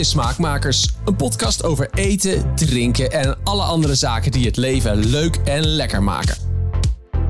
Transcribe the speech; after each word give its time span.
is 0.00 0.08
Smaakmakers, 0.08 0.88
een 1.04 1.16
podcast 1.16 1.64
over 1.64 1.88
eten, 1.94 2.54
drinken 2.54 3.10
en 3.10 3.38
alle 3.44 3.62
andere 3.62 3.94
zaken 3.94 4.30
die 4.30 4.46
het 4.46 4.56
leven 4.56 5.04
leuk 5.04 5.36
en 5.36 5.66
lekker 5.66 6.02
maken. 6.02 6.36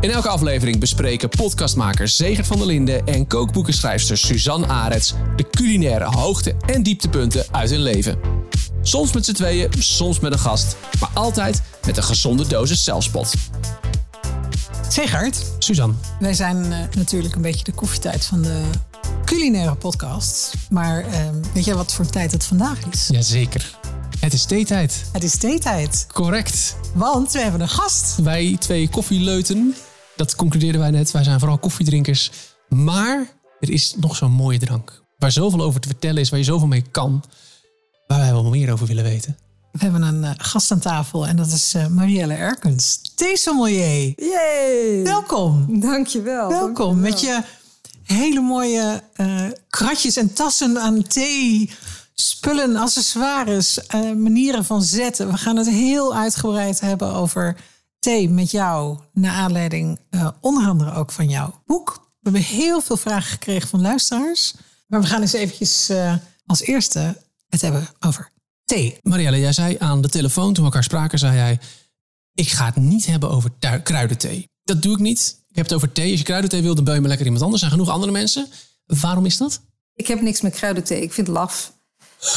In 0.00 0.10
elke 0.10 0.28
aflevering 0.28 0.78
bespreken 0.78 1.28
podcastmakers 1.28 2.16
Zegert 2.16 2.46
van 2.46 2.56
der 2.56 2.66
Linden 2.66 3.06
en 3.06 3.26
kookboekenschrijfster 3.26 4.18
Suzanne 4.18 4.66
Arets 4.66 5.14
de 5.36 5.50
culinaire 5.50 6.04
hoogte- 6.04 6.56
en 6.66 6.82
dieptepunten 6.82 7.44
uit 7.50 7.70
hun 7.70 7.82
leven. 7.82 8.18
Soms 8.82 9.12
met 9.12 9.24
z'n 9.24 9.32
tweeën, 9.32 9.70
soms 9.78 10.20
met 10.20 10.32
een 10.32 10.38
gast, 10.38 10.76
maar 11.00 11.10
altijd 11.14 11.62
met 11.86 11.96
een 11.96 12.02
gezonde 12.02 12.46
dosis 12.46 12.84
zelfspot. 12.84 13.34
Zegert, 14.88 15.44
Suzanne. 15.58 15.94
wij 16.20 16.34
zijn 16.34 16.72
eh, 16.72 16.78
natuurlijk 16.96 17.34
een 17.34 17.42
beetje 17.42 17.64
de 17.64 17.72
koffietijd 17.72 18.24
van 18.24 18.42
de 18.42 18.62
culinaire 19.30 19.74
podcast. 19.74 20.54
Maar 20.70 21.04
eh, 21.04 21.28
weet 21.54 21.64
jij 21.64 21.74
wat 21.74 21.92
voor 21.92 22.06
tijd 22.06 22.32
het 22.32 22.44
vandaag 22.44 22.78
is? 22.90 23.08
Jazeker. 23.08 23.78
Het 24.20 24.32
is 24.32 24.44
theetijd. 24.44 25.04
Het 25.12 25.22
is 25.22 25.36
theetijd, 25.36 26.06
Correct. 26.12 26.76
want 26.94 27.32
we 27.32 27.38
hebben 27.38 27.60
een 27.60 27.68
gast. 27.68 28.16
Wij 28.22 28.56
twee 28.60 28.88
koffieleuten, 28.88 29.74
dat 30.16 30.36
concludeerden 30.36 30.80
wij 30.80 30.90
net. 30.90 31.10
Wij 31.10 31.24
zijn 31.24 31.38
vooral 31.38 31.58
koffiedrinkers. 31.58 32.30
Maar 32.68 33.26
er 33.60 33.70
is 33.70 33.94
nog 34.00 34.16
zo'n 34.16 34.32
mooie 34.32 34.58
drank. 34.58 35.02
Waar 35.18 35.32
zoveel 35.32 35.60
over 35.60 35.80
te 35.80 35.88
vertellen 35.88 36.20
is, 36.20 36.30
waar 36.30 36.38
je 36.38 36.44
zoveel 36.44 36.68
mee 36.68 36.84
kan. 36.90 37.24
Waar 38.06 38.18
wij 38.18 38.32
wel 38.32 38.44
meer 38.44 38.72
over 38.72 38.86
willen 38.86 39.04
weten. 39.04 39.36
We 39.72 39.78
hebben 39.78 40.02
een 40.02 40.24
eh, 40.24 40.30
gast 40.36 40.70
aan 40.70 40.78
tafel 40.80 41.26
en 41.26 41.36
dat 41.36 41.46
is 41.46 41.74
eh, 41.74 41.86
Marielle 41.86 42.34
Erkens, 42.34 43.00
theesommelier. 43.14 44.12
Yay! 44.16 45.02
Welkom. 45.04 45.80
Dankjewel. 45.80 46.48
Welkom 46.48 47.00
met 47.00 47.20
je 47.20 47.42
hele 48.12 48.40
mooie 48.40 49.02
eh, 49.14 49.46
kratjes 49.68 50.16
en 50.16 50.32
tassen 50.32 50.80
aan 50.80 51.02
thee, 51.02 51.70
spullen, 52.14 52.76
accessoires, 52.76 53.86
eh, 53.86 54.00
manieren 54.00 54.64
van 54.64 54.82
zetten. 54.82 55.30
We 55.30 55.36
gaan 55.36 55.56
het 55.56 55.68
heel 55.68 56.14
uitgebreid 56.14 56.80
hebben 56.80 57.14
over 57.14 57.56
thee 57.98 58.28
met 58.28 58.50
jou, 58.50 58.98
naar 59.12 59.34
aanleiding 59.34 59.98
eh, 60.10 60.28
onder 60.40 60.68
andere 60.68 60.92
ook 60.92 61.12
van 61.12 61.28
jouw 61.28 61.62
boek. 61.66 61.94
We 61.94 62.30
hebben 62.30 62.42
heel 62.42 62.80
veel 62.80 62.96
vragen 62.96 63.30
gekregen 63.30 63.68
van 63.68 63.80
luisteraars. 63.80 64.54
Maar 64.86 65.00
we 65.00 65.06
gaan 65.06 65.20
eens 65.20 65.32
eventjes 65.32 65.90
als 66.46 66.60
eerste 66.60 67.16
het 67.48 67.60
hebben 67.60 67.88
over 68.00 68.30
thee. 68.64 68.98
Marielle, 69.02 69.40
jij 69.40 69.52
zei 69.52 69.76
aan 69.78 70.00
de 70.00 70.08
telefoon 70.08 70.52
toen 70.52 70.64
we 70.64 70.70
elkaar 70.70 70.84
spraken, 70.84 71.18
zei 71.18 71.36
jij... 71.36 71.58
Ik 72.34 72.48
ga 72.48 72.64
het 72.64 72.76
niet 72.76 73.06
hebben 73.06 73.30
over 73.30 73.50
kruidenthee. 73.82 74.48
Dat 74.70 74.82
doe 74.82 74.92
ik 74.92 74.98
niet. 74.98 75.38
Ik 75.48 75.56
heb 75.56 75.64
het 75.64 75.74
over 75.74 75.92
thee. 75.92 76.10
Als 76.10 76.18
je 76.18 76.24
kruidenthee 76.24 76.62
wil, 76.62 76.74
dan 76.74 76.84
bel 76.84 76.94
je 76.94 77.00
me 77.00 77.08
lekker 77.08 77.26
iemand 77.26 77.44
anders. 77.44 77.62
Er 77.62 77.68
zijn 77.68 77.80
genoeg 77.80 77.94
andere 77.94 78.12
mensen. 78.12 78.46
Waarom 78.86 79.26
is 79.26 79.36
dat? 79.36 79.60
Ik 79.94 80.06
heb 80.06 80.20
niks 80.20 80.40
met 80.40 80.54
kruidenthee. 80.54 81.02
Ik 81.02 81.12
vind 81.12 81.26
het 81.26 81.36
laf. 81.36 81.72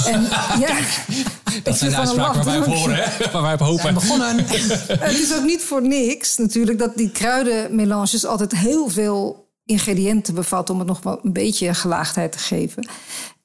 En 0.06 0.22
ja, 0.64 0.78
Dat 1.64 1.78
zijn 1.78 1.92
de 1.92 1.98
uitspraken 1.98 2.44
waar 2.44 2.45
wij 2.45 2.58
op 2.58 2.66
horen, 2.66 2.95
hè? 2.95 3.31
Waar 3.31 3.42
wij 3.42 3.53
op 3.53 3.59
hopen. 3.59 3.94
Begonnen. 3.94 4.38
het 5.08 5.20
is 5.20 5.34
ook 5.34 5.44
niet 5.44 5.62
voor 5.62 5.88
niks 5.88 6.38
natuurlijk 6.38 6.80
dat 6.80 6.95
die 6.95 7.12
kruidenmelanges 7.12 8.25
altijd 8.25 8.52
heel 8.52 8.90
veel 8.90 9.52
ingrediënten 9.66 10.34
bevatten 10.34 10.73
om 10.73 10.80
het 10.80 10.90
nog 10.90 11.02
wel 11.02 11.20
een 11.23 11.34
beetje 11.34 11.73
gelaagdheid 11.73 12.31
te 12.31 12.38
geven. 12.38 12.88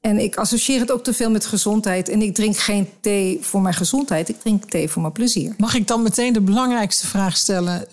En 0.01 0.19
ik 0.19 0.37
associeer 0.37 0.81
het 0.81 0.93
ook 0.93 1.05
te 1.05 1.15
veel 1.15 1.31
met 1.31 1.47
gezondheid. 1.47 2.09
En 2.09 2.23
ik 2.23 2.35
drink 2.35 2.57
geen 2.57 2.89
thee 3.01 3.39
voor 3.41 3.61
mijn 3.63 3.75
gezondheid. 3.75 4.29
Ik 4.29 4.41
drink 4.41 4.71
thee 4.71 4.89
voor 4.89 5.03
mijn 5.03 5.15
plezier. 5.15 5.55
Mag 5.57 5.75
ik 5.75 5.87
dan 5.87 6.03
meteen 6.03 6.33
de 6.33 6.41
belangrijkste 6.41 7.07
vraag 7.07 7.37
stellen? 7.37 7.87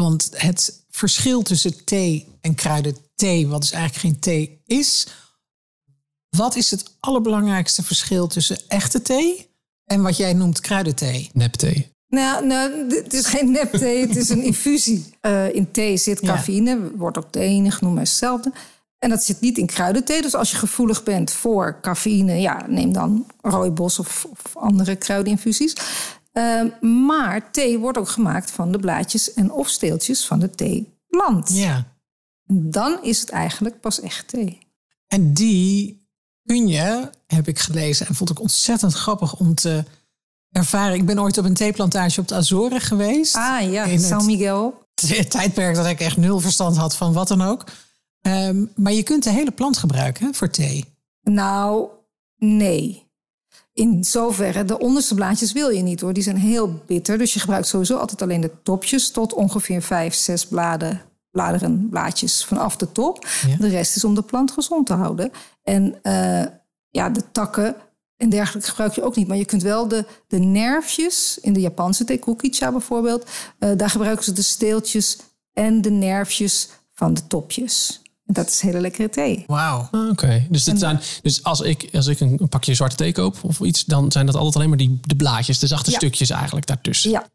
Want 0.00 0.30
het 0.36 0.84
verschil 0.90 1.42
tussen 1.42 1.84
thee 1.84 2.26
en 2.40 2.54
kruidenthee, 2.54 3.48
wat 3.48 3.60
dus 3.60 3.72
eigenlijk 3.72 4.04
geen 4.04 4.20
thee 4.20 4.60
is. 4.66 5.06
Wat 6.36 6.56
is 6.56 6.70
het 6.70 6.84
allerbelangrijkste 7.00 7.82
verschil 7.82 8.26
tussen 8.26 8.58
echte 8.68 9.02
thee 9.02 9.48
en 9.84 10.02
wat 10.02 10.16
jij 10.16 10.32
noemt 10.32 10.60
kruidenthee? 10.60 11.30
Nepthee. 11.32 11.88
Nou, 12.08 12.46
nou, 12.46 12.94
het 12.94 13.12
is 13.12 13.26
geen 13.26 13.50
nepthee, 13.50 14.06
het 14.06 14.16
is 14.16 14.28
een 14.28 14.42
infusie. 14.42 15.04
Eh, 15.20 15.54
in 15.54 15.70
thee 15.70 15.96
zit 15.96 16.20
Ja. 16.20 16.34
cafeïne, 16.34 16.96
wordt 16.96 17.18
ook 17.18 17.30
thee 17.30 17.70
genoemd, 17.70 17.94
maar 17.94 18.02
is 18.04 18.10
hetzelfde. 18.10 18.52
En 18.98 19.10
dat 19.10 19.24
zit 19.24 19.40
niet 19.40 19.58
in 19.58 19.66
kruidenthee. 19.66 20.22
Dus 20.22 20.34
als 20.34 20.50
je 20.50 20.56
gevoelig 20.56 21.02
bent 21.02 21.30
voor 21.30 21.78
cafeïne, 21.80 22.40
ja, 22.40 22.66
neem 22.68 22.92
dan 22.92 23.26
rooibos 23.40 23.98
of, 23.98 24.26
of 24.30 24.56
andere 24.56 24.96
kruideninfusies. 24.96 25.74
Eh, 26.32 26.62
maar 26.80 27.50
thee 27.50 27.78
wordt 27.78 27.98
ook 27.98 28.08
gemaakt 28.08 28.50
van 28.50 28.72
de 28.72 28.78
blaadjes 28.78 29.34
en 29.34 29.52
of 29.52 29.68
steeltjes 29.68 30.26
van 30.26 30.38
de 30.38 30.50
theeplant. 30.50 31.52
Ja. 31.52 31.86
Dan 32.52 32.98
is 33.02 33.20
het 33.20 33.30
eigenlijk 33.30 33.80
pas 33.80 34.00
echt 34.00 34.28
thee. 34.28 34.58
En 35.06 35.34
die 35.34 36.08
kun 36.44 36.68
je, 36.68 37.10
heb 37.26 37.48
ik 37.48 37.58
gelezen 37.58 38.06
en 38.06 38.14
vond 38.14 38.30
ik 38.30 38.40
ontzettend 38.40 38.94
grappig 38.94 39.36
om 39.36 39.54
te 39.54 39.84
ervaren. 40.50 40.94
Ik 40.94 41.06
ben 41.06 41.20
ooit 41.20 41.38
op 41.38 41.44
een 41.44 41.54
theeplantage 41.54 42.20
op 42.20 42.28
de 42.28 42.34
Azoren 42.34 42.80
geweest. 42.80 43.34
Ah 43.36 43.72
ja, 43.72 43.98
San 43.98 44.26
Miguel. 44.26 44.82
Het 45.06 45.30
tijdperk 45.36 45.74
dat 45.74 45.86
ik 45.86 46.00
echt 46.00 46.16
nul 46.16 46.40
verstand 46.40 46.76
had 46.76 46.96
van 46.96 47.12
wat 47.12 47.28
dan 47.28 47.42
ook. 47.42 47.64
Ehm, 48.20 48.64
maar 48.76 48.92
je 48.92 49.02
kunt 49.02 49.24
de 49.24 49.30
hele 49.30 49.50
plant 49.50 49.76
gebruiken 49.76 50.34
voor 50.34 50.50
thee. 50.50 50.84
Nou, 51.22 51.88
nee. 52.36 53.09
In 53.72 54.04
zoverre, 54.04 54.64
de 54.64 54.78
onderste 54.78 55.14
blaadjes 55.14 55.52
wil 55.52 55.68
je 55.68 55.82
niet 55.82 56.00
hoor. 56.00 56.12
Die 56.12 56.22
zijn 56.22 56.36
heel 56.36 56.82
bitter. 56.86 57.18
Dus 57.18 57.34
je 57.34 57.40
gebruikt 57.40 57.66
sowieso 57.66 57.96
altijd 57.96 58.22
alleen 58.22 58.40
de 58.40 58.62
topjes 58.62 59.10
tot 59.10 59.34
ongeveer 59.34 59.82
vijf, 59.82 60.14
zes 60.14 60.46
bladen, 60.46 61.00
bladeren, 61.30 61.88
blaadjes 61.90 62.44
vanaf 62.44 62.76
de 62.76 62.92
top. 62.92 63.26
Ja. 63.46 63.56
De 63.56 63.68
rest 63.68 63.96
is 63.96 64.04
om 64.04 64.14
de 64.14 64.22
plant 64.22 64.50
gezond 64.50 64.86
te 64.86 64.94
houden. 64.94 65.30
En 65.62 65.98
eh, 66.02 66.46
ja, 66.90 67.08
de 67.08 67.22
takken 67.32 67.76
en 68.16 68.28
dergelijke 68.28 68.68
gebruik 68.68 68.94
je 68.94 69.02
ook 69.02 69.16
niet. 69.16 69.28
Maar 69.28 69.36
je 69.36 69.44
kunt 69.44 69.62
wel 69.62 69.88
de, 69.88 70.04
de 70.26 70.38
nerfjes, 70.38 71.38
in 71.40 71.52
de 71.52 71.60
Japanse 71.60 72.04
thee, 72.04 72.18
kukicha 72.18 72.70
bijvoorbeeld, 72.70 73.30
eh, 73.58 73.70
daar 73.76 73.90
gebruiken 73.90 74.24
ze 74.24 74.32
de 74.32 74.42
steeltjes 74.42 75.18
en 75.52 75.82
de 75.82 75.90
nerfjes 75.90 76.68
van 76.92 77.14
de 77.14 77.26
topjes. 77.26 78.02
Dat 78.32 78.48
is 78.48 78.60
hele 78.60 78.80
lekkere 78.80 79.08
thee. 79.08 79.44
Wauw. 79.46 79.88
Ah, 79.90 80.08
Oké, 80.10 80.46
dus, 80.50 80.64
dit 80.64 80.78
zijn, 80.78 81.00
dus 81.22 81.42
als 81.42 81.60
ik, 81.60 81.88
als 81.92 82.06
ik 82.06 82.20
een, 82.20 82.36
een 82.40 82.48
pakje 82.48 82.74
zwarte 82.74 82.96
thee 82.96 83.12
koop 83.12 83.44
of 83.44 83.60
iets, 83.60 83.84
dan 83.84 84.12
zijn 84.12 84.26
dat 84.26 84.34
altijd 84.34 84.56
alleen 84.56 84.68
maar 84.68 84.78
die, 84.78 84.98
de 85.02 85.16
blaadjes, 85.16 85.58
de 85.58 85.66
zachte 85.66 85.90
Ja. 85.90 85.96
stukjes 85.96 86.30
eigenlijk 86.30 86.66
daartussen. 86.66 87.10
Ja, 87.10 87.26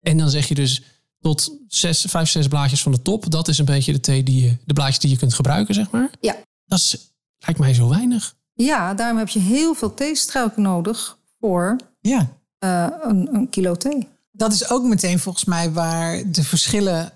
En 0.00 0.18
dan 0.18 0.30
zeg 0.30 0.48
je 0.48 0.54
dus 0.54 0.82
tot 1.20 1.56
zes, 1.68 2.04
vijf, 2.08 2.28
zes 2.28 2.48
blaadjes 2.48 2.82
van 2.82 2.92
de 2.92 3.02
top. 3.02 3.30
Dat 3.30 3.48
is 3.48 3.58
een 3.58 3.64
beetje 3.64 3.92
de 3.92 4.00
thee 4.00 4.22
die 4.22 4.42
je, 4.42 4.56
de 4.64 4.72
blaadjes 4.72 4.98
die 4.98 5.10
je 5.10 5.16
kunt 5.16 5.34
gebruiken, 5.34 5.74
zeg 5.74 5.90
maar. 5.90 6.10
ja. 6.20 6.36
Dat 6.66 6.78
is, 6.78 7.12
lijkt 7.38 7.60
mij 7.60 7.74
zo 7.74 7.88
weinig. 7.88 8.34
Ja, 8.54 8.94
daarom 8.94 9.18
heb 9.18 9.28
je 9.28 9.38
heel 9.40 9.74
veel 9.74 9.94
theestruiken 9.94 10.62
nodig 10.62 11.18
voor 11.40 11.76
Ja. 12.00 12.28
eh, 12.58 12.86
een, 13.02 13.28
een 13.34 13.48
kilo 13.48 13.74
thee. 13.74 14.08
Dat 14.32 14.52
is 14.52 14.70
ook 14.70 14.82
meteen 14.84 15.18
volgens 15.18 15.44
mij 15.44 15.72
waar 15.72 16.22
de 16.30 16.44
verschillen 16.44 17.12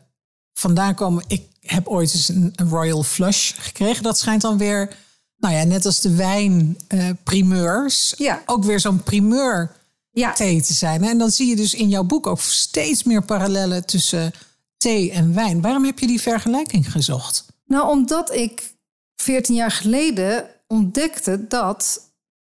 vandaan 0.53 0.95
komen. 0.95 1.25
Ik 1.27 1.43
heb 1.61 1.89
ooit 1.89 2.15
eens 2.15 2.29
een, 2.29 2.53
een 2.57 2.69
Royal 2.69 3.03
Flush 3.03 3.53
gekregen. 3.57 4.03
Dat 4.03 4.19
schijnt 4.19 4.43
dan 4.43 4.59
weer, 4.59 4.97
nou 5.37 5.55
ja, 5.55 5.65
net 5.65 5.87
als 5.87 6.01
de 6.01 6.15
wijn 6.15 6.79
eh, 6.89 7.09
primeurs, 7.25 8.15
Ja. 8.17 8.43
ook 8.47 8.65
weer 8.65 8.81
zo'n 8.81 9.03
primeur 9.03 9.71
Ja, 10.11 10.33
thee 10.33 10.63
te 10.63 10.73
zijn. 10.75 11.05
En 11.05 11.19
dan 11.19 11.31
zie 11.31 11.49
je 11.49 11.57
dus 11.57 11.75
in 11.75 11.89
jouw 11.89 12.05
boek 12.05 12.27
ook 12.27 12.41
steeds 12.41 13.03
meer 13.03 13.23
parallellen 13.25 13.87
tussen 13.87 14.33
thee 14.77 15.11
en 15.13 15.35
wijn. 15.35 15.61
Waarom 15.61 15.85
heb 15.85 15.99
je 15.99 16.07
die 16.07 16.21
vergelijking 16.21 16.93
gezocht? 16.93 17.45
nou 17.67 17.89
omdat 17.89 18.35
ik 18.35 18.75
14 19.17 19.55
jaar 19.55 19.71
geleden 19.71 20.47
ontdekte 20.67 21.47
dat 21.49 22.01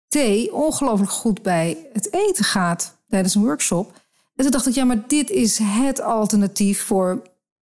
thee 0.08 0.54
ongelooflijk 0.54 1.10
goed 1.10 1.42
bij 1.42 1.86
het 1.92 2.12
eten 2.12 2.44
gaat 2.44 2.94
tijdens 3.08 3.34
een 3.34 3.42
workshop. 3.42 3.92
En 4.34 4.42
toen 4.44 4.50
dacht 4.52 4.66
ik, 4.66 4.74
ja, 4.74 4.84
maar 4.84 5.08
dit 5.08 5.30
is 5.30 5.58
het 5.62 6.00
alternatief 6.00 6.82
voor 6.82 7.22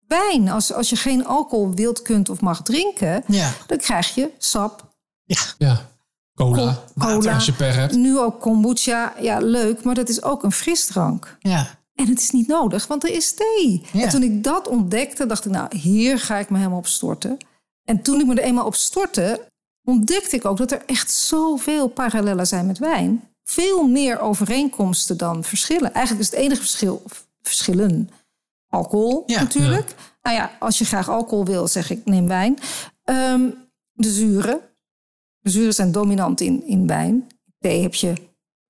wijn. 0.08 0.50
Als, 0.50 0.74
als 0.74 0.90
je 0.90 0.96
geen 0.96 1.26
alcohol 1.26 1.74
wilt, 1.74 2.02
kunt 2.02 2.30
of 2.30 2.42
mag 2.42 2.62
drinken, 2.64 3.24
Ja. 3.28 3.52
dan 3.68 3.78
krijg 3.78 4.16
je 4.16 4.30
sap, 4.38 4.94
Ja, 5.24 5.42
Ja. 5.58 5.90
Cola. 6.36 6.84
cola. 7.00 7.34
Als 7.34 7.46
je 7.46 7.54
pech 7.54 7.76
hebt. 7.76 7.94
Nu 7.96 8.20
ook 8.20 8.42
kombucha. 8.42 9.14
Ja, 9.22 9.40
leuk, 9.40 9.84
maar 9.84 9.96
dat 9.96 10.10
is 10.10 10.24
ook 10.24 10.44
een 10.44 10.52
frisdrank. 10.52 11.38
ja. 11.40 11.68
En 11.96 12.08
het 12.08 12.20
is 12.20 12.32
niet 12.32 12.48
nodig, 12.48 12.88
want 12.88 13.04
er 13.04 13.10
is 13.10 13.34
thee. 13.34 13.86
Ja. 13.94 14.02
En 14.04 14.10
toen 14.10 14.24
ik 14.24 14.44
dat 14.44 14.68
ontdekte, 14.68 15.26
dacht 15.26 15.46
ik, 15.46 15.52
nou, 15.52 15.78
hier 15.78 16.20
ga 16.20 16.38
ik 16.38 16.50
me 16.50 16.58
helemaal 16.58 16.78
op 16.80 16.88
storten. 16.88 17.38
En 17.84 18.02
toen 18.02 18.20
ik 18.20 18.26
me 18.26 18.34
er 18.36 18.44
eenmaal 18.44 18.66
op 18.66 18.76
stortte, 18.76 19.48
ontdekte 19.88 20.36
ik 20.36 20.46
ook 20.46 20.58
dat 20.58 20.72
er 20.72 20.82
echt 20.86 21.12
zoveel 21.12 21.88
parallellen 21.88 22.48
zijn 22.48 22.66
met 22.66 22.78
wijn. 22.78 23.30
Veel 23.44 23.88
meer 23.88 24.20
overeenkomsten 24.20 25.18
dan 25.18 25.44
verschillen. 25.44 25.94
Eigenlijk 25.94 26.26
is 26.26 26.32
het 26.32 26.40
enige 26.46 26.62
verschil, 26.62 27.02
of 27.06 27.28
verschillen, 27.42 28.10
alcohol 28.76 29.24
Ja. 29.26 29.42
natuurlijk. 29.42 29.96
Nou 30.22 30.36
ja, 30.36 30.52
als 30.60 30.78
je 30.78 30.86
graag 30.86 31.10
alcohol 31.10 31.46
wil, 31.46 31.68
zeg 31.68 31.90
ik, 31.90 32.06
neem 32.06 32.28
wijn. 32.28 32.58
Ehm, 33.04 33.50
de 33.94 34.10
zuren. 34.12 34.60
De 35.40 35.50
zuren 35.50 35.74
zijn 35.74 35.92
dominant 35.92 36.42
in, 36.42 36.68
in 36.68 36.88
wijn. 36.88 37.28
Thee 37.60 37.82
heb 37.82 37.94
je 37.94 38.14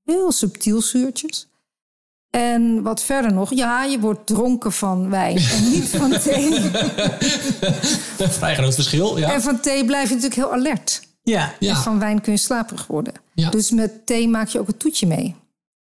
heel 0.04 0.32
subtiel 0.32 0.82
zuurtjes. 0.82 1.48
En 2.30 2.82
wat 2.84 3.04
verder 3.04 3.34
nog, 3.34 3.54
ja, 3.54 3.84
je 3.84 4.00
wordt 4.00 4.26
dronken 4.28 4.72
van 4.72 5.10
wijn 5.10 5.38
en 5.38 5.70
niet 5.70 5.90
van 5.90 6.12
thee. 6.20 6.52
Vrij 8.40 8.56
groot 8.56 8.74
verschil, 8.76 9.18
ja. 9.18 9.34
En 9.34 9.42
van 9.42 9.60
thee 9.60 9.86
blijf 9.86 10.10
je 10.10 10.16
natuurlijk 10.16 10.42
heel 10.42 10.54
alert. 10.54 11.02
Ja. 11.24 11.54
Ja. 11.60 11.70
En 11.70 11.76
van 11.76 12.00
wijn 12.00 12.22
kun 12.22 12.32
je 12.34 12.40
slaperig 12.40 12.88
worden. 12.88 13.14
Ja. 13.34 13.50
Dus 13.50 13.72
met 13.72 14.06
thee 14.06 14.28
maak 14.28 14.48
je 14.48 14.60
ook 14.60 14.68
een 14.68 14.78
toetje 14.78 15.08
mee. 15.08 15.36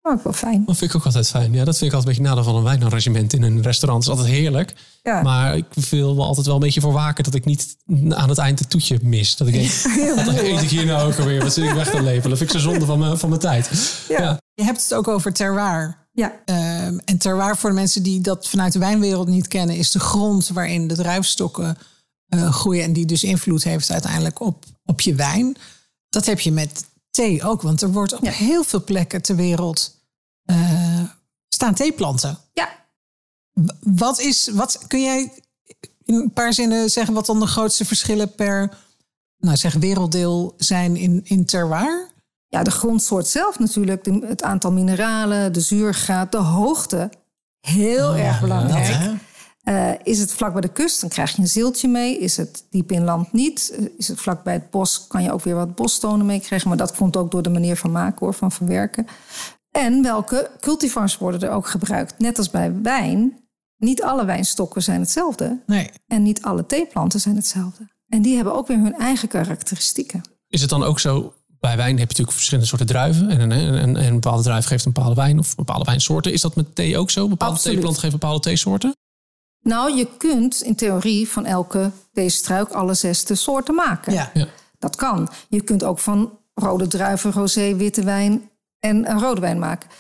Oh, 0.07 0.13
ook 0.13 0.25
wel 0.25 0.33
fijn. 0.33 0.63
Dat 0.67 0.77
vind 0.77 0.91
ik 0.91 0.97
ook 0.97 1.05
altijd 1.05 1.29
fijn. 1.29 1.53
Ja, 1.53 1.65
dat 1.65 1.79
vind 1.79 1.91
ik 1.91 1.97
altijd 1.97 2.17
een 2.17 2.23
beetje 2.23 2.37
nadeel 2.37 2.45
van 2.53 2.55
een 2.57 2.63
wijnarrangement 2.71 3.33
in 3.33 3.43
een 3.43 3.63
restaurant. 3.63 4.05
Dat 4.05 4.15
is 4.15 4.21
altijd 4.21 4.39
heerlijk. 4.41 4.73
Ja. 5.03 5.23
Maar 5.23 5.57
ik 5.57 5.65
wil 5.91 6.17
wel 6.17 6.25
altijd 6.25 6.47
wel 6.47 6.55
een 6.55 6.61
beetje 6.61 6.81
voor 6.81 6.93
waken 6.93 7.25
dat 7.25 7.35
ik 7.35 7.45
niet 7.45 7.77
aan 8.09 8.29
het 8.29 8.39
eind 8.39 8.59
het 8.59 8.71
toetje 8.71 8.99
mis. 9.03 9.37
Dat 9.37 9.49
ik 9.49 9.55
denk, 9.55 9.71
wat 10.27 10.35
eet 10.35 10.63
ik 10.63 10.69
hier 10.69 10.87
nou 10.87 11.13
ook 11.13 11.19
alweer? 11.19 11.43
Wat 11.43 11.53
zit 11.53 11.65
ik 11.65 11.73
weg 11.75 11.91
te 11.91 12.03
lepelen? 12.03 12.29
Dat 12.29 12.39
vind 12.39 12.53
ik 12.55 12.61
zo 12.61 12.69
zonde 12.71 12.85
van 12.85 12.99
mijn, 12.99 13.19
van 13.19 13.29
mijn 13.29 13.41
tijd. 13.41 13.71
Ja. 14.09 14.21
Ja. 14.23 14.39
Je 14.55 14.65
hebt 14.65 14.83
het 14.83 14.95
ook 14.95 15.09
over 15.09 15.33
terroir. 15.33 15.97
Ja, 16.13 16.33
Ehm, 16.45 16.99
en 17.05 17.19
terroir 17.19 17.57
voor 17.57 17.71
de 17.71 17.77
mensen 17.77 18.03
die 18.03 18.21
dat 18.21 18.49
vanuit 18.49 18.73
de 18.73 18.79
wijnwereld 18.79 19.29
niet 19.29 19.49
kennen, 19.49 19.77
is 19.77 19.91
de 19.91 20.01
grond 20.01 20.49
waarin 20.49 20.89
de 20.89 20.95
druifstokken 20.95 21.79
eh, 22.29 22.53
groeien 22.53 22.85
en 22.85 22.93
die 22.93 23.07
dus 23.07 23.25
invloed 23.25 23.65
heeft 23.65 23.91
uiteindelijk 23.91 24.41
op, 24.41 24.65
op 24.85 25.01
je 25.01 25.15
wijn. 25.15 25.57
Dat 26.09 26.27
heb 26.27 26.41
je 26.41 26.53
met 26.53 26.85
thee 27.11 27.43
ook, 27.43 27.63
want 27.63 27.83
er 27.83 27.93
wordt 27.93 28.13
op 28.13 28.25
Ja. 28.25 28.31
heel 28.31 28.65
veel 28.65 28.85
plekken 28.85 29.23
ter 29.23 29.37
wereld 29.37 29.94
eh, 30.45 31.03
staan 31.49 31.75
theeplanten. 31.75 32.39
ja. 32.53 32.69
Wat 33.81 34.21
is, 34.21 34.49
wat 34.49 34.85
kun 34.87 35.03
jij 35.03 35.33
in 36.05 36.15
een 36.15 36.33
paar 36.33 36.53
zinnen 36.53 36.91
zeggen 36.91 37.15
wat 37.15 37.27
dan 37.27 37.41
de 37.41 37.47
grootste 37.47 37.85
verschillen 37.85 38.35
per, 38.35 38.77
nou 39.39 39.57
zeg, 39.57 39.75
werelddeel 39.75 40.55
zijn 40.57 40.97
in, 40.97 41.21
in 41.25 41.45
terroir? 41.45 42.13
ja 42.49 42.63
de 42.63 42.71
grondsoort 42.71 43.27
zelf 43.27 43.59
natuurlijk. 43.59 44.07
Het 44.07 44.43
aantal 44.43 44.73
mineralen, 44.73 45.53
de 45.53 45.61
zuurgraad, 45.61 46.33
de 46.33 46.39
hoogte. 46.39 47.11
Heel 47.61 48.17
erg 48.17 48.41
belangrijk. 48.41 49.17
Eh, 49.63 49.91
is 50.03 50.19
het 50.19 50.33
vlak 50.33 50.53
bij 50.53 50.61
de 50.61 50.73
kust, 50.73 51.01
dan 51.01 51.11
krijg 51.11 51.37
je 51.37 51.43
een 51.43 51.49
zeeltje 51.49 51.89
mee. 51.89 52.19
Is 52.19 52.37
het 52.37 52.65
diep 52.71 52.93
in 52.93 53.05
land 53.05 53.33
niet? 53.33 53.75
Eh, 53.79 53.85
Is 53.99 54.09
het 54.09 54.21
vlak 54.21 54.43
bij 54.43 54.53
het 54.53 54.71
bos, 54.71 55.07
kan 55.07 55.23
je 55.23 55.33
ook 55.33 55.43
weer 55.43 55.55
wat 55.55 55.75
bosstonen 55.75 56.27
meekrijgen. 56.27 56.69
Maar 56.69 56.79
dat 56.79 56.97
komt 56.97 57.17
ook 57.17 57.31
door 57.31 57.43
de 57.43 57.51
manier 57.51 57.77
van 57.77 57.93
maken, 57.93 58.19
hoor, 58.19 58.35
van 58.35 58.53
verwerken. 58.53 59.07
En 59.77 60.03
welke 60.03 60.51
cultivars 60.61 61.19
worden 61.19 61.41
er 61.41 61.51
ook 61.51 61.67
gebruikt? 61.67 62.19
Net 62.19 62.39
als 62.39 62.51
bij 62.51 62.83
wijn, 62.83 63.39
niet 63.77 64.03
alle 64.03 64.25
wijnstokken 64.25 64.83
zijn 64.83 65.01
hetzelfde. 65.01 65.63
Nee. 65.67 65.91
En 66.07 66.23
niet 66.23 66.43
alle 66.43 66.67
theeplanten 66.67 67.21
zijn 67.21 67.37
hetzelfde. 67.37 67.89
En 68.09 68.23
die 68.23 68.35
hebben 68.35 68.55
ook 68.55 68.67
weer 68.67 68.79
hun 68.79 68.95
eigen 68.95 69.29
karakteristieken. 69.29 70.23
Is 70.49 70.61
het 70.61 70.71
dan 70.71 70.83
ook 70.83 71.01
zo, 71.01 71.35
bij 71.61 71.77
wijn 71.77 71.89
heb 71.89 71.99
je 71.99 72.05
natuurlijk 72.05 72.33
verschillende 72.33 72.69
soorten 72.69 72.87
druiven. 72.87 73.31
En 73.31 73.41
een, 73.41 73.53
en, 73.53 73.97
en 73.97 74.07
een 74.07 74.13
bepaalde 74.15 74.43
druif 74.43 74.67
geeft 74.67 74.85
een 74.85 74.93
bepaalde 74.93 75.15
wijn 75.15 75.39
of 75.39 75.55
bepaalde 75.55 75.85
wijnsoorten. 75.85 76.33
Is 76.33 76.41
dat 76.41 76.57
met 76.57 76.75
thee 76.75 76.99
ook 76.99 77.11
zo? 77.11 77.29
Bepaalde 77.29 77.55
Absoluut. 77.55 77.75
theeplanten 77.75 78.03
geven 78.03 78.19
bepaalde 78.19 78.43
theesoorten? 78.43 78.97
Nou, 79.61 79.97
je 79.97 80.09
kunt 80.19 80.63
in 80.63 80.75
theorie 80.75 81.29
van 81.29 81.45
elke 81.45 81.91
theestruik 82.13 82.71
alle 82.71 82.95
zesde 82.95 83.35
soorten 83.35 83.75
maken. 83.75 84.13
Ja. 84.13 84.31
Ja. 84.35 84.47
Dat 84.79 84.97
kan. 84.97 85.29
Je 85.49 85.61
kunt 85.61 85.85
ook 85.85 85.99
van 85.99 86.39
rode 86.55 86.87
druiven, 86.87 87.33
rosé, 87.33 87.77
witte 87.77 88.05
wijn 88.05 88.51
en 88.85 89.11
een 89.11 89.21
rode 89.21 89.41
wijn 89.41 89.59
maken. 89.59 89.91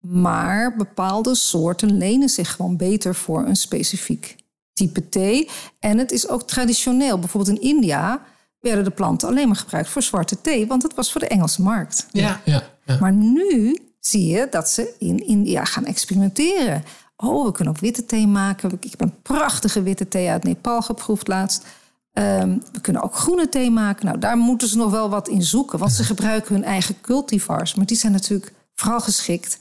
Maar 0.00 0.76
bepaalde 0.76 1.34
soorten 1.34 1.98
lenen 1.98 2.28
zich 2.28 2.52
gewoon 2.52 2.76
beter 2.76 3.14
voor 3.14 3.46
een 3.46 3.56
specifiek 3.56 4.36
type 4.72 5.08
thee. 5.08 5.48
En 5.78 5.98
het 5.98 6.12
is 6.12 6.28
ook 6.28 6.42
traditioneel. 6.42 7.18
Bijvoorbeeld 7.18 7.56
in 7.56 7.68
India 7.68 8.22
werden 8.60 8.84
de 8.84 8.90
planten 8.90 9.28
alleen 9.28 9.46
maar 9.46 9.56
gebruikt 9.56 9.88
voor 9.88 10.02
zwarte 10.02 10.40
thee, 10.40 10.66
want 10.66 10.82
het 10.82 10.94
was 10.94 11.12
voor 11.12 11.20
de 11.20 11.28
Engelse 11.28 11.62
markt. 11.62 12.06
Ja. 12.10 12.40
Ja, 12.44 12.62
ja. 12.84 12.96
Maar 13.00 13.12
nu 13.12 13.78
zie 14.00 14.26
je 14.26 14.46
dat 14.50 14.68
ze 14.68 14.94
in 14.98 15.26
India 15.26 15.64
gaan 15.64 15.84
experimenteren. 15.84 16.84
Oh, 17.16 17.44
we 17.44 17.52
kunnen 17.52 17.74
ook 17.74 17.80
witte 17.80 18.06
thee 18.06 18.26
maken. 18.26 18.78
Ik 18.80 18.90
heb 18.90 19.00
een 19.00 19.22
prachtige 19.22 19.82
witte 19.82 20.08
thee 20.08 20.28
uit 20.28 20.44
Nepal 20.44 20.82
geproefd 20.82 21.28
laatst. 21.28 21.66
Ehm, 22.12 22.58
we 22.72 22.80
kunnen 22.80 23.02
ook 23.02 23.14
groene 23.14 23.48
thee 23.48 23.70
maken. 23.70 24.06
Nou, 24.06 24.18
daar 24.18 24.36
moeten 24.36 24.68
ze 24.68 24.76
nog 24.76 24.90
wel 24.90 25.08
wat 25.10 25.28
in 25.28 25.42
zoeken. 25.42 25.78
Want 25.78 25.92
ze 25.92 26.04
gebruiken 26.04 26.54
hun 26.54 26.64
eigen 26.64 27.00
cultivars. 27.00 27.74
Maar 27.74 27.86
die 27.86 27.96
zijn 27.96 28.12
natuurlijk 28.12 28.52
vooral 28.74 29.00
geschikt 29.00 29.58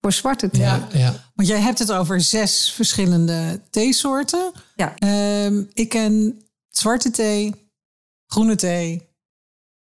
voor 0.00 0.12
zwarte 0.12 0.50
thee. 0.50 0.60
ja, 0.60 0.88
ja. 0.92 1.14
Want 1.34 1.48
jij 1.48 1.60
hebt 1.60 1.78
het 1.78 1.92
over 1.92 2.20
zes 2.20 2.72
verschillende 2.72 3.60
theesoorten. 3.70 4.52
Ja. 4.76 4.94
Ehm, 4.96 5.62
ik 5.72 5.88
ken 5.88 6.42
zwarte 6.68 7.10
thee, 7.10 7.54
groene 8.26 8.54
thee, 8.56 9.08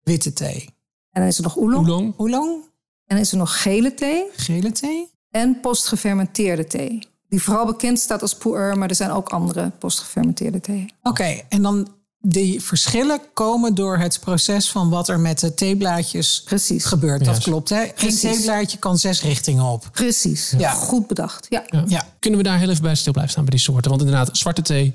witte 0.03 0.33
thee. 0.33 0.69
En 1.11 1.21
dan 1.21 1.29
is 1.29 1.37
er 1.37 1.43
nog 1.43 1.57
oolong. 1.57 1.87
Oolong? 1.87 2.13
Oolong, 2.17 2.63
En 3.05 3.15
dan 3.15 3.17
is 3.17 3.31
er 3.31 3.37
nog 3.37 3.61
gele 3.61 3.93
thee. 3.93 4.23
gele 4.35 4.71
thee. 4.71 5.09
En 5.29 5.59
postgefermenteerde 5.59 6.65
thee. 6.67 7.07
Die 7.31 7.41
vooral 7.43 7.65
bekend 7.65 7.99
staat 7.99 8.21
als 8.21 8.35
pu'er. 8.35 8.77
Maar 8.77 8.89
er 8.89 8.95
zijn 8.95 9.11
ook 9.11 9.29
andere 9.29 9.71
postgefermenteerde 9.79 10.59
thee. 10.59 10.85
Oké, 11.03 11.41
en 11.49 11.61
dan 11.61 11.87
die 12.19 12.61
verschillen 12.61 13.19
komen 13.33 13.75
door 13.75 13.97
het 13.97 14.19
proces 14.19 14.69
van 14.71 14.89
wat 14.89 15.09
er 15.09 15.19
met 15.19 15.39
de 15.39 15.53
theeblaadjes 15.53 16.41
Precies. 16.45 16.85
gebeurt. 16.85 17.25
Dat 17.25 17.37
klopt, 17.39 17.69
hè? 17.69 17.81
Eén 17.83 17.93
Precies. 17.93 18.19
theeblaadje 18.21 18.77
kan 18.77 18.97
zes 18.97 19.21
richtingen 19.21 19.63
op. 19.63 19.89
Precies. 19.91 20.53
Ja. 20.57 20.71
Goed 20.71 21.07
bedacht. 21.07 21.45
Ja. 21.49 21.63
Ja. 21.65 21.83
Ja. 21.87 22.07
Kunnen 22.19 22.39
we 22.39 22.45
daar 22.45 22.59
heel 22.59 22.69
even 22.69 22.81
bij 22.83 22.95
stil 22.95 23.11
blijven 23.11 23.31
staan 23.33 23.45
bij 23.45 23.53
die 23.55 23.63
soorten? 23.63 23.89
Want 23.89 24.03
inderdaad, 24.03 24.37
zwarte 24.37 24.61
thee 24.61 24.93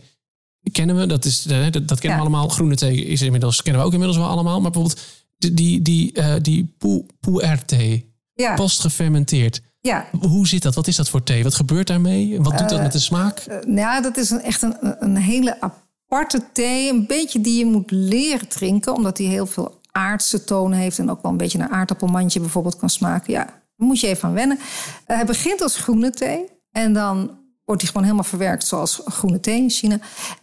kennen 0.73 0.97
we. 0.97 1.07
Dat, 1.07 1.25
is, 1.25 1.47
eh, 1.47 1.63
dat, 1.71 1.89
dat 1.89 2.01
kennen 2.01 2.19
Ja. 2.19 2.25
we 2.25 2.31
allemaal. 2.31 2.49
Groene 2.49 2.77
thee 2.77 3.05
is 3.05 3.23
inmiddels, 3.23 3.63
kennen 3.63 3.81
we 3.81 3.87
ook 3.87 3.93
inmiddels 3.93 4.21
wel 4.21 4.29
allemaal. 4.31 4.61
Maar 4.61 4.71
bijvoorbeeld 4.71 5.01
die, 5.39 5.53
die, 5.55 5.83
die, 5.83 6.13
eh, 6.13 6.35
die 6.43 6.77
pu'er 7.21 7.65
thee, 7.65 8.15
Ja. 8.35 8.55
postgefermenteerd. 8.55 9.61
Ja. 9.87 10.07
Hoe 10.21 10.47
zit 10.47 10.63
dat? 10.63 10.75
Wat 10.75 10.87
is 10.87 10.97
dat 10.97 11.09
voor 11.09 11.23
thee? 11.23 11.43
Wat 11.43 11.55
gebeurt 11.55 11.87
daarmee? 11.87 12.41
Wat 12.41 12.59
doet 12.59 12.69
dat 12.69 12.81
met 12.83 12.93
de 12.93 12.99
smaak? 12.99 13.39
Eh, 13.39 13.57
nou 13.57 13.77
ja, 13.77 14.01
dat 14.01 14.17
is 14.17 14.31
een, 14.31 14.41
echt 14.41 14.63
een, 14.63 14.77
een 14.81 15.17
hele 15.17 15.57
aparte 15.61 16.43
thee. 16.53 16.91
Een 16.91 17.07
beetje 17.07 17.41
die 17.41 17.59
je 17.59 17.67
moet 17.67 17.91
leren 17.91 18.49
drinken. 18.49 18.95
Omdat 18.95 19.17
die 19.17 19.29
heel 19.29 19.47
veel 19.47 19.81
aardse 19.93 20.45
tonen 20.45 20.79
heeft. 20.79 20.99
En 20.99 21.11
ook 21.11 21.23
wel 21.23 21.31
een 21.31 21.37
beetje 21.37 21.59
naar 21.59 21.69
aardappelmandje 21.69 22.41
bijvoorbeeld 22.41 22.77
kan 22.77 22.91
smaken. 22.91 23.33
Ja, 23.33 23.45
daar 23.45 23.87
moet 23.87 24.01
je 24.01 24.07
even 24.07 24.29
aan 24.29 24.35
wennen. 24.35 24.59
Eh, 25.07 25.17
hij 25.17 25.27
begint 25.27 25.63
als 25.63 25.77
groene 25.77 26.11
thee. 26.11 26.45
En 26.71 26.93
dan 26.93 27.31
wordt 27.65 27.81
die 27.81 27.91
gewoon 27.91 28.07
helemaal 28.07 28.29
verwerkt 28.29 28.67
zoals 28.67 29.01
groene 29.05 29.41
thee 29.41 29.63
in 29.63 29.71
China. 29.71 29.99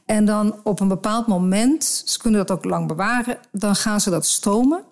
En 0.05 0.25
dan 0.25 0.55
op 0.63 0.79
een 0.79 0.87
bepaald 0.87 1.27
moment, 1.27 2.03
ze 2.05 2.19
kunnen 2.19 2.45
dat 2.45 2.57
ook 2.57 2.65
lang 2.65 2.87
bewaren... 2.87 3.37
dan 3.51 3.75
gaan 3.75 4.01
ze 4.01 4.09
dat 4.09 4.25
stomen. 4.25 4.83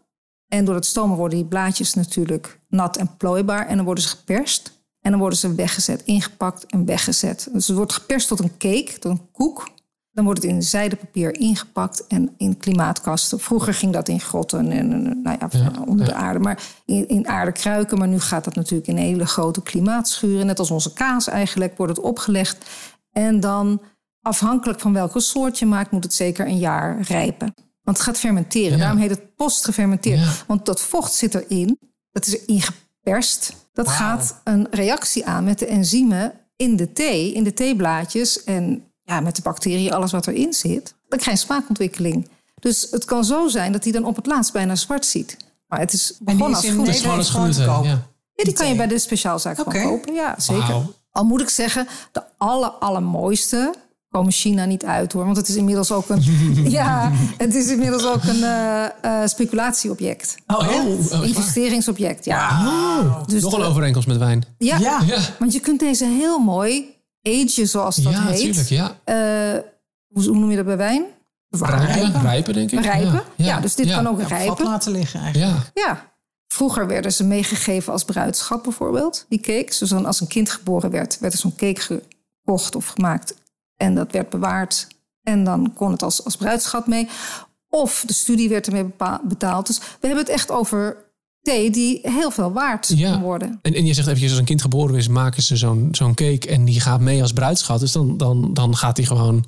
En 0.53 0.65
door 0.65 0.75
het 0.75 0.85
stomen 0.85 1.17
worden 1.17 1.37
die 1.37 1.47
blaadjes 1.47 1.93
natuurlijk 1.93 2.59
nat 2.67 2.97
en 2.97 3.17
plooibaar. 3.17 3.67
En 3.67 3.75
dan 3.75 3.85
worden 3.85 4.03
ze 4.03 4.09
geperst. 4.09 4.83
En 5.01 5.11
dan 5.11 5.19
worden 5.19 5.39
ze 5.39 5.55
weggezet, 5.55 6.03
ingepakt 6.03 6.65
en 6.65 6.85
weggezet. 6.85 7.49
Dus 7.53 7.67
het 7.67 7.75
wordt 7.77 7.93
geperst 7.93 8.27
tot 8.27 8.39
een 8.39 8.57
cake, 8.57 8.99
tot 8.99 9.11
een 9.11 9.31
koek. 9.31 9.69
Dan 10.11 10.23
wordt 10.25 10.41
het 10.41 10.51
in 10.51 10.63
zijdepapier 10.63 11.39
ingepakt 11.39 12.07
en 12.07 12.33
in 12.37 12.57
klimaatkasten. 12.57 13.39
Vroeger 13.39 13.73
ging 13.73 13.93
dat 13.93 14.07
in 14.07 14.19
grotten 14.19 14.71
en 14.71 15.21
nou 15.23 15.37
ja, 15.39 15.71
onder 15.85 16.05
de 16.05 16.13
aarde. 16.13 16.39
Maar 16.39 16.63
in, 16.85 17.07
in 17.07 17.27
aardekruiken. 17.27 17.97
Maar 17.97 18.07
nu 18.07 18.19
gaat 18.19 18.43
dat 18.43 18.55
natuurlijk 18.55 18.87
in 18.87 18.97
hele 18.97 19.25
grote 19.25 19.61
klimaatschuren. 19.61 20.45
Net 20.45 20.59
als 20.59 20.71
onze 20.71 20.93
kaas 20.93 21.27
eigenlijk 21.27 21.77
wordt 21.77 21.95
het 21.95 22.05
opgelegd. 22.05 22.69
En 23.11 23.39
dan 23.39 23.81
afhankelijk 24.21 24.79
van 24.79 24.93
welke 24.93 25.19
soort 25.19 25.59
je 25.59 25.65
maakt... 25.65 25.91
moet 25.91 26.03
het 26.03 26.13
zeker 26.13 26.47
een 26.47 26.59
jaar 26.59 27.01
rijpen. 27.01 27.53
Want 27.83 27.97
het 27.97 28.05
gaat 28.05 28.17
fermenteren. 28.17 28.71
Ja. 28.71 28.77
Daarom 28.77 28.97
heet 28.99 29.09
het 29.09 29.35
postgefermenteerd. 29.35 30.19
Ja. 30.19 30.33
Want 30.47 30.65
dat 30.65 30.81
vocht 30.81 31.13
zit 31.13 31.35
erin. 31.35 31.79
Dat 32.11 32.27
is 32.27 32.37
erin 32.39 32.61
geperst. 32.61 33.53
Dat 33.73 33.87
gaat 33.87 34.41
een 34.43 34.67
reactie 34.71 35.25
aan 35.25 35.43
met 35.43 35.59
de 35.59 35.65
enzymen 35.65 36.33
in 36.55 36.75
de 36.75 36.91
thee, 36.91 37.33
in 37.33 37.43
de 37.43 37.53
theeblaadjes. 37.53 38.43
En 38.43 38.83
ja, 39.03 39.19
met 39.19 39.35
de 39.35 39.41
bacteriën, 39.41 39.93
alles 39.93 40.11
wat 40.11 40.27
erin 40.27 40.53
zit. 40.53 40.95
Dan 41.07 41.19
krijg 41.19 41.39
je 41.39 41.45
smaakontwikkeling. 41.45 42.29
Dus 42.59 42.87
het 42.91 43.05
kan 43.05 43.25
zo 43.25 43.47
zijn 43.47 43.71
dat 43.71 43.83
hij 43.83 43.93
dan 43.93 44.05
op 44.05 44.15
het 44.15 44.25
laatst 44.25 44.53
bijna 44.53 44.75
zwart 44.75 45.05
ziet. 45.05 45.37
Maar 45.67 45.79
het 45.79 45.93
is 45.93 46.13
begonnen 46.19 46.49
is 46.49 46.55
als 46.55 46.65
in 46.65 46.71
groene 46.71 46.87
Het 46.89 46.95
is 47.25 47.29
gewoon 47.29 47.51
te 47.51 47.61
Ja. 47.61 47.75
koop. 47.75 47.85
ja, 47.85 48.43
die 48.43 48.53
kan 48.53 48.67
je 48.67 48.75
bij 48.75 48.87
de 48.87 48.99
speciaalzaak 48.99 49.57
gewoon 49.57 49.83
kopen. 49.83 50.13
Ja, 50.13 50.35
zeker. 50.37 50.81
Al 51.11 51.23
moet 51.25 51.41
ik 51.41 51.49
zeggen, 51.49 51.87
de 52.11 52.23
aller, 52.37 52.69
allermooiste 52.69 53.73
komen 54.11 54.31
China 54.31 54.65
niet 54.65 54.85
uit 54.85 55.13
hoor. 55.13 55.25
Want 55.25 55.37
het 55.37 55.47
is 55.47 55.55
inmiddels 55.55 55.91
ook 55.91 56.09
een, 56.09 56.21
ja, 56.79 57.11
het 57.37 57.55
is 57.55 57.69
inmiddels 57.69 58.05
ook 58.05 58.23
een 58.23 58.43
eh, 58.43 58.85
eh, 59.01 59.27
speculatieobject. 59.27 60.35
Oh? 60.47 60.57
Oh, 60.57 61.11
oh? 61.19 61.27
Investeringsobject, 61.27 62.25
ja. 62.25 62.49
Oh, 62.67 63.23
Dus 63.27 63.41
nog 63.41 63.53
de- 63.55 63.59
een 63.61 63.65
overeenkomst 63.67 64.07
met 64.07 64.17
wijn. 64.17 64.43
ja. 64.57 64.77
Ja. 64.77 65.01
Ja, 65.05 65.17
Want 65.39 65.53
je 65.53 65.59
kunt 65.59 65.79
deze 65.79 66.05
heel 66.05 66.39
mooi 66.39 66.95
agen, 67.23 67.67
zoals 67.67 67.95
dat 67.95 68.13
ja 68.13 68.21
heet. 68.25 68.55
natuurlijk. 68.55 68.69
Ja. 68.69 68.97
Eh, 69.03 69.59
hoe, 70.07 70.23
hoe 70.27 70.37
noem 70.37 70.49
je 70.49 70.55
dat 70.55 70.65
bij 70.65 70.77
wijn? 70.77 71.03
Rijpen, 71.49 72.21
rijpen 72.21 72.53
denk 72.53 72.71
ik. 72.71 72.79
Rijpen. 72.83 73.23
Ja, 73.35 73.59
dus 73.59 73.75
dit 73.75 73.87
ja. 73.87 73.95
kan 73.95 74.07
ook 74.07 74.17
Ja, 74.19 74.27
vat 74.27 74.37
rijpen. 74.37 74.65
laten 74.65 74.91
liggen 74.91 75.19
eigenlijk. 75.21 75.71
Ja, 75.73 75.83
Ja. 75.83 76.09
Vroeger 76.47 76.87
werden 76.87 77.13
ze 77.13 77.23
meegegeven 77.23 77.93
als 77.93 78.03
bruidschap 78.03 78.63
bijvoorbeeld, 78.63 79.25
die 79.29 79.39
cakes. 79.39 79.77
Dus 79.77 79.89
dan 79.89 80.05
als 80.05 80.21
een 80.21 80.27
kind 80.27 80.49
geboren 80.49 80.91
werd, 80.91 81.19
werd 81.19 81.33
er 81.33 81.39
zo'n 81.39 81.55
cake 81.55 81.81
gekocht 82.43 82.75
of 82.75 82.87
gemaakt. 82.87 83.33
En 83.81 83.95
dat 83.95 84.11
werd 84.11 84.29
bewaard. 84.29 84.87
En 85.23 85.43
dan 85.43 85.73
kon 85.73 85.91
het 85.91 86.03
als, 86.03 86.23
als 86.25 86.35
bruidschap 86.35 86.87
mee. 86.87 87.07
Of 87.69 88.03
de 88.07 88.13
studie 88.13 88.49
werd 88.49 88.67
ermee 88.67 88.85
betaald. 89.23 89.67
Dus 89.67 89.77
we 89.77 90.07
hebben 90.07 90.23
het 90.25 90.33
echt 90.33 90.51
over 90.51 90.97
thee 91.41 91.69
die 91.71 91.99
heel 92.03 92.31
veel 92.31 92.51
waard 92.51 92.87
Ja. 92.95 93.11
kan 93.11 93.21
worden. 93.21 93.59
En, 93.61 93.73
en 93.73 93.85
je 93.85 93.93
zegt 93.93 94.07
eventjes, 94.07 94.29
als 94.29 94.39
een 94.39 94.45
kind 94.45 94.61
geboren 94.61 94.95
is, 94.95 95.07
maken 95.07 95.43
ze 95.43 95.55
zo'n 95.57 95.87
zo'n 95.91 96.13
cake 96.13 96.47
en 96.47 96.65
die 96.65 96.79
gaat 96.81 96.99
mee 96.99 97.21
als 97.21 97.33
bruidschat. 97.33 97.79
Dus 97.79 97.91
dan, 97.91 98.17
dan, 98.17 98.53
dan 98.53 98.75
gaat 98.77 98.95
die 98.95 99.05
gewoon 99.05 99.45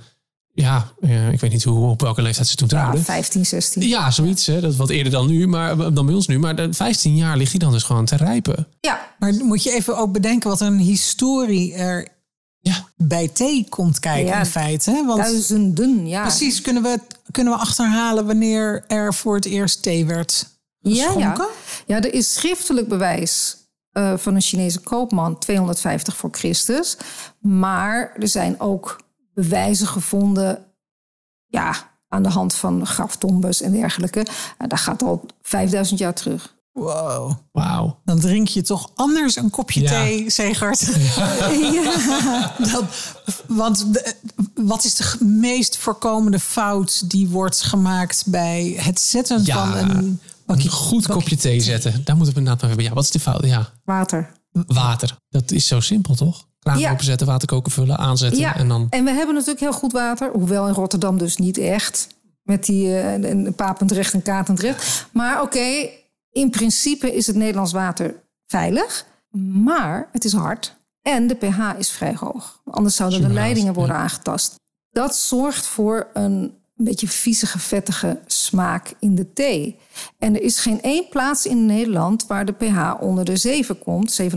ja, 0.55 0.91
eh, 1.01 1.31
ik 1.31 1.39
weet 1.39 1.51
niet 1.51 1.63
hoe, 1.63 1.89
op 1.89 2.01
welke 2.01 2.21
leeftijd 2.21 2.47
ze 2.47 2.55
toen 2.55 2.67
Ja, 2.71 2.77
trouwden. 2.77 3.03
15, 3.03 3.45
16. 3.45 3.87
Ja, 3.87 4.11
zoiets. 4.11 4.45
Hè. 4.45 4.61
Dat 4.61 4.71
is 4.71 4.77
wat 4.77 4.89
eerder 4.89 5.11
dan 5.11 5.27
nu, 5.27 5.47
maar 5.47 5.93
dan 5.93 6.05
bij 6.05 6.15
ons 6.15 6.27
nu. 6.27 6.39
Maar 6.39 6.55
de 6.55 6.73
15 6.73 7.15
jaar 7.15 7.37
ligt 7.37 7.51
hij 7.51 7.59
dan 7.59 7.71
dus 7.71 7.83
gewoon 7.83 8.05
te 8.05 8.15
rijpen. 8.15 8.67
Ja, 8.79 9.13
Maar 9.19 9.33
moet 9.33 9.63
je 9.63 9.71
even 9.71 9.97
ook 9.97 10.11
bedenken 10.11 10.49
wat 10.49 10.61
een 10.61 10.77
historie 10.77 11.73
er 11.73 12.07
Ja, 12.65 12.87
bij 12.95 13.27
thee 13.27 13.65
komt 13.69 13.99
kijken 13.99 14.25
Ja, 14.25 14.39
in 14.39 14.45
feite. 14.45 14.91
Hè? 14.91 15.05
Want 15.05 15.19
duizenden 15.19 16.07
jaar. 16.07 16.21
precies 16.27 16.61
kunnen 16.61 16.83
we, 16.83 16.99
kunnen 17.31 17.53
we 17.53 17.59
achterhalen 17.59 18.25
wanneer 18.25 18.83
er 18.87 19.13
voor 19.13 19.35
het 19.35 19.45
eerst 19.45 19.81
thee 19.81 20.05
werd 20.05 20.45
Ja, 20.79 20.91
ja. 20.93 21.05
geschonken. 21.05 21.47
ja, 21.85 21.95
er 21.97 22.13
is 22.13 22.33
schriftelijk 22.33 22.87
bewijs 22.87 23.57
eh, 23.91 24.17
van 24.17 24.35
een 24.35 24.41
Chinese 24.41 24.79
koopman 24.79 25.37
250 25.39 26.17
voor 26.17 26.29
Christus. 26.31 26.97
Maar 27.39 28.13
er 28.19 28.27
zijn 28.27 28.59
ook 28.59 29.01
bewijzen 29.33 29.87
gevonden 29.87 30.65
ja, 31.45 31.91
aan 32.07 32.23
de 32.23 32.29
hand 32.29 32.53
van 32.53 32.85
graftombes 32.85 33.61
en 33.61 33.71
dergelijke. 33.71 34.25
En 34.57 34.69
dat 34.69 34.79
gaat 34.79 35.03
al 35.03 35.25
5000 35.41 35.99
jaar 35.99 36.13
terug. 36.13 36.52
Wow. 36.73 37.31
wauw. 37.51 37.99
Dan 38.05 38.19
drink 38.19 38.47
je 38.47 38.61
toch 38.61 38.91
anders 38.95 39.35
een 39.35 39.49
kopje 39.49 39.81
Ja. 39.81 39.89
thee, 39.89 40.29
Zegert. 40.29 40.85
Dan- 42.71 42.87
want 43.47 43.93
de- 43.93 44.13
wat 44.55 44.83
is 44.83 44.95
de 44.95 45.15
meest 45.25 45.77
voorkomende 45.77 46.39
fout 46.39 47.09
die 47.09 47.27
wordt 47.29 47.61
gemaakt 47.61 48.23
bij 48.27 48.73
het 48.79 48.99
zetten 48.99 49.41
Ja, 49.43 49.67
van 49.71 49.89
een 49.89 50.19
bakje 50.45 50.63
Een 50.63 50.69
goed 50.75 51.07
kopje 51.07 51.35
thee 51.37 51.59
zetten. 51.61 51.91
Daar 52.03 52.15
moeten 52.15 52.33
we 52.33 52.39
inderdaad 52.39 52.61
maar 52.61 52.69
hebben. 52.69 52.87
Ja, 52.87 52.93
wat 52.93 53.03
is 53.03 53.11
de 53.11 53.19
fout? 53.19 53.45
Ja, 53.45 53.69
Water. 53.85 54.31
water. 54.51 55.15
Dat 55.29 55.51
is 55.51 55.67
zo 55.67 55.79
simpel, 55.79 56.15
toch? 56.15 56.45
Kraan 56.59 56.79
Ja. 56.79 56.91
openzetten, 56.91 57.27
water 57.27 57.47
koken, 57.47 57.71
vullen, 57.71 57.97
aanzetten. 57.97 58.39
Ja, 58.39 58.55
En 58.55 58.67
dan... 58.67 58.87
en 58.89 59.03
we 59.03 59.11
hebben 59.11 59.33
natuurlijk 59.35 59.59
heel 59.61 59.73
goed 59.73 59.91
water. 59.91 60.29
Hoewel 60.33 60.67
in 60.67 60.73
Rotterdam 60.73 61.17
dus 61.17 61.37
niet 61.37 61.57
echt. 61.57 62.07
Met 62.43 62.65
die 62.65 62.87
eh, 62.87 63.29
en 63.29 63.55
Papendrecht 63.55 64.13
en 64.13 64.21
Katendrecht. 64.21 65.07
Maar 65.11 65.41
oké, 65.41 65.89
in 66.33 66.49
principe 66.49 67.15
is 67.15 67.27
het 67.27 67.35
Nederlands 67.35 67.71
water 67.71 68.23
veilig. 68.45 69.05
Maar 69.63 70.09
het 70.11 70.25
is 70.25 70.33
hard. 70.33 70.75
En 71.01 71.27
de 71.27 71.35
pH 71.35 71.59
is 71.77 71.91
vrij 71.91 72.15
hoog. 72.19 72.61
Anders 72.65 72.95
zouden 72.95 73.21
de 73.21 73.33
leidingen 73.33 73.73
worden 73.73 73.95
aangetast. 73.95 74.55
Dat 74.91 75.15
zorgt 75.15 75.65
voor 75.65 76.07
een 76.13 76.53
beetje 76.75 77.07
viezige, 77.07 77.59
vettige 77.59 78.19
smaak 78.25 78.93
in 78.99 79.15
de 79.15 79.33
thee. 79.33 79.79
En 80.19 80.35
er 80.35 80.41
is 80.41 80.59
geen 80.59 80.81
één 80.81 81.09
plaats 81.09 81.45
in 81.45 81.65
Nederland 81.65 82.27
waar 82.27 82.45
de 82.45 82.51
pH 82.51 82.93
onder 82.99 83.25
de 83.25 83.37
7 83.37 83.79
komt, 83.79 84.21
7,5 84.21 84.27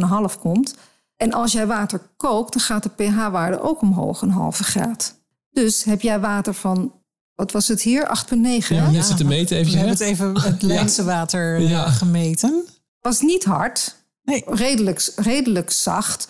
komt. 0.41 0.77
En 1.17 1.33
als 1.33 1.53
jij 1.53 1.67
water 1.67 2.01
kookt, 2.17 2.53
dan 2.53 2.63
gaat 2.63 2.83
de 2.83 2.89
pH-waarde 2.89 3.61
ook 3.61 3.81
omhoog, 3.81 4.23
een 4.23 4.31
halve 4.31 4.65
graad. 4.65 5.15
Dus 5.51 5.85
heb 5.85 6.01
jij 6.01 6.21
water 6.21 6.55
van, 6.55 6.93
wat 7.37 7.53
was 7.53 7.69
het 7.69 7.83
hier, 7.83 8.07
8,9? 8.07 8.77
Ja, 8.77 8.85
hè? 8.85 8.91
net 8.91 9.05
zitten 9.05 9.27
meten 9.27 9.57
We 9.57 9.63
even. 9.63 9.73
hebben 9.79 9.91
het 9.91 10.01
even 10.01 10.41
het 10.41 10.63
Leidse 10.63 11.05
water 11.05 11.57
eh, 11.57 11.71
Ja. 11.71 11.91
gemeten. 11.91 12.67
Was 13.01 13.21
niet 13.21 13.45
hard, 13.45 13.97
Nee. 14.23 14.43
redelijk, 14.47 15.13
redelijk 15.17 15.71
zacht. 15.71 16.29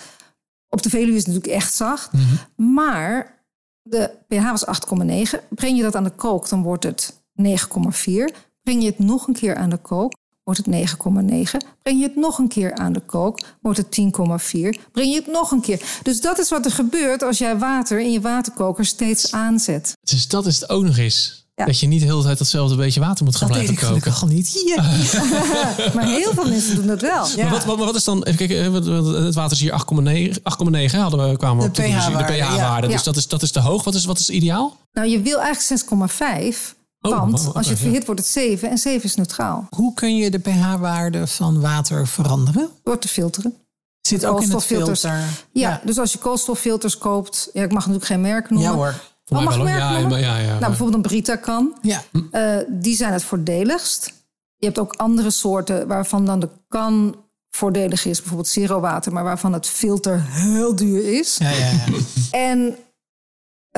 Op 0.69 0.83
de 0.83 0.91
Veluwe 0.91 1.11
is 1.17 1.27
het 1.27 1.27
natuurlijk 1.27 1.55
echt 1.55 1.75
zacht. 1.75 2.11
Maar 2.57 3.45
de 3.83 4.11
pH 4.29 4.51
was 4.51 4.67
8,9. 4.67 5.41
Breng 5.51 5.77
je 5.77 5.83
dat 5.83 5.95
aan 5.95 6.05
de 6.05 6.11
kook, 6.11 6.49
dan 6.49 6.63
wordt 6.63 6.85
het 6.85 7.23
9,4. 7.33 8.31
Breng 8.63 8.81
je 8.83 8.87
het 8.89 8.99
nog 8.99 9.27
een 9.27 9.35
keer 9.35 9.57
aan 9.57 9.71
de 9.71 9.77
kook, 9.77 10.13
wordt 10.47 10.61
het 10.65 10.91
9,9. 10.91 11.67
Breng 11.83 11.99
je 12.01 12.03
het 12.03 12.17
nog 12.17 12.39
een 12.39 12.49
keer 12.49 12.75
aan 12.75 12.93
de 12.93 13.01
kook, 13.01 13.41
wordt 13.61 13.79
het 13.79 13.99
10,4. 14.01 14.03
Breng 14.93 15.11
je 15.11 15.15
het 15.15 15.27
nog 15.27 15.51
een 15.51 15.61
keer. 15.61 15.83
Dus 16.03 16.21
dat 16.21 16.39
is 16.39 16.51
wat 16.51 16.65
er 16.65 16.71
gebeurt 16.71 17.23
als 17.23 17.39
jij 17.39 17.59
water 17.59 18.01
in 18.01 18.13
je 18.13 18.21
waterkoker 18.21 18.85
steeds 18.85 19.33
aanzet. 19.33 19.93
Dus 20.03 20.29
dat 20.29 20.47
is 20.47 20.61
het 20.61 20.69
ook 20.71 20.83
nog 20.85 20.97
eens. 20.97 21.45
Ja. 21.55 21.65
Dat 21.65 21.81
je 21.81 21.87
niet 21.87 22.01
de 22.01 22.07
hele 22.07 22.23
tijd 22.23 22.39
datzelfde 22.39 22.77
beetje 22.77 23.01
water 23.01 23.25
moet 23.25 23.37
gaan 23.37 23.49
Dat 23.49 23.57
deed 23.57 23.67
blijven 23.67 23.97
ik 23.97 24.03
koken. 24.03 24.21
al 24.21 24.27
niet. 24.29 24.49
Hier. 24.49 24.83
Maar 25.95 26.07
heel 26.07 26.33
veel 26.35 26.49
mensen 26.49 26.75
doen 26.75 26.87
dat 26.87 27.01
wel. 27.01 27.27
Ja. 27.37 27.43
Maar 27.43 27.51
wat, 27.51 27.65
wat, 27.65 27.79
wat 27.79 27.95
is 27.95 28.05
dan, 28.05 28.23
even 28.23 28.49
kijken, 28.49 28.75
eh, 28.87 29.25
het 29.25 29.35
water 29.35 29.53
is 29.57 29.61
hier 29.63 29.73
8,9 29.73 30.39
8,9 30.39 30.97
hadden 30.97 31.31
we, 31.31 31.37
kwamen 31.37 31.57
we 31.57 31.63
De 31.63 31.69
op 31.69 31.75
de 31.75 31.83
conclusie. 31.83 32.11
De 32.11 32.17
pH-waarde, 32.17 32.33
pH-waarde. 32.43 32.87
ja. 32.87 32.93
Dus 32.93 33.03
dat 33.03 33.17
is, 33.17 33.27
dat 33.29 33.43
is 33.43 33.51
te 33.51 33.61
hoog. 33.61 33.85
Wat 33.85 33.95
is, 33.95 34.05
wat 34.05 34.19
is 34.19 34.31
ideaal? 34.31 34.77
Nou, 34.93 35.09
je 35.09 35.21
wil 35.21 35.41
eigenlijk 35.41 35.83
6,5. 36.73 36.76
Oh, 37.13 37.19
Want 37.19 37.55
als 37.55 37.67
je 37.67 37.73
het 37.73 37.81
ja. 37.81 37.85
verhit, 37.85 38.07
wordt 38.07 38.21
het 38.21 38.29
7 38.31 38.71
en 38.71 38.79
7 38.79 39.05
is 39.05 39.15
neutraal. 39.15 39.67
Hoe 39.71 39.95
kun 39.95 40.17
je 40.17 40.31
de 40.31 40.39
pH-waarde 40.39 41.27
van 41.27 41.61
water 41.61 42.07
veranderen? 42.07 42.69
Door 42.83 42.99
te 42.99 43.09
filteren. 43.09 43.55
Zit 44.01 44.25
ook 44.27 44.43
in 44.43 44.51
het 44.51 44.65
filter. 44.65 45.25
Ja, 45.53 45.81
dus 45.85 45.99
als 45.99 46.13
je 46.13 46.19
koolstoffilters 46.19 46.99
koopt, 46.99 47.51
ja, 47.53 47.63
ik 47.63 47.73
mag 47.73 47.79
natuurlijk 47.87 48.05
geen 48.07 48.21
merk 48.21 48.51
noemen. 48.51 48.71
Ja 48.71 48.77
hoor. 48.77 48.95
Voor 49.25 49.37
Oh, 49.39 49.45
mag 49.45 49.63
merk 49.63 49.79
ja, 49.79 49.99
noemen? 49.99 50.21
ja, 50.21 50.39
ja, 50.39 50.47
Nou, 50.47 50.61
bijvoorbeeld 50.61 50.95
een 50.95 51.11
Brita 51.11 51.37
kan. 51.37 51.79
Ja. 51.83 52.03
Eh, 52.31 52.57
die 52.69 52.97
zijn 52.97 53.13
het 53.13 53.25
voordeligst. 53.25 54.13
Je 54.57 54.67
hebt 54.67 54.79
ook 54.79 54.95
andere 54.95 55.31
soorten 55.31 55.87
waarvan 55.87 56.25
dan 56.25 56.41
de 56.41 56.49
kan 56.69 57.17
voordelig 57.51 58.05
is. 58.05 58.19
Bijvoorbeeld 58.19 58.49
zero 58.49 58.81
water, 58.81 59.13
maar 59.13 59.25
waarvan 59.25 59.53
het 59.53 59.67
filter 59.67 60.25
heel 60.29 60.77
duur 60.77 61.19
is. 61.19 61.37
Ja, 61.37 61.51
ja, 61.51 61.71
ja. 61.71 61.85
En 62.31 62.77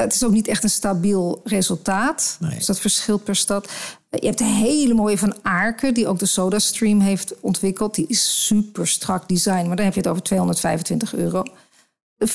het 0.00 0.14
is 0.14 0.24
ook 0.24 0.32
niet 0.32 0.48
echt 0.48 0.62
een 0.62 0.70
stabiel 0.70 1.40
resultaat. 1.44 2.36
Nee. 2.40 2.54
Dus 2.54 2.66
dat 2.66 2.80
verschilt 2.80 3.24
per 3.24 3.36
stad. 3.36 3.68
Je 4.10 4.26
hebt 4.26 4.40
een 4.40 4.46
hele 4.46 4.94
mooie 4.94 5.18
van 5.18 5.34
Aarken, 5.42 5.94
die 5.94 6.06
ook 6.08 6.18
de 6.18 6.26
SodaStream 6.26 7.00
heeft 7.00 7.34
ontwikkeld. 7.40 7.94
Die 7.94 8.06
is 8.08 8.46
super 8.46 8.88
strak 8.88 9.28
design, 9.28 9.66
maar 9.66 9.76
dan 9.76 9.84
heb 9.84 9.94
je 9.94 10.00
het 10.00 10.08
over 10.08 10.22
225 10.22 11.14
euro. 11.14 11.42
De, 12.16 12.26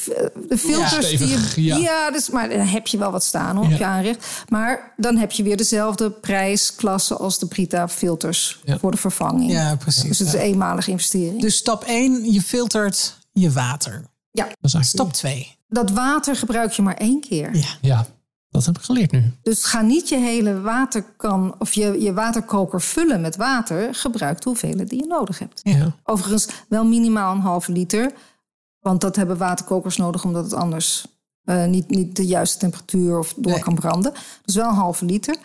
filters 0.58 1.08
die 1.10 1.17
Stevig, 1.17 1.55
je. 1.55 1.63
ja. 1.63 1.77
Ja, 1.77 2.12
dus, 2.12 2.29
maar 2.29 2.50
dan 2.50 2.60
heb 2.60 2.88
je 2.88 2.98
wel 2.98 3.12
wat 3.12 3.24
staan 3.24 3.55
hoor, 3.55 3.65
op 3.65 3.72
Ja. 3.72 3.77
je 3.77 3.86
aanrecht. 3.86 4.25
Maar 4.50 4.93
dan 4.98 5.17
heb 5.17 5.32
je 5.32 5.43
weer 5.43 5.58
dezelfde 5.58 6.12
prijsklasse 6.12 7.15
als 7.17 7.39
de 7.39 7.46
Brita 7.46 7.88
filters 7.89 8.60
Ja. 8.63 8.77
voor 8.79 8.91
de 8.91 8.98
vervanging. 8.98 9.51
ja, 9.51 9.75
precies. 9.75 10.03
Dus 10.03 10.20
het 10.20 10.27
is 10.27 10.34
een 10.34 10.39
eenmalige 10.39 10.91
investering. 10.91 11.41
Dus 11.41 11.55
stap 11.55 11.84
1, 11.88 12.32
je 12.34 12.41
filtert 12.41 13.17
je 13.32 13.51
water. 13.51 14.05
ja, 14.32 14.43
Dat 14.43 14.55
is 14.62 14.74
eigenlijk- 14.74 14.86
Stap 14.86 15.13
2. 15.13 15.58
Dat 15.74 15.92
water 15.92 16.36
gebruik 16.36 16.72
je 16.72 16.82
maar 16.82 16.98
één 16.98 17.22
keer. 17.22 17.56
Ja. 17.56 17.68
Ja, 17.82 18.06
dat 18.50 18.65
heb 18.65 18.77
ik 18.77 18.84
geleerd 18.84 19.12
nu. 19.12 19.32
Dus 19.42 19.63
ga 19.63 19.82
niet 19.82 20.10
je 20.10 20.18
hele 20.18 20.62
waterkan 20.62 21.56
of 21.60 21.74
je, 21.74 22.01
je 22.01 22.13
waterkoker 22.13 22.82
vullen 22.82 23.22
met 23.22 23.36
water. 23.36 23.96
Gebruik 23.96 24.42
de 24.42 24.50
hoeveelheid 24.50 24.89
die 24.89 25.00
je 25.00 25.08
nodig 25.08 25.39
hebt. 25.39 25.60
Ja. 25.63 25.96
Overigens 26.03 26.48
wel 26.68 26.86
minimaal 26.86 27.36
een 27.36 27.42
halve 27.42 27.72
liter. 27.72 28.12
Want 28.80 29.01
dat 29.01 29.15
hebben 29.15 29.38
waterkokers 29.38 29.98
nodig 29.98 30.24
omdat 30.24 30.44
het 30.44 30.53
anders 30.53 31.06
eh, 31.44 31.65
niet, 31.65 31.89
niet 31.89 32.15
de 32.15 32.25
juiste 32.25 32.58
temperatuur 32.58 33.20
of 33.20 33.34
door 33.38 33.51
Nee. 33.51 33.62
kan 33.62 33.75
branden. 33.75 34.13
Dus 34.46 34.56
wel 34.56 34.68
een 34.70 34.75
halve 34.75 35.06
liter. 35.06 35.36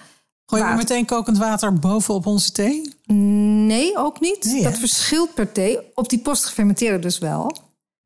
Gooi 0.46 0.64
je 0.64 0.74
meteen 0.76 1.04
kokend 1.06 1.38
water 1.38 1.74
bovenop 1.74 2.26
onze 2.26 2.52
thee? 2.52 2.94
Nee, 3.66 3.96
ook 3.98 4.20
niet. 4.20 4.44
Nee, 4.44 4.62
dat 4.62 4.78
verschilt 4.78 5.34
per 5.34 5.52
thee. 5.52 5.78
Op 5.94 6.08
die 6.08 6.18
postgefermenteerde 6.18 6.98
dus 6.98 7.18
wel. 7.18 7.56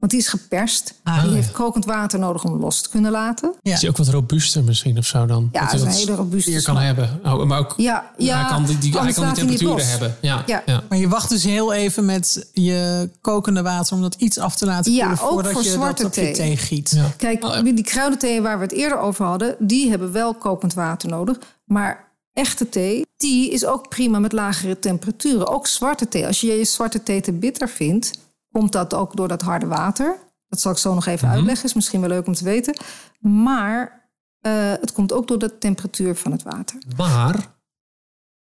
Want 0.03 0.15
die 0.15 0.23
is 0.23 0.29
geperst. 0.29 0.95
Ah, 1.03 1.21
die 1.23 1.29
ja. 1.31 1.35
heeft 1.37 1.51
kokend 1.53 1.85
water 1.85 2.19
nodig 2.19 2.45
om 2.45 2.61
los 2.61 2.83
te 2.83 2.89
kunnen 2.89 3.11
laten. 3.11 3.55
Ja. 3.63 3.73
Is 3.73 3.81
die 3.81 3.89
ook 3.89 3.97
wat 3.97 4.09
robuuster 4.09 4.65
misschien 4.65 4.99
of 4.99 5.07
zo 5.07 5.27
dan? 5.27 5.49
Ja, 5.53 5.61
dat 5.65 5.73
is 5.75 5.81
een 5.81 5.89
hele 5.89 6.15
robuuste 6.15 6.51
Weer 6.51 6.63
kan 6.63 6.77
hebben. 6.77 7.21
Oh, 7.25 7.45
maar 7.45 7.59
ook, 7.59 7.75
Ja, 7.77 8.11
ja 8.19 8.39
hij 8.41 8.49
kan 8.49 8.65
die, 8.65 8.79
die, 8.79 8.93
hij 8.99 9.13
kan 9.13 9.25
die 9.25 9.35
temperaturen 9.35 9.87
hebben. 9.89 10.17
Ja, 10.21 10.43
Ja. 10.47 10.63
ja. 10.67 10.83
Maar 10.89 10.99
je 10.99 11.09
wacht 11.09 11.29
dus 11.29 11.45
heel 11.45 11.73
even 11.73 12.05
met 12.05 12.49
je 12.53 13.11
kokende 13.21 13.63
water 13.63 13.97
om 13.97 14.03
dat 14.03 14.15
iets 14.15 14.39
af 14.39 14.57
te 14.57 14.65
laten 14.67 14.93
Ja, 14.93 15.07
koelen 15.07 15.23
ook 15.25 15.31
voordat 15.31 15.53
voor 15.53 15.63
je 15.63 15.71
zwarte 15.71 16.03
dat 16.03 16.11
op 16.11 16.17
je 16.19 16.21
thee. 16.25 16.33
thee 16.35 16.57
giet. 16.57 16.91
Ja. 16.97 17.13
Kijk, 17.17 17.45
Oh, 17.45 17.55
ja. 17.55 17.63
die 17.63 17.83
kruidenthee 17.85 18.41
waar 18.43 18.57
we 18.59 18.65
het 18.65 18.73
eerder 18.73 18.99
over 18.99 19.25
hadden, 19.25 19.57
die 19.59 19.91
hebben 19.91 20.13
wel 20.13 20.35
kokend 20.35 20.75
water 20.75 21.09
nodig. 21.09 21.39
Maar 21.65 22.11
echte 22.33 22.69
thee, 22.69 23.07
die 23.17 23.51
is 23.51 23.65
ook 23.65 23.89
prima 23.89 24.19
met 24.19 24.33
lagere 24.33 24.79
temperaturen. 24.79 25.49
Ook 25.49 25.67
zwarte 25.67 26.09
thee. 26.09 26.27
Als 26.27 26.41
je 26.41 26.47
je 26.47 26.65
zwarte 26.65 27.03
thee 27.03 27.21
te 27.21 27.33
bitter 27.33 27.69
vindt, 27.69 28.11
komt 28.53 28.73
dat 28.73 28.95
ook 28.95 29.17
door 29.17 29.29
dat 29.29 29.43
harde 29.43 29.67
water. 29.67 30.19
Dat 30.49 30.61
zal 30.61 30.73
ik 30.73 30.79
zo 30.79 30.95
nog 30.95 31.07
even 31.07 31.29
uitleggen, 31.29 31.65
is 31.65 31.75
misschien 31.75 32.01
wel 32.01 32.09
leuk 32.09 32.27
om 32.27 32.35
te 32.35 32.45
weten. 32.45 32.77
Maar 33.21 34.11
eh, 34.41 34.53
het 34.81 34.93
komt 34.93 35.13
ook 35.13 35.29
door 35.29 35.39
de 35.39 35.59
temperatuur 35.59 36.15
van 36.17 36.33
het 36.33 36.43
water. 36.43 36.79
Maar, 36.97 37.35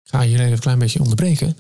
ik 0.03 0.11
ga 0.11 0.21
hier 0.21 0.41
even 0.41 0.53
een 0.53 0.59
klein 0.59 0.79
beetje 0.79 1.01
onderbreken. 1.01 1.57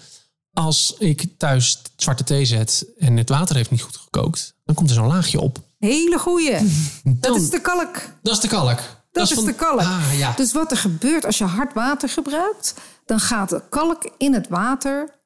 Als 0.52 0.94
ik 0.98 1.38
thuis 1.38 1.82
zwarte 1.96 2.24
thee 2.24 2.44
zet 2.44 2.86
en 2.98 3.16
het 3.16 3.28
water 3.28 3.56
heeft 3.56 3.70
niet 3.70 3.82
goed 3.82 3.96
gekookt, 3.96 4.54
dan 4.64 4.74
komt 4.74 4.88
er 4.88 4.94
zo'n 4.94 5.06
laagje 5.06 5.40
op. 5.40 5.58
Hele 5.78 6.18
goeie. 6.18 6.56
Dat 7.20 7.36
is 7.36 7.50
de 7.50 7.60
kalk. 7.60 7.96
dat 8.22 8.34
is 8.34 8.40
de 8.40 8.48
kalk. 8.48 8.78
Dat, 9.12 9.30
is 9.30 9.34
van- 9.34 9.44
de 9.44 9.54
kalk. 9.54 9.80
Ah, 9.80 10.18
ja. 10.18 10.32
Dus 10.32 10.52
wat 10.52 10.70
er 10.70 10.76
gebeurt 10.76 11.24
als 11.24 11.38
je 11.38 11.44
hard 11.44 11.74
water 11.74 12.08
gebruikt, 12.08 12.74
dan 13.04 13.20
gaat 13.20 13.48
de 13.48 13.62
kalk 13.68 14.10
in 14.18 14.34
het 14.34 14.48
water 14.48 15.19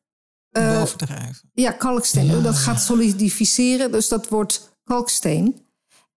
Eh, 0.54 0.78
Bovendrijven. 0.78 1.50
Ja, 1.52 1.70
kalksteen. 1.70 2.26
Ja. 2.26 2.40
Dat 2.40 2.56
gaat 2.56 2.80
solidificeren, 2.80 3.92
dus 3.92 4.08
dat 4.08 4.28
wordt 4.28 4.78
kalksteen. 4.84 5.66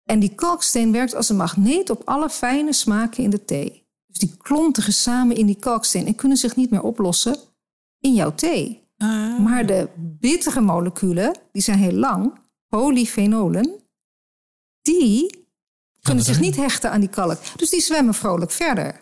En 0.04 0.20
die 0.20 0.36
kalksteen 0.36 0.92
werkt 0.92 1.16
als 1.16 1.30
een 1.30 1.36
magneet 1.36 1.90
op 1.90 2.02
alle 2.06 2.30
fijne 2.30 2.74
smaken 2.74 3.24
in 3.24 3.30
de 3.30 3.46
thee. 3.46 3.88
Dus 4.08 4.18
die 4.18 4.38
klontigen 4.38 4.94
samen 4.94 5.36
in 5.36 5.46
die 5.46 5.60
kalksteen 5.60 6.06
en 6.06 6.16
kunnen 6.16 6.38
zich 6.38 6.56
niet 6.56 6.70
meer 6.70 6.82
oplossen 6.82 7.38
in 8.00 8.14
jouw 8.14 8.36
thee. 8.36 8.84
Ah. 8.98 9.40
Maar 9.40 9.66
de 9.66 9.90
bittere 9.98 10.62
moleculen, 10.62 11.38
die 11.52 11.62
zijn 11.62 11.78
heel 11.78 11.92
lang, 11.92 12.40
polyfenolen, 12.68 13.80
die 14.82 15.46
Kunnen 16.06 16.24
zich 16.24 16.40
niet 16.40 16.56
hechten 16.56 16.92
aan 16.92 17.00
die 17.00 17.10
kalk. 17.10 17.40
Dus 17.56 17.70
die 17.70 17.82
zwemmen 17.82 18.14
vrolijk 18.14 18.52
verder. 18.52 19.02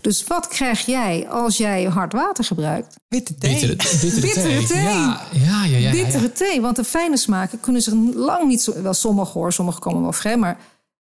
Dus 0.00 0.26
wat 0.26 0.48
krijg 0.48 0.86
jij 0.86 1.28
als 1.28 1.56
jij 1.56 1.84
hard 1.84 2.12
water 2.12 2.44
gebruikt? 2.44 2.96
Witte 3.08 3.34
thee. 3.34 3.52
Bittere, 3.52 3.76
bittere, 3.76 4.20
Bittere 4.20 4.66
thee. 4.66 4.82
Ja, 4.82 5.20
ja, 5.32 5.64
ja. 5.64 5.64
ja, 5.64 5.78
ja, 5.78 5.90
Bittere 5.90 6.32
thee, 6.32 6.60
want 6.60 6.76
de 6.76 6.84
fijne 6.84 7.16
smaken 7.16 7.60
kunnen 7.60 7.82
zich 7.82 7.94
lang 8.14 8.48
niet 8.48 8.62
zo... 8.62 8.82
Wel, 8.82 8.94
sommige 8.94 9.38
hoor, 9.38 9.52
sommige 9.52 9.80
komen 9.80 10.02
wel 10.02 10.12
vrij, 10.12 10.36
maar 10.36 10.58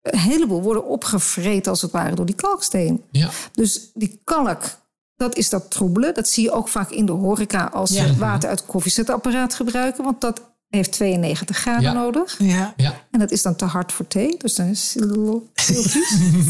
een 0.03 0.19
heleboel 0.19 0.63
worden 0.63 0.87
opgevreten 0.87 1.71
als 1.71 1.83
het 1.83 1.91
ware 1.91 2.15
door 2.15 2.27
die 2.27 2.35
kalksteen. 2.35 3.03
Ja. 3.11 3.31
Dus 3.53 3.91
die 3.95 4.21
kalk, 4.25 4.63
dat 5.17 5.37
is 5.37 5.49
dat 5.49 5.71
troebele. 5.71 6.13
Dat 6.13 6.29
zie 6.29 6.43
je 6.45 6.53
ook 6.53 6.69
vaak 6.69 6.91
in 6.91 7.07
de 7.07 7.13
horeca 7.13 7.65
als 7.73 7.91
Ja. 7.91 8.07
ze 8.07 8.17
water 8.17 8.49
uit 8.49 8.59
het 8.61 8.69
koffiezetapparaat 8.69 9.55
gebruiken. 9.55 10.05
Want 10.05 10.21
dat 10.21 10.41
heeft 10.69 10.93
92 10.93 11.57
graden 11.57 11.83
Ja. 11.83 11.93
nodig. 11.93 12.37
Ja. 12.39 12.75
ja. 12.77 12.95
En 13.11 13.19
dat 13.19 13.31
is 13.31 13.43
dan 13.43 13.57
te 13.57 13.65
hard 13.65 13.93
voor 13.93 14.07
thee. 14.07 14.37
Dus 14.39 14.55
dan 14.55 14.67
is 14.67 14.95
het 15.01 15.11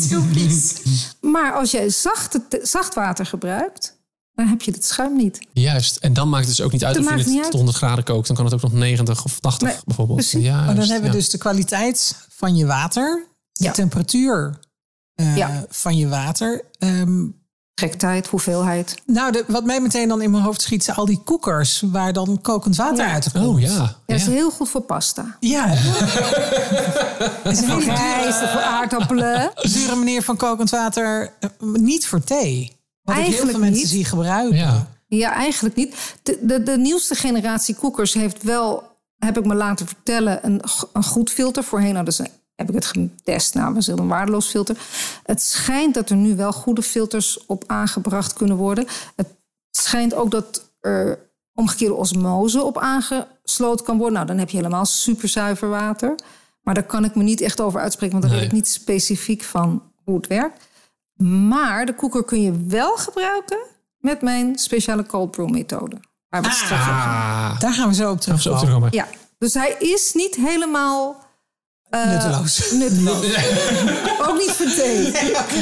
heel 0.08 0.23
vies. 0.32 0.75
Maar 1.20 1.52
als 1.52 1.70
jij 1.70 1.88
zachte, 1.90 2.42
te- 2.49 2.61
zacht 2.62 2.94
water 2.94 3.26
gebruikt, 3.26 3.96
dan 4.35 4.46
heb 4.46 4.62
je 4.62 4.70
het 4.70 4.85
schuim 4.85 5.16
niet. 5.16 5.38
Juist. 5.52 5.96
En 5.96 6.12
dan 6.12 6.28
maakt 6.28 6.46
het 6.46 6.56
dus 6.56 6.64
ook 6.66 6.73
niet 6.73 6.85
uit 6.85 6.94
Dat 6.94 7.04
of 7.04 7.11
je 7.11 7.16
het 7.18 7.26
tot 7.35 7.44
uit. 7.44 7.52
100 7.52 7.76
graden 7.76 8.04
kookt. 8.04 8.26
Dan 8.26 8.37
kan 8.37 8.44
het 8.44 8.54
ook 8.54 8.62
nog 8.62 8.73
90 8.73 9.25
of 9.25 9.40
80 9.40 9.68
Nee, 9.68 9.76
bijvoorbeeld. 9.85 10.18
precies. 10.18 10.42
Ja, 10.44 10.56
Maar 10.64 10.75
dan 10.75 10.85
hebben 10.85 11.00
we 11.11 11.16
ja. 11.16 11.23
dus 11.23 11.30
de 11.30 11.38
kwaliteit 11.38 12.26
van 12.28 12.56
je 12.56 12.66
water, 12.66 13.26
de 13.52 13.64
Ja. 13.64 13.73
temperatuur 13.73 14.58
eh, 15.14 15.37
Ja. 15.37 15.64
van 15.68 15.96
je 15.96 16.08
water. 16.08 16.62
Ehm, 16.78 17.25
Gektijd, 17.87 18.26
hoeveelheid. 18.26 18.95
nou, 19.06 19.33
de, 19.33 19.45
wat 19.47 19.64
mij 19.64 19.80
meteen 19.80 20.09
dan 20.09 20.23
in 20.23 20.30
mijn 20.30 20.42
hoofd 20.42 20.61
schiet, 20.62 20.85
zijn 20.85 20.97
al 20.97 21.04
die 21.06 21.21
koekers 21.25 21.83
waar 21.87 22.12
dan 22.12 22.38
kokend 22.42 22.76
water 22.76 23.06
Ja. 23.06 23.12
uit 23.12 23.33
komt. 23.33 23.47
Oh 23.47 23.61
ja. 23.61 23.68
Ja, 23.68 23.97
dat 24.06 24.16
is 24.16 24.26
heel 24.26 24.50
goed 24.50 24.68
voor 24.68 24.80
pasta. 24.80 25.37
Ja, 25.40 25.66
is 27.45 27.61
een 27.61 27.64
Voor 27.68 27.80
hele 27.80 27.95
rijst, 27.95 28.38
voor 28.38 28.61
aardappelen. 28.61 29.50
dure 29.62 29.95
manier 29.95 30.23
van 30.23 30.37
kokend 30.37 30.71
water. 30.71 31.33
eh, 31.40 31.50
niet 31.61 32.06
voor 32.06 32.25
thee. 32.25 32.73
Wat 33.02 33.14
ik 33.16 33.21
heel 33.23 33.23
Eigenlijk 33.23 33.50
veel 33.50 33.61
mensen 33.61 33.80
niet. 33.83 33.90
zie 33.92 34.04
gebruiken. 34.04 34.56
Ja. 34.59 34.87
Ja, 35.09 35.33
eigenlijk 35.33 35.75
niet. 35.76 35.95
De, 36.23 36.38
de, 36.42 36.62
de 36.62 36.76
nieuwste 36.78 37.14
generatie 37.14 37.75
koekers 37.75 38.14
heeft 38.14 38.42
wel, 38.42 38.83
heb 39.18 39.38
ik 39.38 39.45
me 39.47 39.54
laten 39.54 39.87
vertellen, 39.87 40.38
een, 40.47 40.61
een 40.92 41.04
goed 41.04 41.30
filter. 41.30 41.64
Voorheen 41.64 41.97
hadden 41.97 42.14
ze, 42.14 42.26
heb 42.56 42.68
ik 42.68 42.75
het 42.75 42.86
getest, 42.86 43.54
nou, 43.54 43.75
was 43.75 43.86
het 43.86 43.98
een 43.98 44.08
waardeloos 44.08 44.46
filter. 44.48 44.76
Het 45.22 45.42
schijnt 45.42 45.94
dat 45.94 46.10
er 46.10 46.16
nu 46.16 46.36
wel 46.36 46.52
goede 46.52 46.82
filters 46.82 47.46
op 47.46 47.64
aangebracht 47.66 48.32
kunnen 48.32 48.56
worden. 48.56 48.86
Het 49.16 49.28
schijnt 49.70 50.14
ook 50.14 50.30
dat 50.30 50.70
er 50.80 51.18
omgekeerde 51.54 51.94
osmose 51.94 52.62
op 52.62 52.78
aangesloten 52.78 53.84
kan 53.86 53.96
worden. 53.96 54.14
Nou, 54.14 54.26
dan 54.26 54.38
heb 54.38 54.50
je 54.50 54.56
helemaal 54.56 54.84
superzuiver 54.86 55.68
water. 55.68 56.14
Maar 56.62 56.75
daar 56.75 56.84
kan 56.86 57.04
ik 57.04 57.14
me 57.14 57.22
niet 57.22 57.40
echt 57.40 57.60
over 57.60 57.80
uitspreken, 57.80 58.18
want 58.18 58.22
daar 58.25 58.32
Nee. 58.32 58.40
weet 58.50 58.58
ik 58.58 58.64
niet 58.64 58.68
specifiek 58.72 59.42
van 59.42 59.82
hoe 60.04 60.16
het 60.16 60.26
werkt. 60.26 60.68
Maar 61.48 61.86
de 61.86 61.94
koeker 61.94 62.25
kun 62.25 62.42
je 62.42 62.64
wel 62.66 62.96
gebruiken 62.96 63.58
met 63.98 64.22
mijn 64.22 64.58
speciale 64.58 65.06
cold 65.06 65.30
brew 65.30 65.48
methode. 65.48 65.96
Waar 66.28 66.42
we. 66.42 66.48
Ah. 66.48 67.60
Daar 67.60 67.72
gaan 67.72 67.88
we 67.88 67.94
zo 67.94 68.10
op 68.10 68.18
Even 68.18 68.38
zo 68.38 68.50
op 68.50 68.58
terugkomen. 68.58 68.58
terugkomen. 68.58 68.92
Ja, 68.92 69.06
dus 69.38 69.54
hij 69.54 69.76
is 69.78 70.12
niet 70.14 70.34
helemaal 70.34 71.25
eh, 71.90 72.08
Nutteloos. 72.10 72.70
nutteloos. 72.72 73.24
ook 74.28 74.38
niet 74.38 74.50
voor 74.50 74.66
thee. 74.66 74.98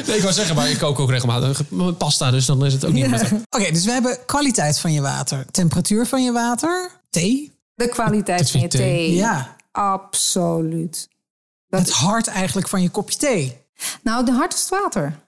Nee, 0.07 0.17
ik 0.17 0.23
wou 0.23 0.33
zeggen, 0.33 0.55
maar 0.55 0.71
ik 0.71 0.79
kook 0.79 0.99
ook 0.99 1.11
regelmatig 1.11 1.61
pasta, 1.99 2.31
dus 2.31 2.47
dan 2.47 2.65
is 2.65 2.73
het 2.73 2.85
ook 2.85 2.93
niet. 2.93 3.07
Oké, 3.51 3.71
dus 3.73 3.85
we 3.85 3.91
hebben 3.91 4.19
kwaliteit 4.27 4.79
van 4.79 4.93
je 4.93 5.01
water, 5.01 5.47
temperatuur 5.51 6.07
van 6.07 6.25
je 6.25 6.33
water, 6.33 6.91
thee. 7.11 7.53
De 7.75 7.89
kwaliteit 7.89 8.39
Dat 8.39 8.51
van 8.51 8.61
je 8.61 8.69
thee. 8.69 8.81
thee. 8.81 9.15
Ja, 9.15 9.57
Absoluut. 9.73 11.09
het 11.69 11.91
hart 11.91 12.27
eigenlijk 12.27 12.69
van 12.69 12.83
je 12.83 12.89
kopje 12.91 13.19
thee. 13.19 13.57
Nou, 14.03 14.25
de 14.25 14.33
hart 14.33 14.55
is 14.55 14.61
het 14.61 14.69
water. 14.69 15.19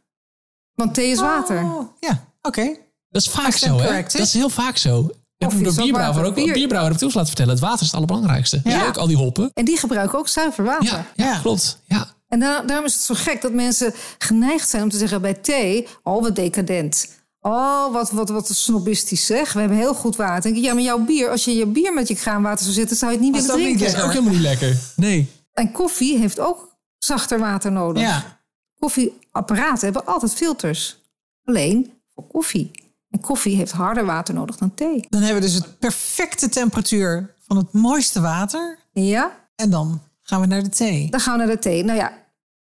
Want 0.75 0.95
thee 0.95 1.11
is 1.11 1.19
water. 1.21 1.63
Oh, 1.65 1.89
ja, 2.01 2.25
oké. 2.43 2.77
Dat 3.11 3.23
is 3.23 3.29
vaak 3.29 3.53
zo, 3.53 3.77
correct, 3.77 4.13
hè? 4.13 4.19
Dat 4.19 4.27
is 4.29 4.35
heel 4.35 4.49
vaak 4.49 4.77
zo. 4.77 5.11
Ik 5.39 5.43
heb 5.47 5.51
hem 5.51 5.63
door 5.63 5.75
bierbrouwer 5.75 6.25
ook, 6.25 6.35
Bier- 6.35 6.53
bierbrouwer 6.53 6.93
heb 6.93 7.01
ik 7.01 7.07
laten 7.15 7.27
vertellen. 7.27 7.51
Het 7.53 7.61
water 7.61 7.81
is 7.81 7.87
het 7.87 7.95
allerbelangrijkste. 7.95 8.61
Ja. 8.65 8.87
Ook 8.87 8.97
al 8.97 9.07
die 9.07 9.17
hoppen. 9.17 9.51
En 9.55 9.65
die 9.65 9.77
gebruiken 9.79 10.19
ook 10.19 10.29
zuiver 10.29 10.65
water. 10.65 10.85
Ja, 10.87 11.07
ja, 11.15 11.25
Ja. 11.33 11.39
klopt. 11.39 11.81
Ja. 11.85 12.15
En 12.29 12.41
da- 12.41 12.61
daarom 12.63 12.87
is 12.87 12.93
het 12.93 13.03
zo 13.03 13.15
gek 13.17 13.43
dat 13.43 13.53
mensen 13.53 13.95
geneigd 14.19 14.69
zijn 14.69 14.83
om 14.83 14.91
te 14.91 14.99
zeggen 14.99 15.21
bij 15.21 15.35
thee... 15.35 15.87
oh, 16.03 16.23
wat 16.23 16.37
decadent. 16.37 17.15
Oh, 17.41 17.93
wat, 17.93 18.11
wat, 18.11 18.29
wat 18.29 18.49
snobistisch 18.49 19.27
zeg. 19.27 19.53
We 19.53 19.61
hebben 19.61 19.79
heel 19.79 19.95
goed 19.95 20.17
water. 20.17 20.51
Ik, 20.51 20.57
ja, 20.65 20.75
maar 20.75 20.83
jouw 20.83 20.99
bier... 21.05 21.31
als 21.31 21.45
je 21.45 21.55
je 21.55 21.67
bier 21.67 21.93
met 21.95 22.09
je 22.09 22.15
kraanwater 22.15 22.63
zou 22.65 22.75
zetten... 22.75 22.97
zou 22.97 23.11
je 23.13 23.17
het 23.19 23.27
niet 23.27 23.37
willen 23.37 23.57
niet 23.57 23.65
drinken. 23.65 23.87
Dat 23.87 23.97
is 23.97 24.03
ook 24.03 24.13
helemaal 24.13 24.33
niet 24.33 24.43
lekker. 24.43 24.77
Nee. 24.97 25.31
En 25.53 25.73
koffie 25.73 26.19
heeft 26.19 26.41
ook 26.41 26.77
zachter 26.99 27.39
water 27.39 27.73
nodig. 27.73 28.03
Ja, 28.03 28.41
Koffieapparaten 28.79 29.85
hebben 29.85 30.07
altijd 30.07 30.35
filters. 30.35 30.97
Alleen 31.45 31.93
voor 32.15 32.27
koffie. 32.27 32.71
En 33.17 33.23
koffie 33.23 33.57
heeft 33.57 33.73
harder 33.73 34.05
water 34.05 34.35
nodig 34.35 34.57
dan 34.57 34.75
thee. 34.75 35.07
dan 35.09 35.21
hebben 35.23 35.43
we 35.43 35.47
dus 35.49 35.55
het 35.57 35.79
perfecte 35.79 36.49
temperatuur 36.49 37.35
van 37.47 37.57
het 37.57 37.73
mooiste 37.73 38.21
water. 38.21 38.79
Ja, 38.93 39.37
En 39.55 39.71
dan 39.71 40.01
gaan 40.23 40.41
we 40.41 40.47
naar 40.47 40.63
de 40.63 40.69
thee. 40.69 41.11
dan 41.11 41.21
gaan 41.21 41.39
we 41.39 41.45
naar 41.45 41.55
de 41.55 41.59
thee. 41.63 41.85
Nou 41.85 41.99
ja, 41.99 42.13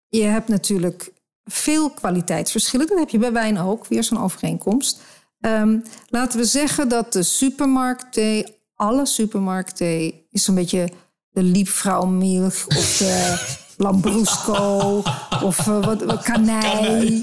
je 0.10 0.24
hebt 0.24 0.48
natuurlijk 0.48 1.12
veel 1.44 1.90
kwaliteitsverschillen. 1.90 2.88
Dat 2.88 2.98
heb 3.00 3.10
je 3.10 3.18
bij 3.18 3.32
wijn 3.32 3.60
ook, 3.60 3.88
weer 3.88 4.04
zo'n 4.04 4.22
overeenkomst. 4.22 5.02
Ehm, 5.40 5.80
laten 6.10 6.40
we 6.40 6.46
zeggen 6.46 6.90
dat 6.90 7.14
de 7.14 7.24
supermarktthee, 7.24 8.46
alle 8.76 9.06
supermarktthee, 9.06 10.28
is 10.32 10.44
zo'n 10.44 10.56
beetje 10.56 10.90
de 11.30 11.44
Liebfraumilch 11.44 12.68
of 12.68 12.98
de 12.98 13.44
Lambrusco 13.78 15.04
of 15.44 15.60
eh, 15.60 15.86
wat, 15.86 16.04
wat 16.04 16.24
kanij. 16.24 17.22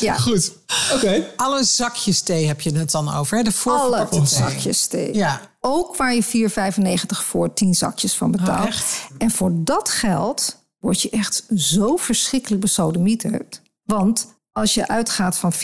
Ja, 0.00 0.14
Goed. 0.14 0.52
Oké. 0.94 1.26
Alle 1.36 1.64
zakjes 1.64 2.20
thee 2.20 2.46
heb 2.46 2.60
je 2.60 2.76
het 2.76 2.90
dan 2.90 3.14
over, 3.14 3.36
hè? 3.36 3.42
De 3.42 3.52
alle 3.64 4.08
zakjes 4.24 4.86
thee. 4.86 5.14
Ja, 5.14 5.40
Ook 5.60 5.96
waar 5.96 6.14
je 6.14 6.50
4,95 6.50 7.24
voor 7.24 7.52
10 7.52 7.74
zakjes 7.74 8.14
van 8.14 8.30
betaalt. 8.30 8.60
Oh, 8.60 8.66
echt? 8.66 9.06
En 9.18 9.30
voor 9.30 9.50
dat 9.54 9.88
geld 9.88 10.56
word 10.78 11.00
je 11.00 11.10
echt 11.10 11.44
zo 11.56 11.96
verschrikkelijk 11.96 12.60
besodemieterd. 12.60 13.62
Want 13.84 14.26
als 14.52 14.74
je 14.74 14.88
uitgaat 14.88 15.36
van 15.36 15.52
4,95 15.52 15.58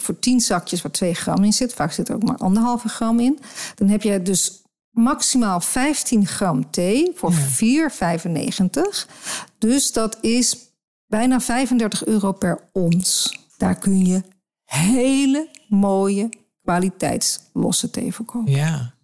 voor 0.00 0.18
10 0.18 0.40
zakjes 0.40 0.82
waar 0.82 0.92
2 0.92 1.14
gram 1.14 1.44
in 1.44 1.52
zit, 1.52 1.74
vaak 1.74 1.92
zit 1.92 2.08
er 2.08 2.14
ook 2.14 2.22
maar 2.22 2.36
anderhalve 2.36 2.88
gram 2.88 3.20
in, 3.20 3.38
dan 3.74 3.88
heb 3.88 4.02
je 4.02 4.22
dus 4.22 4.61
maximaal 4.92 5.60
15 5.60 6.26
gram 6.26 6.70
thee 6.70 7.12
voor 7.14 7.32
4,95. 7.32 7.38
Dus 9.58 9.92
dat 9.92 10.18
is 10.20 10.56
bijna 11.06 11.40
35 11.40 12.04
euro 12.04 12.32
per 12.32 12.68
ons. 12.72 13.38
Daar 13.56 13.78
kun 13.78 14.06
je 14.06 14.22
hele 14.64 15.50
mooie 15.68 16.28
kwaliteitslosse 16.62 17.90
thee 17.90 18.12
voor 18.14 18.24
kopen. 18.24 18.52
ja. 18.52 18.94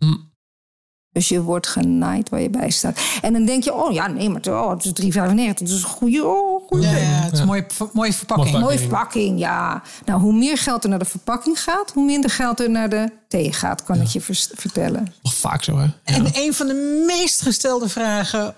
Dus 1.19 1.29
je 1.29 1.43
wordt 1.43 1.67
genaaid 1.67 2.29
waar 2.29 2.41
je 2.41 2.51
bij 2.51 2.71
staat. 2.71 3.01
En 3.23 3.33
dan 3.33 3.45
denk 3.45 3.65
je, 3.65 3.75
oh 3.75 3.93
ja, 3.93 4.07
nee, 4.07 4.29
maar 4.29 4.41
oh, 4.49 4.71
het 4.71 4.85
is 4.85 5.15
3,95. 5.15 5.15
Dat 5.55 5.61
is 5.61 5.83
een 5.83 5.83
goede, 5.83 6.27
oh, 6.27 6.67
goede 6.67 6.87
Ja, 6.87 6.97
het 6.97 7.33
is 7.33 7.39
een 7.39 7.47
mooie, 7.47 7.67
mooie 7.93 8.13
verpakking. 8.13 8.51
Mooi 8.51 8.65
Mooie 8.65 8.79
verpakking, 8.79 9.39
ja. 9.39 9.83
Nou, 10.05 10.21
hoe 10.21 10.33
meer 10.33 10.59
geld 10.59 10.85
er 10.85 10.91
naar 10.91 10.99
de 10.99 11.05
verpakking 11.05 11.61
gaat... 11.63 11.93
hoe 11.95 12.05
minder 12.05 12.31
geld 12.31 12.61
er 12.61 12.71
naar 12.71 12.89
de 12.89 13.11
thee 13.29 13.53
gaat, 13.53 13.85
kan 13.85 14.01
ik 14.01 14.07
je 14.07 14.21
vertellen. 14.55 15.15
Nog 15.23 15.35
vaak 15.35 15.65
zo, 15.65 15.77
hè? 15.77 15.83
Ja. 15.83 15.93
En 16.05 16.27
een 16.33 16.55
van 16.55 16.67
de 16.67 17.05
meest 17.07 17.43
gestelde 17.43 17.89
vragen 17.89 18.55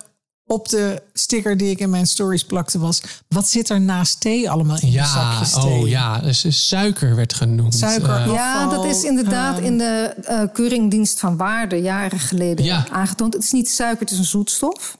op 0.52 0.68
de 0.68 1.02
sticker 1.12 1.56
die 1.56 1.70
ik 1.70 1.78
in 1.78 1.90
mijn 1.90 2.06
stories 2.06 2.44
plakte 2.44 2.78
was... 2.78 3.02
wat 3.28 3.48
zit 3.48 3.68
er 3.68 3.80
naast 3.80 4.20
thee 4.20 4.50
allemaal 4.50 4.76
in 4.80 4.86
de 4.86 4.90
Ja, 4.92 5.04
zakjes 5.04 5.52
thee? 5.52 5.62
oh 5.80 5.88
ja. 5.88 6.18
Dus 6.18 6.44
eh, 6.44 6.52
suiker 6.52 7.14
werd 7.16 7.34
genoemd. 7.34 7.74
Suiker. 7.74 8.10
Eh, 8.16 8.32
Ja, 8.32 8.66
dat 8.68 8.84
is 8.84 9.04
inderdaad 9.04 9.58
in 9.58 9.78
de 9.78 10.14
eh 10.24 10.42
Keuringdienst 10.52 11.18
van 11.20 11.36
Waarde... 11.36 11.76
jaren 11.76 12.18
geleden 12.18 12.64
Ja. 12.64 12.86
aangetoond. 12.90 13.34
Het 13.34 13.42
is 13.42 13.52
niet 13.52 13.68
suiker, 13.70 14.00
het 14.00 14.10
is 14.10 14.18
een 14.18 14.24
zoetstof. 14.24 14.98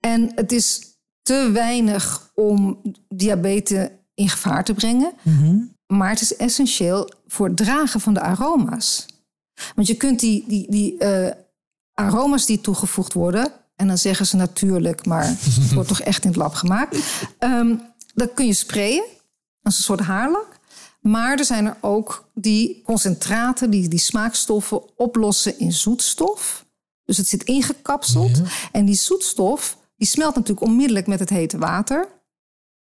En 0.00 0.32
het 0.34 0.52
is 0.52 0.80
te 1.22 1.50
weinig 1.52 2.30
om 2.34 2.80
diabetes 3.08 3.88
in 4.14 4.28
gevaar 4.28 4.64
te 4.64 4.74
brengen. 4.74 5.12
Maar 5.86 6.10
het 6.10 6.20
is 6.20 6.36
essentieel 6.36 7.10
voor 7.26 7.46
het 7.46 7.56
dragen 7.56 8.00
van 8.00 8.14
de 8.14 8.20
aroma's. 8.20 9.06
Want 9.74 9.86
je 9.88 9.94
kunt 9.94 10.20
die, 10.20 10.44
die, 10.48 10.70
die 10.70 10.98
eh, 10.98 11.32
aroma's 11.94 12.46
die 12.46 12.60
toegevoegd 12.60 13.12
worden... 13.12 13.52
en 13.76 13.86
dan 13.86 13.98
zeggen 13.98 14.26
ze 14.26 14.36
natuurlijk, 14.36 15.06
maar 15.06 15.26
het 15.26 15.72
wordt 15.72 15.88
toch 15.88 16.00
echt 16.00 16.22
in 16.22 16.28
het 16.28 16.38
lab 16.38 16.54
gemaakt... 16.54 16.98
ehm, 17.38 17.76
dat 18.14 18.32
kun 18.34 18.46
je 18.46 18.52
sprayen 18.52 19.04
als 19.62 19.76
een 19.76 19.82
soort 19.84 20.00
haarlak. 20.00 20.58
Maar 21.00 21.38
er 21.38 21.44
zijn 21.44 21.66
er 21.66 21.76
ook 21.80 22.28
die 22.34 22.82
concentraten, 22.84 23.70
die, 23.70 23.88
die 23.88 23.98
smaakstoffen 23.98 24.98
oplossen 24.98 25.58
in 25.58 25.72
zoetstof. 25.72 26.64
Dus 27.04 27.16
het 27.16 27.28
zit 27.28 27.44
ingekapseld. 27.44 28.40
En 28.72 28.84
die 28.84 28.94
zoetstof 28.94 29.76
die 29.96 30.08
smelt 30.08 30.34
natuurlijk 30.34 30.66
onmiddellijk 30.66 31.06
met 31.06 31.18
het 31.18 31.28
hete 31.28 31.58
water. 31.58 32.08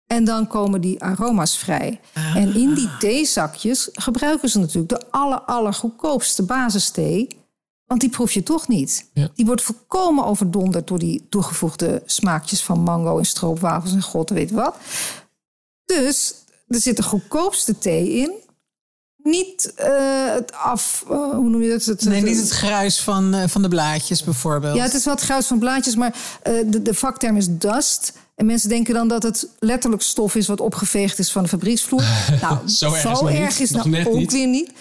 En 0.08 0.24
dan 0.24 0.48
komen 0.48 0.82
die 0.82 1.04
aroma's 1.04 1.58
vrij. 1.58 2.00
En 2.14 2.56
in 2.56 2.74
die 2.74 2.98
theezakjes 3.00 3.90
gebruiken 3.92 4.50
ze 4.50 4.60
natuurlijk 4.60 4.90
de 4.90 5.12
aller, 5.12 5.40
allergoedkoopste 5.40 6.44
basisthee. 6.44 7.28
Want 7.92 8.04
die 8.04 8.12
proef 8.12 8.32
je 8.32 8.44
toch 8.44 8.68
niet. 8.68 9.06
Ja. 9.14 9.30
Die 9.36 9.46
wordt 9.46 9.62
volkomen 9.62 10.26
overdonderd 10.26 10.88
door 10.88 11.00
die 11.00 11.26
toegevoegde 11.30 12.02
smaakjes 12.06 12.64
van 12.64 12.80
mango 12.80 13.18
en 13.18 13.26
stroopwafels 13.26 13.94
en 13.94 14.02
god 14.02 14.30
weet 14.30 14.52
wat. 14.52 14.76
Dus 15.86 16.34
er 16.68 16.80
zit 16.80 16.98
de 16.98 17.04
goedkoopste 17.04 17.78
thee 17.78 18.12
in. 18.12 18.32
Niet 19.18 19.74
eh, 19.76 20.34
het 20.34 20.54
af, 20.54 21.04
eh, 21.10 21.18
hoe 21.18 21.50
noem 21.50 21.62
je 21.62 21.70
dat? 21.70 21.86
Het, 21.86 22.04
Nee, 22.04 22.22
niet 22.22 22.38
het 22.38 22.50
gruis 22.50 23.02
van, 23.02 23.34
eh, 23.34 23.48
van 23.48 23.62
de 23.62 23.68
blaadjes 23.68 24.24
bijvoorbeeld. 24.24 24.76
Ja, 24.76 24.84
het 24.84 24.94
is 24.94 25.06
wat 25.06 25.22
gruis 25.22 25.48
van 25.48 25.60
blaadjes, 25.60 25.96
maar 25.96 26.16
de, 26.44 26.82
de 26.82 26.94
vakterm 26.94 27.38
is 27.38 27.48
dust. 27.50 28.14
En 28.36 28.46
mensen 28.46 28.70
denken 28.70 28.94
dan 28.94 29.08
dat 29.08 29.24
het 29.24 29.48
letterlijk 29.60 30.02
stof 30.02 30.36
is 30.36 30.48
wat 30.48 30.60
opgeveegd 30.60 31.20
is 31.20 31.32
van 31.32 31.44
de 31.44 31.50
fabrieksvloer. 31.50 32.04
nou, 32.42 32.58
Zo 32.70 32.94
erg 32.94 33.60
is 33.60 33.72
erg 33.72 33.84
dat 33.84 34.06
ook 34.08 34.16
niet. 34.18 34.32
weer 34.32 34.48
niet. 34.48 34.72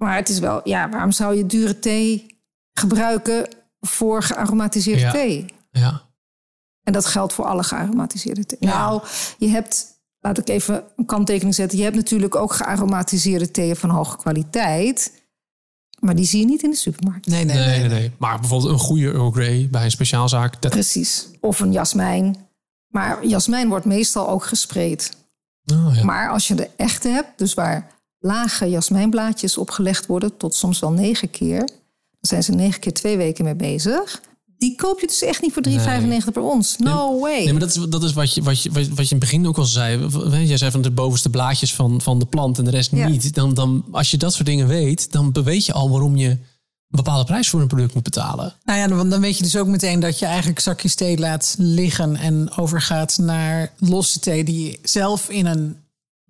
Maar 0.00 0.16
het 0.16 0.28
is 0.28 0.38
wel, 0.38 0.60
ja, 0.64 0.88
waarom 0.88 1.12
zou 1.12 1.36
je 1.36 1.46
dure 1.46 1.78
thee 1.78 2.26
gebruiken 2.72 3.48
voor 3.80 4.22
gearomatiseerde 4.22 5.00
Ja. 5.00 5.10
thee? 5.10 5.46
Ja. 5.70 6.02
En 6.82 6.92
dat 6.92 7.06
geldt 7.06 7.32
voor 7.32 7.44
alle 7.44 7.62
gearomatiseerde 7.62 8.46
thee. 8.46 8.58
Ja. 8.60 8.78
Nou, 8.86 9.02
je 9.38 9.48
hebt, 9.48 9.86
laat 10.20 10.38
ik 10.38 10.48
even 10.48 10.84
een 10.96 11.06
kanttekening 11.06 11.54
zetten. 11.54 11.78
Je 11.78 11.84
hebt 11.84 11.96
natuurlijk 11.96 12.34
ook 12.34 12.52
gearomatiseerde 12.52 13.50
theeën 13.50 13.76
van 13.76 13.90
hoge 13.90 14.16
kwaliteit. 14.16 15.12
Maar 16.00 16.14
die 16.14 16.24
zie 16.24 16.40
je 16.40 16.46
niet 16.46 16.62
in 16.62 16.70
de 16.70 16.76
supermarkt. 16.76 17.26
Nee, 17.26 17.44
nee, 17.44 17.56
Nee, 17.56 17.66
nee. 17.66 17.78
nee, 17.78 17.88
nee. 17.98 18.12
Maar 18.18 18.38
bijvoorbeeld 18.40 18.72
een 18.72 18.78
goede 18.78 19.12
Earl 19.12 19.30
Grey 19.30 19.68
bij 19.70 19.84
een 19.84 19.90
speciaalzaak. 19.90 20.62
Dat... 20.62 20.70
Precies. 20.70 21.28
Of 21.40 21.60
een 21.60 21.72
jasmijn. 21.72 22.48
Maar 22.88 23.26
jasmijn 23.26 23.68
wordt 23.68 23.84
meestal 23.84 24.28
ook 24.28 24.44
gespreid. 24.44 25.16
Oh, 25.72 25.94
ja. 25.94 26.04
Maar 26.04 26.30
als 26.30 26.48
je 26.48 26.54
de 26.54 26.70
echte 26.76 27.08
hebt, 27.08 27.38
dus 27.38 27.54
waar 27.54 27.90
lage 28.20 28.70
jasmijnblaadjes 28.70 29.58
opgelegd 29.58 30.06
worden, 30.06 30.36
tot 30.36 30.54
soms 30.54 30.78
wel 30.78 30.92
negen 30.92 31.30
keer, 31.30 31.58
dan 31.58 31.68
zijn 32.20 32.42
ze 32.42 32.52
negen 32.52 32.80
keer 32.80 32.92
twee 32.92 33.16
weken 33.16 33.44
mee 33.44 33.54
bezig. 33.54 34.20
Die 34.58 34.76
koop 34.76 35.00
je 35.00 35.06
dus 35.06 35.22
echt 35.22 35.42
niet 35.42 35.52
voor 35.52 35.62
3,95 35.68 36.32
per 36.32 36.42
ons. 36.42 36.76
No 36.78 37.20
way. 37.20 37.38
Nee, 37.44 37.50
maar 37.52 37.60
dat 37.60 37.76
is, 37.76 37.86
dat 37.88 38.02
is 38.02 38.12
wat, 38.12 38.34
je, 38.34 38.42
wat, 38.42 38.62
je, 38.62 38.70
wat 38.72 38.84
je 38.86 38.92
in 38.92 39.06
het 39.08 39.18
begin 39.18 39.46
ook 39.46 39.58
al 39.58 39.64
zei. 39.64 40.06
Jij 40.46 40.56
zei 40.56 40.70
van 40.70 40.82
de 40.82 40.90
bovenste 40.90 41.30
blaadjes 41.30 41.74
van, 41.74 42.00
van 42.00 42.18
de 42.18 42.26
plant 42.26 42.58
en 42.58 42.64
de 42.64 42.70
rest 42.70 42.90
Ja. 42.90 43.08
niet. 43.08 43.34
Dan, 43.34 43.54
dan, 43.54 43.84
als 43.90 44.10
je 44.10 44.16
dat 44.16 44.32
soort 44.32 44.46
dingen 44.46 44.66
weet, 44.66 45.12
dan 45.12 45.32
weet 45.32 45.66
je 45.66 45.72
al 45.72 45.90
waarom 45.90 46.16
je 46.16 46.28
een 46.28 46.40
bepaalde 46.88 47.24
prijs 47.24 47.48
voor 47.48 47.60
een 47.60 47.66
product 47.66 47.94
moet 47.94 48.02
betalen. 48.02 48.54
Nou 48.64 48.78
ja, 48.78 48.86
dan, 48.86 49.10
dan 49.10 49.20
weet 49.20 49.36
je 49.36 49.42
dus 49.42 49.56
ook 49.56 49.66
meteen 49.66 50.00
dat 50.00 50.18
je 50.18 50.26
eigenlijk 50.26 50.60
zakjes 50.60 50.94
thee 50.94 51.18
laat 51.18 51.54
liggen 51.58 52.16
en 52.16 52.50
overgaat 52.56 53.18
naar 53.18 53.72
losse 53.78 54.18
thee 54.20 54.44
die 54.44 54.64
je 54.70 54.78
zelf 54.82 55.28
in 55.28 55.46
een 55.46 55.76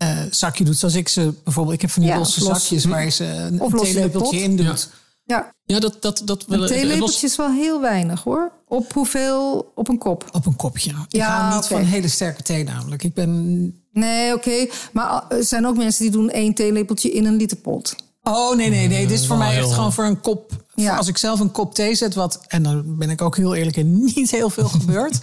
eh, 0.00 0.18
zakje 0.30 0.64
doet. 0.64 0.76
Zoals 0.76 0.94
ik 0.94 1.08
ze 1.08 1.34
bijvoorbeeld, 1.44 1.74
ik 1.74 1.80
heb 1.80 1.90
van 1.90 2.02
die 2.02 2.10
Ja, 2.12 2.18
losse 2.18 2.40
los. 2.44 2.48
zakjes 2.48 2.84
waar 2.84 3.04
je 3.04 3.10
ze 3.10 3.24
een, 3.24 3.60
Of 3.60 3.72
een 3.72 3.78
in 3.78 3.84
theelepeltje 3.84 4.38
pot. 4.40 4.48
in 4.48 4.56
doet. 4.56 4.88
ja, 5.24 5.52
Ja, 5.64 5.78
dat... 5.80 5.96
dat, 6.02 6.22
dat 6.24 6.44
een 6.48 6.58
los- 6.58 6.68
theelepeltje 6.70 7.26
is 7.26 7.36
wel 7.36 7.50
heel 7.50 7.80
weinig 7.80 8.22
hoor. 8.22 8.52
Op 8.68 8.92
hoeveel? 8.92 9.72
Op 9.74 9.88
een 9.88 9.98
kop. 9.98 10.24
Op 10.32 10.46
een 10.46 10.56
kopje. 10.56 10.90
Ik 10.90 10.96
Ja, 11.08 11.40
hou 11.40 11.54
niet 11.56 11.66
van 11.66 11.82
hele 11.82 12.08
sterke 12.08 12.42
thee 12.42 12.64
namelijk. 12.64 13.02
Ik 13.04 13.14
ben... 13.14 13.74
Nee, 13.92 14.34
oké. 14.34 14.66
Maar 14.92 15.24
er 15.28 15.44
zijn 15.44 15.66
ook 15.66 15.76
mensen 15.76 16.02
die 16.02 16.10
doen 16.10 16.30
één 16.30 16.54
theelepeltje 16.54 17.10
in 17.10 17.24
een 17.24 17.36
liter 17.36 17.56
pot. 17.56 17.94
Oh 18.22 18.56
nee, 18.56 18.68
nee, 18.70 18.88
nee. 18.88 19.06
Dit 19.06 19.18
is 19.20 19.26
voor 19.26 19.38
wel 19.38 19.46
mij 19.46 19.56
echt 19.58 19.72
gewoon 19.72 19.92
voor 19.92 20.04
een 20.04 20.20
kop. 20.20 20.64
Ja. 20.74 20.88
voor 20.88 20.98
Als 20.98 21.08
ik 21.08 21.18
zelf 21.18 21.40
een 21.40 21.50
kop 21.50 21.74
thee 21.74 21.94
zet, 21.94 22.14
wat... 22.14 22.40
En 22.48 22.62
dan 22.62 22.98
ben 22.98 23.10
ik 23.10 23.22
ook 23.22 23.36
heel 23.36 23.54
eerlijk 23.54 23.76
en 23.76 24.02
niet 24.14 24.30
heel 24.30 24.50
veel 24.50 24.68
gebeurd. 24.68 25.18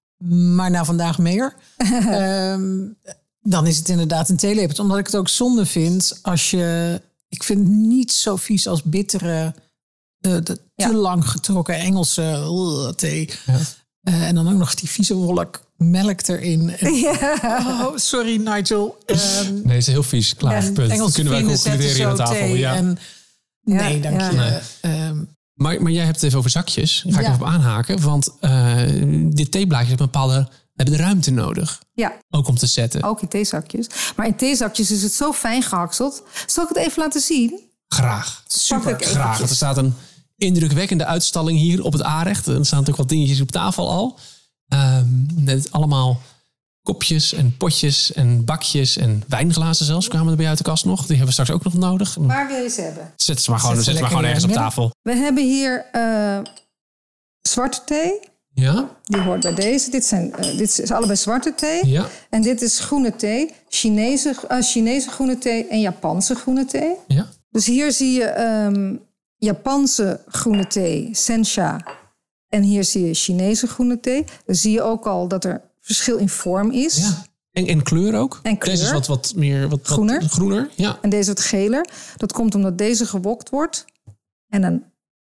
maar 0.56 0.70
na 0.70 0.84
vandaag 0.84 1.18
meer. 1.18 1.54
Ehm, 2.08 2.78
dan 3.42 3.66
is 3.66 3.78
het 3.78 3.88
inderdaad 3.88 4.28
een 4.28 4.36
theelepeltje. 4.36 4.82
Omdat 4.82 4.98
ik 4.98 5.06
het 5.06 5.16
ook 5.16 5.28
zonde 5.28 5.66
vind 5.66 6.18
als 6.22 6.50
je... 6.50 7.00
Ik 7.28 7.42
vind 7.42 7.58
het 7.58 7.68
niet 7.76 8.12
zo 8.12 8.36
vies 8.36 8.66
als 8.66 8.82
bittere, 8.82 9.54
de, 10.18 10.42
de 10.42 10.58
Ja. 10.74 10.88
te 10.88 10.94
lang 10.94 11.28
getrokken 11.28 11.74
Engelse 11.74 12.22
uh, 12.22 12.88
thee. 12.88 13.30
Eh, 14.02 14.26
en 14.26 14.34
dan 14.34 14.48
ook 14.52 14.58
nog 14.58 14.74
die 14.74 14.88
vieze 14.88 15.14
wolk 15.14 15.60
melk 15.76 16.26
erin. 16.26 16.68
En- 16.78 16.90
Oh, 17.66 17.96
sorry 17.96 18.36
Nigel. 18.36 18.98
Ehm, 19.06 19.52
Nee, 19.52 19.62
het 19.64 19.72
is 19.76 19.86
heel 19.86 20.02
vies. 20.02 20.34
Klaar, 20.36 20.64
en 20.64 20.72
punt. 20.72 20.90
Engelse 20.90 21.14
Kunnen 21.14 21.32
wij 21.32 21.42
concluderen 21.42 22.08
aan 22.10 22.16
tafel. 22.16 22.34
thee 22.34 22.58
Ja. 22.58 22.74
En, 22.74 22.98
nee, 23.62 24.00
dank 24.00 24.20
ja. 24.20 24.30
je. 24.30 24.36
Nee. 24.36 24.58
Ehm, 24.94 25.16
Maar, 25.54 25.82
maar 25.82 25.92
jij 25.92 26.04
hebt 26.04 26.16
het 26.16 26.24
even 26.24 26.38
over 26.38 26.50
zakjes. 26.50 27.02
Daar 27.04 27.12
ga 27.12 27.18
ik 27.20 27.26
Ja. 27.26 27.32
even 27.32 27.46
op 27.46 27.52
aanhaken. 27.52 28.00
Want 28.00 28.28
eh 28.40 28.82
dit 29.30 29.50
theeblaadje 29.50 29.86
heeft 29.88 30.00
een 30.00 30.06
bepaalde... 30.06 30.48
hebben 30.74 30.96
de 30.96 31.02
ruimte 31.02 31.30
nodig. 31.30 31.82
Ja, 31.92 32.12
Ook 32.30 32.48
om 32.48 32.56
te 32.56 32.66
zetten. 32.66 33.02
ook 33.02 33.22
in 33.22 33.28
theezakjes. 33.28 33.86
Maar 34.16 34.26
in 34.26 34.36
theezakjes 34.36 34.90
is 34.90 35.02
het 35.02 35.12
zo 35.12 35.32
fijn 35.32 35.62
gehakseld. 35.62 36.22
Zal 36.46 36.62
ik 36.64 36.68
het 36.68 36.78
even 36.78 37.02
laten 37.02 37.20
zien? 37.20 37.60
Graag. 37.88 38.42
Super. 38.46 38.96
Graag. 39.00 39.40
Er 39.40 39.48
staat 39.48 39.76
een 39.76 39.94
indrukwekkende 40.36 41.04
uitstalling 41.04 41.58
hier 41.58 41.82
op 41.84 41.92
het 41.92 42.02
aanrecht. 42.02 42.46
Er 42.46 42.52
staan 42.52 42.78
natuurlijk 42.78 42.96
wat 42.96 43.08
dingetjes 43.08 43.40
op 43.40 43.50
tafel 43.50 43.90
al. 43.90 44.18
Ehm 44.68 45.06
net 45.34 45.72
allemaal 45.72 46.20
kopjes 46.82 47.32
en 47.32 47.56
potjes 47.56 48.12
en 48.12 48.44
bakjes 48.44 48.96
en 48.96 49.22
wijnglazen 49.28 49.86
zelfs 49.86 50.08
kwamen 50.08 50.30
er 50.30 50.36
bij 50.36 50.48
uit 50.48 50.58
de 50.58 50.64
kast 50.64 50.84
nog. 50.84 50.98
Die 51.00 51.08
hebben 51.08 51.26
we 51.26 51.32
straks 51.32 51.50
ook 51.50 51.64
nog 51.64 51.74
nodig. 51.74 52.14
Waar 52.14 52.48
wil 52.48 52.62
je 52.62 52.68
ze 52.68 52.80
hebben? 52.80 53.12
Zet 53.16 53.42
ze 53.42 53.50
maar 53.50 53.60
gewoon, 53.60 53.74
Zet 53.74 53.84
ze 53.84 53.90
zet 53.90 53.98
ze 53.98 54.02
maar 54.02 54.10
gewoon 54.10 54.26
ergens 54.26 54.44
op 54.44 54.52
tafel. 54.52 54.90
We 55.02 55.14
hebben 55.16 55.44
hier 55.44 55.84
eh, 55.92 56.38
zwarte 57.42 57.80
thee. 57.84 58.20
Ja? 58.54 58.88
Die 59.04 59.20
hoort 59.20 59.40
bij 59.40 59.54
deze. 59.54 59.90
Dit, 59.90 60.04
zijn, 60.04 60.32
eh, 60.34 60.56
dit 60.56 60.78
is 60.78 60.90
allebei 60.90 61.16
zwarte 61.16 61.54
thee. 61.54 61.86
Ja. 61.86 62.06
En 62.30 62.42
dit 62.42 62.62
is 62.62 62.78
groene 62.80 63.16
thee. 63.16 63.50
Chinese, 63.68 64.34
eh, 64.48 64.58
Chinese 64.60 65.10
groene 65.10 65.38
thee 65.38 65.66
en 65.66 65.80
Japanse 65.80 66.34
groene 66.34 66.64
thee. 66.64 66.94
Ja? 67.06 67.26
Dus 67.50 67.66
hier 67.66 67.92
zie 67.92 68.12
je 68.12 68.24
ehm, 68.24 68.96
Japanse 69.36 70.20
groene 70.26 70.66
thee, 70.66 71.08
sencha. 71.12 71.80
En 72.48 72.62
hier 72.62 72.84
zie 72.84 73.06
je 73.06 73.14
Chinese 73.14 73.66
groene 73.66 74.00
thee. 74.00 74.24
Dan 74.46 74.54
zie 74.54 74.72
je 74.72 74.82
ook 74.82 75.06
al 75.06 75.28
dat 75.28 75.44
er 75.44 75.60
verschil 75.80 76.16
in 76.16 76.28
vorm 76.28 76.70
is. 76.70 76.96
ja. 76.96 77.22
En, 77.52 77.66
en 77.66 77.82
kleur 77.82 78.14
ook? 78.14 78.40
En 78.42 78.58
kleur. 78.58 78.74
Deze 78.74 78.86
is 78.86 78.92
wat, 78.92 79.06
wat 79.06 79.32
meer 79.36 79.60
wat, 79.60 79.70
wat 79.70 79.86
Groener. 79.88 80.22
groener. 80.22 80.70
Ja. 80.74 80.98
En 81.00 81.10
deze 81.10 81.28
wat 81.28 81.40
geler. 81.40 81.86
Dat 82.16 82.32
komt 82.32 82.54
omdat 82.54 82.78
deze 82.78 83.06
gewokt 83.06 83.50
wordt. 83.50 83.84
En 84.48 84.60
dan 84.62 84.82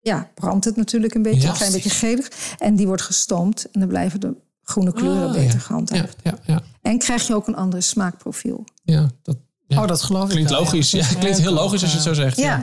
ja, 0.07 0.29
brandt 0.33 0.65
het 0.65 0.75
natuurlijk 0.75 1.13
een 1.13 1.21
beetje, 1.21 1.47
een 1.47 1.53
klein 1.53 1.71
beetje 1.71 1.89
gelig. 1.89 2.27
En 2.57 2.75
die 2.75 2.87
wordt 2.87 3.01
gestoomd. 3.01 3.67
En 3.71 3.79
dan 3.79 3.89
blijven 3.89 4.19
de 4.19 4.35
groene 4.63 4.93
kleuren 4.93 5.27
Ah, 5.27 5.33
beter 5.33 5.53
ja. 5.53 5.59
gehandhaafd. 5.59 6.15
Ja, 6.23 6.31
ja, 6.45 6.53
ja. 6.53 6.61
En 6.81 6.97
krijg 6.97 7.27
je 7.27 7.35
ook 7.35 7.47
een 7.47 7.55
andere 7.55 7.81
smaakprofiel. 7.81 8.63
ja, 8.83 9.09
dat 9.21 9.37
ja. 9.67 9.81
Oh, 9.81 9.87
dat 9.87 10.01
geloof 10.01 10.23
ik 10.23 10.29
klinkt 10.29 10.51
logisch. 10.51 10.91
ja. 10.91 11.07
Klinkt 11.19 11.39
heel 11.39 11.51
logisch 11.53 11.81
als 11.81 11.89
je 11.91 11.97
het 11.97 12.05
zo 12.05 12.13
zegt. 12.13 12.37
Ja. 12.37 12.55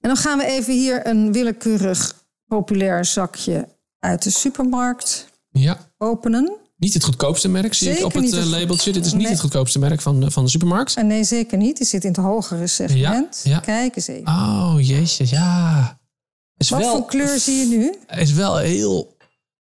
En 0.00 0.08
dan 0.08 0.16
gaan 0.16 0.38
we 0.38 0.44
even 0.44 0.72
hier 0.74 1.06
een 1.06 1.32
willekeurig 1.32 2.14
populair 2.46 3.04
zakje 3.04 3.68
uit 3.98 4.22
de 4.22 4.30
supermarkt 4.30 5.26
ja. 5.50 5.78
openen. 5.98 6.52
Niet 6.76 6.94
het 6.94 7.04
goedkoopste 7.04 7.48
merk, 7.48 7.74
zie 7.74 7.86
ik 7.86 7.92
Zeker 7.92 8.06
op 8.06 8.12
het 8.14 8.22
niet 8.22 8.32
eh, 8.32 8.38
het- 8.38 8.48
labeltje. 8.48 8.92
Dit 8.92 9.06
is 9.06 9.12
niet 9.12 9.22
Nee. 9.22 9.30
het 9.30 9.40
goedkoopste 9.40 9.78
merk 9.78 10.00
van, 10.00 10.20
de- 10.20 10.30
van 10.30 10.44
de 10.44 10.50
supermarkt. 10.50 10.94
En 10.94 11.06
nee, 11.06 11.24
zeker 11.24 11.58
niet. 11.58 11.76
Die 11.76 11.86
zit 11.86 12.04
in 12.04 12.10
het 12.10 12.20
hogere 12.20 12.66
segment. 12.66 13.40
Ja, 13.44 13.50
ja. 13.50 13.58
Kijk 13.58 13.96
eens 13.96 14.06
even. 14.06 14.26
Oh, 14.26 14.74
jezus, 14.78 15.30
ja. 15.30 15.99
Is 16.60 16.68
Wat 16.70 16.80
wel, 16.80 16.96
voor 16.96 17.06
kleur 17.06 17.38
zie 17.38 17.54
je 17.56 17.76
nu? 17.76 17.94
Is 18.20 18.32
wel 18.32 18.56
heel... 18.56 19.16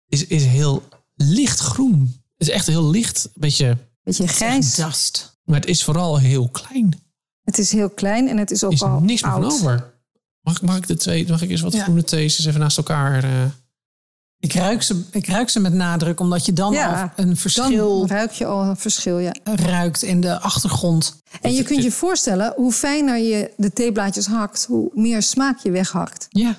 Is, 0.09 0.27
is 0.27 0.45
heel 0.45 0.83
lichtgroen. 1.15 2.23
Het 2.37 2.49
is 2.49 2.55
echt 2.55 2.67
heel 2.67 2.91
licht. 2.91 3.29
Beetje, 3.35 3.77
Beetje 4.03 4.27
grijs. 4.29 4.75
Dust. 4.75 5.39
maar 5.45 5.61
het 5.61 5.69
is 5.69 5.85
vooral 5.85 6.19
heel 6.19 6.49
klein. 6.49 7.01
Het 7.45 7.59
is 7.59 7.73
heel 7.73 7.91
klein 7.91 8.29
en 8.29 8.37
het 8.37 8.51
is 8.51 8.65
ook 8.65 8.71
Er 8.71 8.77
is 8.77 8.83
al 8.83 9.01
niks 9.01 9.23
meer 9.23 9.33
van 9.33 9.43
oud. 9.43 9.53
over. 9.53 9.93
Mag, 10.41 10.57
ik- 10.57 10.63
mag 10.63 10.77
ik 10.77 10.87
de 10.87 10.97
twee... 10.97 11.29
Mag 11.29 11.43
ik 11.43 11.51
eens 11.51 11.61
wat 11.61 11.73
Ja. 11.73 11.83
groene 11.83 12.05
thees 12.05 12.39
eens 12.39 12.47
even 12.47 12.61
naast 12.61 12.77
elkaar... 12.77 13.25
eh, 13.25 13.31
Ik 14.39 14.53
ruik, 14.53 14.83
ze, 14.83 15.03
ik 15.11 15.27
ruik 15.27 15.49
ze 15.49 15.61
met 15.61 15.73
nadruk, 15.73 16.21
omdat 16.21 16.47
je 16.47 16.53
dan 16.53 16.73
Ja, 16.73 17.03
al 17.03 17.11
een 17.17 17.27
Dan 17.27 17.37
verschil 17.37 18.07
ruik 18.07 18.31
je 18.33 18.47
al 18.47 18.63
een 18.63 18.77
verschil, 18.77 19.19
ja. 19.19 19.35
ruikt 19.45 20.03
in 20.03 20.21
de 20.21 20.41
achtergrond. 20.41 21.17
En 21.41 21.53
je 21.53 21.63
kunt 21.63 21.83
je 21.83 21.93
voorstellen, 21.93 22.53
hoe 22.57 22.73
fijner 22.73 23.17
je 23.19 23.53
de 23.57 23.73
theeblaadjes 23.73 24.27
hakt, 24.27 24.65
hoe 24.67 24.91
meer 24.95 25.23
smaak 25.23 25.59
je 25.59 25.71
weghakt. 25.71 26.27
Ja. 26.29 26.59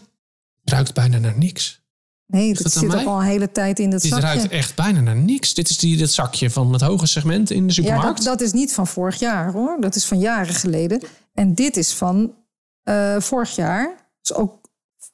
Ruikt 0.71 0.93
bijna 0.93 1.17
naar 1.17 1.37
niks. 1.37 1.79
Nee, 2.27 2.53
dat 2.53 2.71
zit 2.71 2.95
ook 2.95 3.05
al 3.05 3.19
een 3.19 3.25
hele 3.25 3.51
tijd 3.51 3.79
in 3.79 3.89
dat 3.89 4.01
Dit 4.01 4.11
zakje. 4.11 4.25
ruikt 4.25 4.47
echt 4.49 4.75
bijna 4.75 4.99
naar 4.99 5.15
niks. 5.15 5.53
Dit 5.53 5.69
is 5.69 5.77
die, 5.77 5.97
dat 5.97 6.11
zakje 6.11 6.49
van 6.49 6.73
het 6.73 6.81
hoge 6.81 7.05
segment 7.05 7.49
in 7.51 7.67
de 7.67 7.73
Ja, 7.73 7.81
supermarkt. 7.81 8.17
dat, 8.17 8.25
dat 8.25 8.41
is 8.47 8.53
niet 8.53 8.73
van 8.73 8.87
vorig 8.87 9.19
jaar 9.19 9.51
hoor. 9.51 9.77
Dat 9.79 9.95
is 9.95 10.05
van 10.05 10.19
jaren 10.19 10.53
geleden. 10.53 11.01
En 11.33 11.55
dit 11.55 11.77
is 11.77 11.93
van 11.93 12.33
eh, 12.83 13.19
vorig 13.19 13.55
jaar. 13.55 14.09
Dus 14.21 14.33
ook 14.33 14.59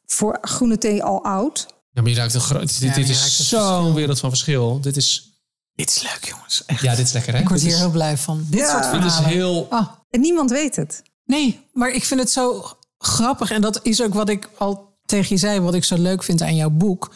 voor 0.06 0.38
groene 0.42 0.78
thee 0.78 1.04
al 1.04 1.24
oud. 1.24 1.66
Ja, 1.92 2.02
maar 2.02 2.12
je 2.12 2.18
ruikt 2.18 2.34
een 2.34 2.42
groot... 2.42 2.62
Dit, 2.80 2.80
Ja, 2.80 2.94
dit 2.94 3.10
is 3.10 3.50
zo'n 3.50 3.94
wereld 3.94 4.20
van 4.20 4.30
verschil. 4.30 4.80
Dit 4.82 4.98
is... 4.98 5.32
Dit 5.76 5.90
is 5.90 6.02
leuk, 6.02 6.26
jongens. 6.26 6.64
Echt. 6.66 6.82
Ja, 6.82 6.96
dit 6.96 7.06
is 7.06 7.12
lekker, 7.14 7.34
hè? 7.34 7.40
ik 7.40 7.48
word 7.48 7.60
Dit 7.60 7.68
hier 7.68 7.78
is- 7.78 7.84
heel 7.84 7.92
blij 7.92 8.18
van. 8.18 8.46
Dit 8.50 8.60
Ja. 8.60 8.70
soort 8.82 8.94
Dit 8.94 9.04
is 9.04 9.14
verhalen. 9.16 9.30
heel... 9.38 9.68
Ah, 9.70 9.88
En 10.10 10.20
niemand 10.20 10.50
weet 10.50 10.76
het. 10.76 11.04
nee, 11.26 11.60
maar 11.74 11.90
ik 11.90 12.04
vind 12.04 12.20
het 12.20 12.32
zo 12.32 12.66
grappig. 12.98 13.52
En 13.52 13.62
dat 13.62 13.80
is 13.84 14.02
ook 14.02 14.14
wat 14.14 14.30
ik 14.30 14.50
al 14.58 14.87
tegen 15.08 15.28
je 15.30 15.38
zei, 15.38 15.60
wat 15.60 15.74
ik 15.74 15.84
zo 15.84 15.98
leuk 15.98 16.24
vind 16.24 16.42
aan 16.42 16.56
jouw 16.56 16.70
boek. 16.70 17.14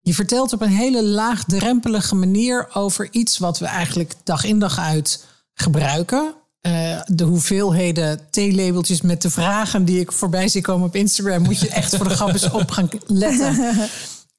Je 0.00 0.14
vertelt 0.14 0.52
op 0.52 0.60
een 0.60 0.68
hele 0.68 1.04
laagdrempelige 1.04 2.14
manier 2.14 2.68
over 2.72 3.08
iets 3.10 3.38
wat 3.38 3.58
we 3.58 3.66
eigenlijk 3.66 4.14
dag 4.24 4.44
in 4.44 4.58
dag 4.58 4.78
uit 4.78 5.24
gebruiken. 5.54 6.34
Eh, 6.60 7.00
de 7.06 7.24
hoeveelheden 7.24 8.20
theelabeltjes 8.30 9.00
met 9.00 9.22
de 9.22 9.30
vragen 9.30 9.84
die 9.84 10.00
ik 10.00 10.12
voorbij 10.12 10.48
zie 10.48 10.62
komen 10.62 10.86
op 10.86 10.94
Instagram, 10.94 11.42
moet 11.42 11.60
je 11.60 11.68
echt 11.68 11.96
voor 11.96 12.08
de 12.08 12.14
grap 12.14 12.32
eens 12.32 12.50
op 12.50 12.70
gaan 12.70 12.88
letten. 13.06 13.74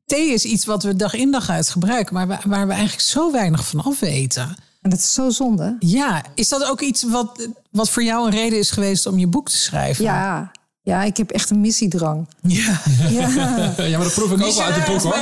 Thee 0.05 0.33
is 0.33 0.45
iets 0.45 0.65
wat 0.65 0.83
we 0.83 0.95
dag 0.95 1.13
in 1.13 1.31
dag 1.31 1.49
uit 1.49 1.69
gebruiken, 1.69 2.13
maar 2.13 2.27
waar, 2.27 2.43
waar 2.45 2.67
we 2.67 2.73
eigenlijk 2.73 3.03
zo 3.03 3.31
weinig 3.31 3.67
van 3.67 3.83
af 3.83 3.99
weten. 3.99 4.55
En 4.81 4.89
dat 4.89 4.99
is 4.99 5.13
zo 5.13 5.29
zonde. 5.29 5.75
Ja, 5.79 6.23
is 6.35 6.49
dat 6.49 6.63
ook 6.63 6.81
iets 6.81 7.03
wat, 7.03 7.47
wat 7.71 7.89
voor 7.89 8.03
jou 8.03 8.25
een 8.25 8.33
reden 8.33 8.59
is 8.59 8.71
geweest 8.71 9.05
om 9.05 9.17
je 9.17 9.27
boek 9.27 9.49
te 9.49 9.57
schrijven? 9.57 10.03
Ja, 10.03 10.51
ja 10.85 11.03
ik 11.03 11.17
heb 11.17 11.31
echt 11.31 11.49
een 11.49 11.61
missiedrang. 11.61 12.27
Ja. 12.41 12.81
Ja. 13.09 13.29
Ja, 13.77 13.97
maar 13.97 14.03
dat 14.05 14.13
proef 14.13 14.31
ik 14.31 14.43
ook 14.43 14.53
wel 14.53 14.61
uit 14.63 14.75
het 14.75 14.85
boek 14.85 15.01
hoor. 15.01 15.13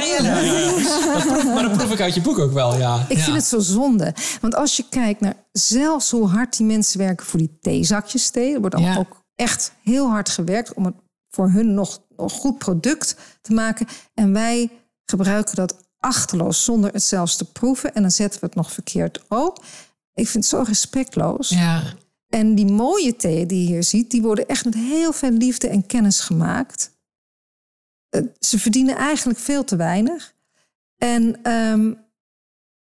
Dat 1.13 1.26
proef- 1.28 1.43
maar 1.54 1.63
dat 1.63 1.78
proef 1.78 1.91
ik 1.91 2.02
uit 2.02 2.13
je 2.13 2.21
boek 2.21 2.39
ook 2.39 2.52
wel, 2.54 2.78
ja. 2.78 3.06
Ik 3.10 3.17
Ja. 3.17 3.23
vind 3.23 3.36
het 3.36 3.45
zo 3.45 3.60
zonde. 3.60 4.13
Want 4.41 4.56
als 4.56 4.78
je 4.78 4.86
kijkt 4.89 5.19
naar 5.19 5.36
zelfs 5.52 6.12
hoe 6.12 6.28
hard 6.28 6.58
die 6.58 6.65
mensen 6.65 6.97
werken 6.99 7.26
voor 7.26 7.39
die 7.39 7.58
theezakjes 7.62 8.30
thee. 8.30 8.54
Er 8.54 8.60
wordt 8.62 8.80
Ja. 8.80 8.95
ook 8.97 9.21
echt 9.36 9.71
heel 9.84 10.10
hard 10.10 10.30
gewerkt 10.30 10.73
om 10.73 10.86
het 10.86 10.95
voor 11.30 11.49
hun 11.52 11.73
nog 11.73 11.99
een 12.17 12.30
goed 12.30 12.58
product 12.58 13.15
te 13.41 13.54
maken. 13.54 13.88
En 14.13 14.34
wij 14.34 14.69
gebruiken 15.06 15.56
dat 15.56 15.76
achterloos 15.99 16.63
zonder 16.63 16.91
het 16.93 17.04
zelfs 17.04 17.36
te 17.36 17.45
proeven. 17.52 17.93
En 17.93 18.02
dan 18.02 18.12
zetten 18.12 18.39
we 18.39 18.45
het 18.45 18.56
nog 18.56 18.71
verkeerd 18.71 19.19
ook. 19.30 19.58
Ik 20.13 20.28
vind 20.28 20.43
het 20.43 20.54
zo 20.54 20.63
respectloos. 20.67 21.49
Ja. 21.49 21.82
En 22.34 22.56
die 22.56 22.65
mooie 22.65 23.15
thee 23.15 23.46
die 23.46 23.62
je 23.62 23.67
hier 23.67 23.84
ziet, 23.84 24.12
die 24.12 24.22
worden 24.22 24.48
echt 24.48 24.65
met 24.65 24.74
heel 24.74 25.13
veel 25.13 25.32
liefde 25.32 25.67
en 25.67 25.86
kennis 25.86 26.19
gemaakt. 26.19 26.91
Eh, 28.10 28.22
Ze 28.39 28.60
verdienen 28.60 28.96
eigenlijk 28.96 29.39
veel 29.39 29.63
te 29.63 29.76
weinig. 29.76 30.34
En 30.98 31.43
ehm, 31.43 31.93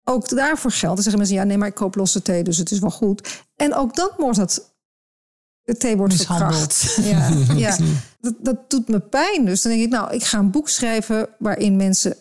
ook 0.03 0.29
daarvoor 0.29 0.71
geldt. 0.71 0.95
Dan 0.95 1.03
zeggen 1.03 1.17
mensen, 1.17 1.37
ja, 1.37 1.43
nee, 1.43 1.57
maar 1.57 1.67
ik 1.67 1.73
koop 1.73 1.95
losse 1.95 2.21
thee, 2.21 2.43
dus 2.43 2.57
het 2.57 2.71
is 2.71 2.79
wel 2.79 2.91
goed. 2.91 3.43
En 3.55 3.73
ook 3.73 3.95
dan 3.95 4.11
wordt 4.17 4.37
het, 4.37 4.71
de 5.63 5.77
thee 5.77 5.97
wordt 5.97 6.13
verkracht. 6.13 6.97
Ja, 7.01 7.29
ja. 7.65 7.77
Dat, 8.19 8.35
dat 8.39 8.69
doet 8.69 8.87
me 8.87 8.99
pijn. 8.99 9.45
Dus 9.45 9.61
dan 9.61 9.71
denk 9.71 9.83
ik, 9.83 9.89
nou, 9.89 10.13
ik 10.13 10.23
ga 10.23 10.37
een 10.37 10.51
boek 10.51 10.69
schrijven 10.69 11.29
waarin 11.39 11.75
mensen 11.75 12.17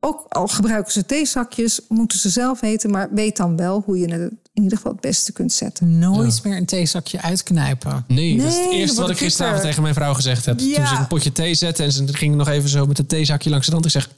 ook 0.00 0.26
al 0.28 0.46
gebruiken 0.46 0.92
ze 0.92 1.06
theezakjes, 1.06 1.80
moeten 1.88 2.18
ze 2.18 2.28
zelf 2.28 2.60
weten, 2.60 2.90
maar 2.90 3.08
weet 3.10 3.36
dan 3.36 3.56
wel 3.56 3.82
hoe 3.84 3.98
je 3.98 4.12
het 4.12 4.32
in 4.52 4.62
ieder 4.62 4.76
geval 4.76 4.92
het 4.92 5.00
beste 5.00 5.32
kunt 5.32 5.52
zetten. 5.52 5.98
Nooit 5.98 6.44
meer 6.44 6.56
een 6.56 6.66
theezakje 6.66 7.22
uitknijpen. 7.22 8.04
Nee, 8.08 8.36
dat 8.36 8.46
is 8.46 8.56
het 8.56 8.64
Nee, 8.64 8.78
eerste 8.78 9.00
wat 9.00 9.10
ik 9.10 9.18
gisteravond 9.18 9.62
tegen 9.62 9.82
mijn 9.82 9.94
vrouw 9.94 10.14
gezegd 10.14 10.46
heb. 10.46 10.58
Toen 10.58 10.86
ze 10.86 10.96
een 10.96 11.06
potje 11.06 11.32
thee 11.32 11.54
zette 11.54 11.82
en 11.82 11.92
ze 11.92 12.06
ging 12.06 12.34
nog 12.34 12.48
even 12.48 12.68
zo 12.68 12.86
met 12.86 12.98
een 12.98 13.06
theezakje 13.06 13.50
langs 13.50 13.66
de 13.66 13.72
rand. 13.72 13.84
Ik 13.84 13.90
zeg, 13.90 14.10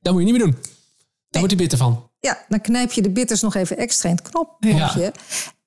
dat 0.00 0.12
moet 0.12 0.22
je 0.22 0.32
niet 0.32 0.38
meer 0.38 0.46
doen. 0.46 0.56
Daar 1.30 1.40
wordt 1.40 1.54
hij 1.54 1.56
bitter 1.56 1.78
van. 1.78 2.10
Ja, 2.20 2.38
dan 2.48 2.60
knijp 2.60 2.92
je 2.92 3.02
de 3.02 3.10
bitters 3.10 3.40
nog 3.40 3.54
even 3.54 3.76
extra 3.76 4.08
in 4.08 4.16
het 4.16 4.28
knopje. 4.30 5.12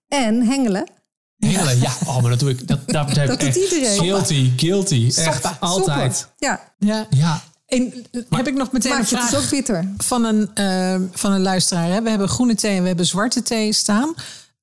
En 0.08 0.42
hengelen. 0.42 0.90
Hengelen, 1.38 1.80
ja. 1.80 1.92
Oh, 2.06 2.22
maar 2.22 2.30
dat 2.30 2.40
doe 2.40 2.50
ik. 2.50 2.68
Dat, 2.68 2.80
dat, 2.90 3.08
doet 3.08 3.18
echt 3.18 3.56
iedereen. 3.56 3.98
Guilty, 3.98 4.52
guilty. 4.58 5.12
Echt, 5.16 5.60
altijd. 5.60 6.28
Ja, 6.38 6.74
Ja. 6.80 7.08
Ja. 7.10 7.42
En 7.72 7.94
eh, 8.12 8.22
heb 8.30 8.48
ik 8.48 8.54
nog 8.54 8.72
meteen 8.72 8.92
een 8.92 8.98
het 8.98 9.08
vraag 9.08 9.36
ook 9.36 9.50
bitter. 9.50 9.88
van 9.98 10.24
een, 10.26 10.52
eh, 10.54 10.96
van 11.12 11.32
een 11.32 11.42
luisteraar. 11.42 11.90
Hè? 11.92 12.02
We 12.02 12.10
hebben 12.10 12.30
groene 12.30 12.56
thee 12.56 12.76
en 12.76 12.82
we 12.82 12.88
hebben 12.88 13.06
zwarte 13.06 13.42
thee 13.42 13.74
staan. 13.74 14.14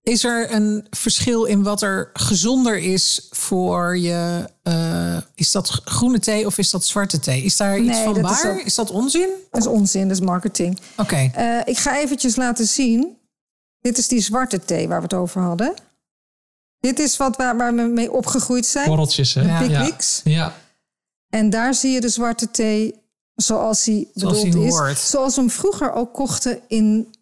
Is 0.03 0.25
er 0.25 0.53
een 0.55 0.87
verschil 0.91 1.45
in 1.45 1.63
wat 1.63 1.83
er 1.83 2.11
gezonder 2.13 2.79
is 2.79 3.27
voor 3.31 3.99
je? 3.99 4.45
eh, 4.63 5.17
is 5.35 5.51
dat 5.51 5.81
groene 5.85 6.19
thee 6.19 6.47
of 6.47 6.59
is 6.59 6.71
dat 6.71 6.85
zwarte 6.85 7.19
thee? 7.19 7.43
Is 7.43 7.57
daar 7.57 7.79
iets 7.79 7.97
Nee, 7.97 8.05
van 8.05 8.17
is 8.17 8.23
waar? 8.23 8.53
ook- 8.53 8.61
Is 8.65 8.75
dat 8.75 8.91
onzin? 8.91 9.29
Dat 9.51 9.61
is 9.61 9.67
onzin, 9.67 10.09
dat 10.09 10.17
is 10.17 10.23
marketing. 10.25 10.79
Oké. 10.97 11.31
Eh, 11.35 11.59
ik 11.65 11.79
ga 11.79 11.99
eventjes 11.99 12.37
laten 12.37 12.67
zien. 12.67 13.17
Dit 13.81 13.99
is 13.99 14.09
die 14.09 14.21
zwarte 14.21 14.65
thee 14.65 14.89
waar 14.89 14.97
we 14.99 15.03
het 15.05 15.15
over 15.15 15.43
hadden. 15.43 15.75
Dit 16.81 16.99
is 16.99 17.17
wat 17.17 17.37
waar, 17.37 17.57
waar 17.57 17.75
we 17.75 17.83
mee 17.83 18.13
opgegroeid 18.13 18.67
zijn. 18.67 18.87
Korreltjes, 18.89 19.35
hè? 19.35 19.43
Ja. 19.43 19.59
Picklicks. 19.59 20.21
Ja. 20.25 20.55
En 21.29 21.51
daar 21.51 21.75
zie 21.75 21.91
je 21.91 22.01
de 22.01 22.09
zwarte 22.09 22.51
thee 22.51 22.95
zoals 23.35 23.85
hij 23.85 24.09
Zoals 24.15 24.43
bedoeld 24.43 24.65
is. 24.65 24.71
hoort. 24.71 24.99
Zoals 24.99 25.35
we 25.35 25.41
hem 25.41 25.51
vroeger 25.51 25.93
ook 25.93 26.15
kochten 26.15 26.61
in... 26.69 27.15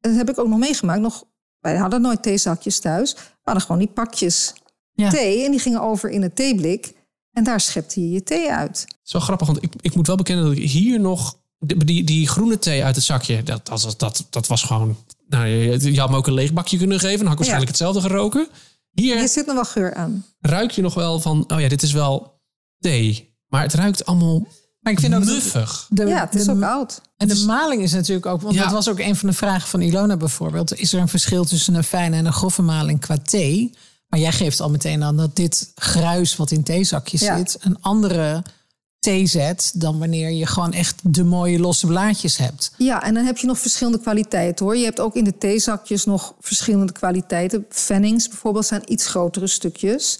Dat 0.00 0.14
heb 0.14 0.30
ik 0.30 0.38
ook 0.38 0.48
nog 0.48 0.58
meegemaakt. 0.58 1.00
Nog, 1.00 1.24
wij 1.60 1.76
hadden 1.76 2.00
nooit 2.00 2.22
theezakjes 2.22 2.78
thuis. 2.80 3.14
We 3.14 3.20
hadden 3.42 3.62
gewoon 3.62 3.78
die 3.80 3.88
pakjes 3.90 4.52
Ja. 4.92 5.10
thee. 5.10 5.44
En 5.44 5.50
die 5.50 5.60
gingen 5.60 5.80
over 5.80 6.10
in 6.10 6.22
het 6.22 6.36
theeblik. 6.36 6.92
En 7.32 7.44
daar 7.44 7.60
schepte 7.60 8.00
je 8.00 8.10
je 8.10 8.22
thee 8.22 8.52
uit. 8.52 8.84
Zo 9.02 9.20
grappig, 9.20 9.46
want 9.46 9.62
ik, 9.62 9.72
ik 9.80 9.94
moet 9.94 10.06
wel 10.06 10.16
bekennen 10.16 10.44
dat 10.44 10.56
ik 10.56 10.70
hier 10.70 11.00
nog... 11.00 11.40
Die, 11.58 11.84
die, 11.84 12.04
die 12.04 12.28
groene 12.28 12.58
thee 12.58 12.84
uit 12.84 12.94
het 12.96 13.04
zakje, 13.04 13.42
dat, 13.42 13.66
dat, 13.66 13.82
was- 13.82 13.96
dat, 13.98 14.26
dat 14.30 14.46
was 14.46 14.62
gewoon... 14.62 14.96
Nou, 15.28 15.46
je, 15.46 15.92
je 15.92 16.00
had 16.00 16.10
me 16.10 16.16
ook 16.16 16.26
een 16.26 16.32
leeg 16.34 16.52
bakje 16.52 16.78
kunnen 16.78 16.98
geven. 17.00 17.16
Dan 17.18 17.26
had 17.26 17.32
ik 17.32 17.38
waarschijnlijk 17.38 17.70
hetzelfde 17.70 18.00
geroken. 18.00 18.48
Hier 18.90 19.18
Hier 19.18 19.28
zit 19.28 19.46
nog 19.46 19.54
wel 19.54 19.64
geur 19.64 19.94
aan. 19.94 20.24
ruik 20.40 20.70
je 20.70 20.82
nog 20.82 20.94
wel 20.94 21.20
van... 21.20 21.44
Oh 21.52 21.60
ja, 21.60 21.68
dit 21.68 21.82
is 21.82 21.92
wel 21.92 22.31
thee. 22.82 23.34
Maar 23.48 23.62
het 23.62 23.74
ruikt 23.74 24.06
allemaal 24.06 24.46
Maar 24.80 24.92
ik 24.92 25.00
vind 25.00 25.14
ook 25.14 25.24
dat 25.24 25.34
muffig. 25.34 25.86
de, 25.90 26.06
Ja, 26.06 26.20
het 26.20 26.34
is 26.34 26.44
de- 26.44 26.50
ook 26.52 26.62
oud. 26.62 27.00
En 27.16 27.28
de 27.28 27.44
maling 27.46 27.82
is 27.82 27.92
natuurlijk 27.92 28.26
ook, 28.26 28.40
want 28.40 28.54
Ja. 28.54 28.62
dat 28.62 28.72
was 28.72 28.88
ook 28.88 28.98
een 28.98 29.16
van 29.16 29.28
de 29.28 29.34
vragen 29.34 29.68
van 29.68 29.80
Ilona 29.80 30.16
bijvoorbeeld. 30.16 30.78
Is 30.78 30.92
er 30.92 31.00
een 31.00 31.08
verschil 31.08 31.44
tussen 31.44 31.74
een 31.74 31.84
fijne 31.84 32.16
en 32.16 32.26
een 32.26 32.32
grove 32.32 32.62
maling 32.62 33.00
qua 33.00 33.18
thee? 33.22 33.74
Maar 34.08 34.20
jij 34.20 34.32
geeft 34.32 34.60
al 34.60 34.70
meteen 34.70 35.02
aan 35.04 35.16
dat 35.16 35.36
dit 35.36 35.72
gruis 35.74 36.36
wat 36.36 36.50
in 36.50 36.62
theezakjes 36.62 37.20
Ja. 37.20 37.36
zit, 37.36 37.56
een 37.60 37.76
andere 37.80 38.42
thee 38.98 39.26
zet 39.26 39.72
dan 39.74 39.98
wanneer 39.98 40.30
je 40.30 40.46
gewoon 40.46 40.72
echt 40.72 41.00
de 41.02 41.24
mooie 41.24 41.58
losse 41.58 41.86
blaadjes 41.86 42.36
hebt. 42.36 42.72
Ja, 42.78 43.02
en 43.02 43.14
dan 43.14 43.24
heb 43.24 43.36
je 43.38 43.46
nog 43.46 43.58
verschillende 43.58 44.00
kwaliteiten 44.00 44.64
hoor. 44.66 44.76
Je 44.76 44.84
hebt 44.84 45.00
ook 45.00 45.14
in 45.16 45.24
de 45.24 45.38
theezakjes 45.38 46.04
nog 46.04 46.34
verschillende 46.40 46.92
kwaliteiten. 46.92 47.66
Fennings 47.68 48.28
bijvoorbeeld 48.28 48.66
zijn 48.66 48.92
iets 48.92 49.06
grotere 49.06 49.46
stukjes. 49.46 50.18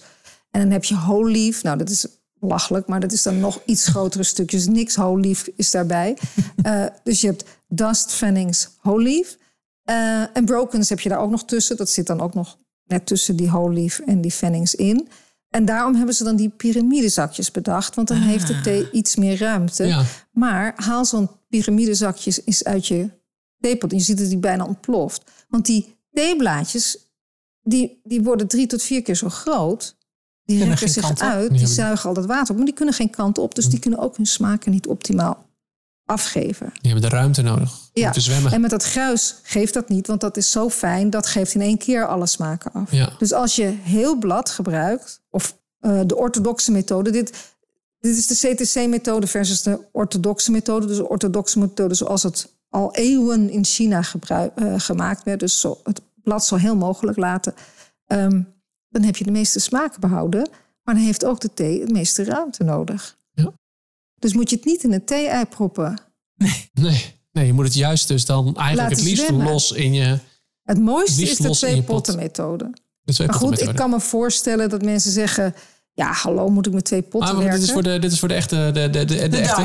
En 0.51 0.61
dan 0.61 0.71
heb 0.71 0.83
je 0.83 0.95
whole 0.95 1.31
leaf. 1.31 1.63
Nou, 1.63 1.77
dat 1.77 1.89
is 1.89 2.05
lachelijk, 2.43 2.87
maar 2.87 2.99
dat 2.99 3.11
is 3.11 3.23
dan 3.23 3.39
nog 3.39 3.61
iets 3.65 3.87
grotere 3.87 4.23
stukjes. 4.23 4.67
Niks 4.67 4.95
whole 4.95 5.21
leaf 5.21 5.47
is 5.55 5.71
daarbij. 5.71 6.17
Eh, 6.63 6.85
dus 7.03 7.21
je 7.21 7.27
hebt 7.27 7.45
dust, 7.67 8.11
Fennings, 8.11 8.69
whole 8.81 9.03
leaf. 9.03 9.37
Eh, 9.83 10.37
en 10.37 10.45
brokens 10.45 10.89
heb 10.89 10.99
je 10.99 11.09
daar 11.09 11.19
ook 11.19 11.29
nog 11.29 11.45
tussen. 11.45 11.77
Dat 11.77 11.89
zit 11.89 12.07
dan 12.07 12.21
ook 12.21 12.33
nog 12.33 12.57
net 12.85 13.05
tussen 13.05 13.35
die 13.35 13.47
whole 13.47 13.73
leaf 13.73 13.99
en 13.99 14.21
die 14.21 14.31
Fennings 14.31 14.75
in. 14.75 15.07
En 15.49 15.65
daarom 15.65 15.95
hebben 15.95 16.15
ze 16.15 16.23
dan 16.23 16.35
die 16.35 16.49
piramidezakjes 16.49 17.51
bedacht. 17.51 17.95
Want 17.95 18.07
dan 18.07 18.17
heeft 18.17 18.47
de 18.47 18.61
thee 18.61 18.91
iets 18.91 19.15
meer 19.15 19.37
ruimte. 19.37 19.85
Ja. 19.85 20.03
Maar 20.31 20.73
haal 20.75 21.05
zo'n 21.05 21.29
piramidezakjes 21.49 22.45
eens 22.45 22.63
uit 22.63 22.87
je 22.87 23.09
theepot. 23.59 23.91
En 23.91 23.97
je 23.97 24.03
ziet 24.03 24.17
dat 24.17 24.29
die 24.29 24.37
bijna 24.37 24.65
ontploft. 24.65 25.31
Want 25.49 25.65
die 25.65 25.95
theeblaadjes, 26.11 26.97
die, 27.61 28.01
die 28.03 28.21
worden 28.21 28.47
drie 28.47 28.67
tot 28.67 28.81
vier 28.81 29.01
keer 29.01 29.15
zo 29.15 29.29
groot. 29.29 29.95
Die 30.45 30.63
rekken 30.63 30.89
zich 30.89 31.19
uit, 31.19 31.57
die 31.57 31.67
zuigen 31.67 32.09
al 32.09 32.15
dat 32.15 32.25
water 32.25 32.49
op. 32.49 32.55
Maar 32.55 32.65
die 32.65 32.73
kunnen 32.73 32.93
geen 32.93 33.09
kant 33.09 33.37
op. 33.37 33.55
Dus 33.55 33.65
die 33.65 33.79
kunnen 33.79 33.99
ook 33.99 34.17
hun 34.17 34.25
smaken 34.25 34.71
niet 34.71 34.87
optimaal 34.87 35.45
afgeven. 36.05 36.69
Die 36.81 36.91
hebben 36.91 37.09
de 37.09 37.15
ruimte 37.15 37.41
nodig 37.41 37.71
om 37.93 38.11
te 38.11 38.19
zwemmen. 38.19 38.51
en 38.51 38.61
met 38.61 38.69
dat 38.69 38.83
gruis 38.83 39.35
geeft 39.43 39.73
dat 39.73 39.89
niet, 39.89 40.07
want 40.07 40.21
dat 40.21 40.37
is 40.37 40.51
zo 40.51 40.69
fijn. 40.69 41.09
Dat 41.09 41.27
geeft 41.27 41.53
in 41.53 41.61
één 41.61 41.77
keer 41.77 42.07
alle 42.07 42.27
smaken 42.27 42.71
af. 42.71 42.91
Ja. 42.91 43.13
Dus 43.17 43.33
als 43.33 43.55
je 43.55 43.65
heel 43.65 44.17
blad 44.17 44.49
gebruikt, 44.49 45.21
of 45.29 45.57
eh, 45.79 46.01
de 46.05 46.15
orthodoxe 46.15 46.71
methode, 46.71 47.11
dit, 47.11 47.33
dit 47.99 48.17
is 48.17 48.27
de 48.27 48.53
CTC-methode 48.53 49.27
versus 49.27 49.61
de 49.61 49.79
orthodoxe 49.91 50.51
methode. 50.51 50.87
Dus 50.87 50.97
de 50.97 51.09
orthodoxe 51.09 51.59
methode 51.59 51.93
zoals 51.93 52.23
het 52.23 52.49
al 52.69 52.95
eeuwen 52.95 53.49
in 53.49 53.65
China 53.65 54.01
gebruik, 54.01 54.51
eh, 54.55 54.73
gemaakt 54.77 55.23
werd. 55.23 55.39
Dus 55.39 55.59
zo, 55.59 55.79
het 55.83 56.01
blad 56.23 56.45
zo 56.45 56.55
heel 56.55 56.75
mogelijk 56.75 57.17
laten. 57.17 57.53
Ehm, 58.07 58.41
dan 58.93 59.03
heb 59.03 59.15
je 59.15 59.23
de 59.23 59.31
meeste 59.31 59.59
smaken 59.59 59.99
behouden. 59.99 60.49
Maar 60.83 60.95
dan 60.95 61.03
heeft 61.03 61.25
ook 61.25 61.39
de 61.39 61.53
thee 61.53 61.79
het 61.81 61.91
meeste 61.91 62.23
ruimte 62.23 62.63
nodig. 62.63 63.17
Ja. 63.33 63.53
Dus 64.19 64.33
moet 64.33 64.49
je 64.49 64.55
het 64.55 64.65
niet 64.65 64.83
in 64.83 64.93
een 64.93 65.05
thee-ei 65.05 65.45
proppen. 65.45 65.99
Nee. 66.73 67.15
nee, 67.31 67.45
je 67.45 67.53
moet 67.53 67.65
het 67.65 67.73
juist 67.73 68.07
dus 68.07 68.25
dan 68.25 68.43
eigenlijk 68.45 68.77
Laten 68.77 68.95
het 68.95 69.05
liefst 69.05 69.25
zwemmen. 69.25 69.47
los 69.51 69.71
in 69.71 69.93
je... 69.93 70.17
Het 70.63 70.79
mooiste 70.79 71.21
is 71.21 71.37
de 71.37 71.49
twee 71.49 71.75
pot. 71.75 71.85
potten 71.85 72.15
methode. 72.15 72.71
De 73.01 73.13
twee 73.13 73.27
Maar 73.27 73.35
goed, 73.35 73.61
ik 73.61 73.75
kan 73.75 73.89
me 73.89 73.99
voorstellen 73.99 74.69
dat 74.69 74.81
mensen 74.83 75.11
zeggen... 75.11 75.55
ja, 75.93 76.11
hallo, 76.11 76.49
moet 76.49 76.67
ik 76.67 76.73
met 76.73 76.85
twee 76.85 77.01
potten 77.01 77.29
Ah, 77.29 77.35
maar 77.35 77.43
werken? 77.43 77.59
dit, 77.59 77.67
is 77.67 77.73
voor 77.73 77.83
de, 77.83 77.99
dit 77.99 78.11
is 78.11 78.19
voor 78.19 78.27
de 78.27 78.33
echte, 78.33 78.55
de, 78.73 78.89
de, 78.89 78.89
de, 78.89 79.05
de, 79.05 79.15
echte, 79.15 79.29
de 79.29 79.37
echte. 79.37 79.61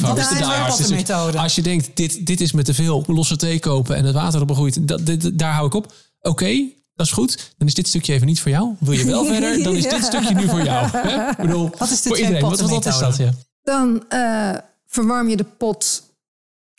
Dat 0.00 0.16
De 0.16 0.34
is 0.34 0.38
wel 0.46 0.76
Dus 0.76 0.86
de 0.86 0.94
methode. 0.94 1.38
Als 1.38 1.54
je 1.54 1.62
denkt, 1.62 1.90
dit, 1.94 2.26
dit 2.26 2.40
is 2.40 2.52
met 2.52 2.64
te 2.64 2.74
veel 2.74 3.04
losse 3.06 3.36
thee 3.36 3.58
kopen 3.58 3.96
en 3.96 4.04
het 4.04 4.14
water 4.14 4.40
erop 4.42 4.56
groeit, 4.56 4.88
dat, 4.88 5.06
dit, 5.06 5.38
daar 5.38 5.52
hou 5.52 5.66
ik 5.66 5.74
op. 5.74 5.92
Oké, 6.20 6.64
dat 6.98 7.06
is 7.06 7.12
goed. 7.12 7.54
Dan 7.56 7.68
is 7.68 7.74
dit 7.74 7.88
stukje 7.88 8.12
even 8.12 8.26
niet 8.26 8.40
voor 8.40 8.50
jou. 8.50 8.74
Wil 8.80 8.92
je 8.92 9.04
wel 9.04 9.24
verder, 9.24 9.62
dan 9.62 9.76
is 9.76 9.88
dit 9.94 10.04
stukje 10.04 10.34
nu 10.34 10.48
voor 10.48 10.62
jou. 10.62 10.86
Hè? 10.86 11.30
Ik 11.30 11.36
bedoel, 11.36 11.70
Wat 11.78 11.90
is 11.90 12.02
de 12.02 12.08
voor 12.08 12.18
iedereen. 12.18 12.40
Wat, 12.40 12.60
wat 12.60 12.86
is 12.86 12.98
dat? 12.98 13.16
Ja. 13.16 13.30
Dan 13.62 14.08
eh, 14.08 14.54
verwarm 14.86 15.28
je 15.28 15.36
de 15.36 15.44
pot 15.44 16.02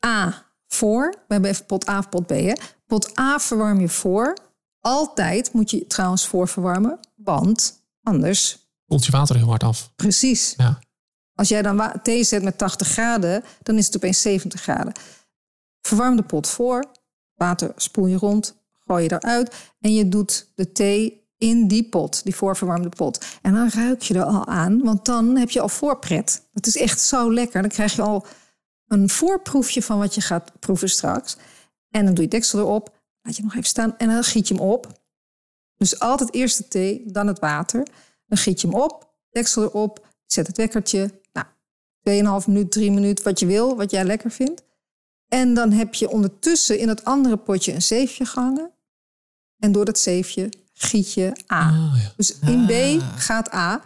A 0.05 0.45
voor. 0.67 1.09
We 1.27 1.33
hebben 1.33 1.49
even 1.49 1.65
pot 1.65 1.89
A 1.89 1.97
of 1.97 2.09
pot 2.09 2.25
B. 2.27 2.29
Hè? 2.29 2.53
Pot 2.85 3.19
A 3.19 3.39
verwarm 3.39 3.79
je 3.79 3.89
voor. 3.89 4.37
Altijd 4.79 5.53
moet 5.53 5.71
je 5.71 5.87
trouwens 5.87 6.25
voor 6.25 6.47
verwarmen. 6.47 6.99
Want 7.15 7.83
anders, 8.03 8.57
Komt 8.87 9.05
je 9.05 9.11
water 9.11 9.35
heel 9.35 9.47
hard 9.47 9.63
af. 9.63 9.91
precies. 9.95 10.53
Ja. 10.57 10.79
Als 11.33 11.47
jij 11.49 11.61
dan 11.61 11.91
thee 12.03 12.23
zet 12.23 12.43
met 12.43 12.57
80 12.57 12.87
graden, 12.87 13.43
dan 13.63 13.77
is 13.77 13.85
het 13.85 13.95
opeens 13.95 14.21
70 14.21 14.61
graden. 14.61 14.93
Verwarm 15.81 16.15
de 16.15 16.23
pot 16.23 16.47
voor. 16.47 16.85
Water 17.35 17.71
spoel 17.75 18.05
je 18.07 18.17
rond. 18.17 18.55
Gooi 18.89 19.03
je 19.03 19.13
eruit. 19.13 19.55
En 19.79 19.93
je 19.93 20.07
doet 20.07 20.51
de 20.55 20.71
thee 20.71 21.27
in 21.37 21.67
die 21.67 21.89
pot, 21.89 22.23
die 22.23 22.35
voorverwarmde 22.35 22.89
pot. 22.89 23.25
En 23.41 23.53
dan 23.53 23.69
ruik 23.69 24.01
je 24.01 24.13
er 24.13 24.23
al 24.23 24.47
aan, 24.47 24.83
want 24.83 25.05
dan 25.05 25.35
heb 25.35 25.49
je 25.49 25.61
al 25.61 25.69
voorpret. 25.69 26.47
Dat 26.53 26.65
is 26.65 26.77
echt 26.77 27.01
zo 27.01 27.33
lekker. 27.33 27.61
Dan 27.61 27.69
krijg 27.69 27.95
je 27.95 28.01
al 28.01 28.25
een 28.87 29.09
voorproefje 29.09 29.81
van 29.81 29.99
wat 29.99 30.15
je 30.15 30.21
gaat 30.21 30.51
proeven 30.59 30.89
straks. 30.89 31.37
En 31.89 32.05
dan 32.05 32.13
doe 32.13 32.23
je 32.23 32.29
deksel 32.29 32.59
erop, 32.59 32.95
laat 33.21 33.35
je 33.35 33.43
nog 33.43 33.53
even 33.53 33.65
staan 33.65 33.97
en 33.97 34.07
dan 34.07 34.23
giet 34.23 34.47
je 34.47 34.53
hem 34.53 34.63
op. 34.63 34.87
Dus 35.77 35.99
altijd 35.99 36.33
eerst 36.33 36.57
de 36.57 36.67
thee, 36.67 37.03
dan 37.05 37.27
het 37.27 37.39
water. 37.39 37.87
Dan 38.27 38.37
giet 38.37 38.61
je 38.61 38.67
hem 38.67 38.75
op, 38.75 39.13
deksel 39.29 39.63
erop, 39.63 40.07
zet 40.25 40.47
het 40.47 40.57
wekkertje. 40.57 41.11
Nou, 41.33 41.47
2,5 42.41 42.47
minuut, 42.47 42.71
3 42.71 42.91
minuut, 42.91 43.21
wat 43.21 43.39
je 43.39 43.45
wil, 43.45 43.75
wat 43.75 43.91
jij 43.91 44.03
lekker 44.03 44.31
vindt. 44.31 44.63
En 45.27 45.53
dan 45.53 45.71
heb 45.71 45.93
je 45.93 46.09
ondertussen 46.09 46.79
in 46.79 46.87
het 46.87 47.03
andere 47.03 47.37
potje 47.37 47.73
een 47.73 47.81
zeefje 47.81 48.25
gehangen. 48.25 48.71
En 49.59 49.71
door 49.71 49.85
dat 49.85 49.99
zeefje 49.99 50.49
giet 50.73 51.13
je 51.13 51.31
A. 51.53 51.67
Ah, 51.69 52.01
ja. 52.01 52.13
Dus 52.15 52.39
in 52.39 52.65
B 52.65 53.03
gaat 53.15 53.53
A. 53.53 53.81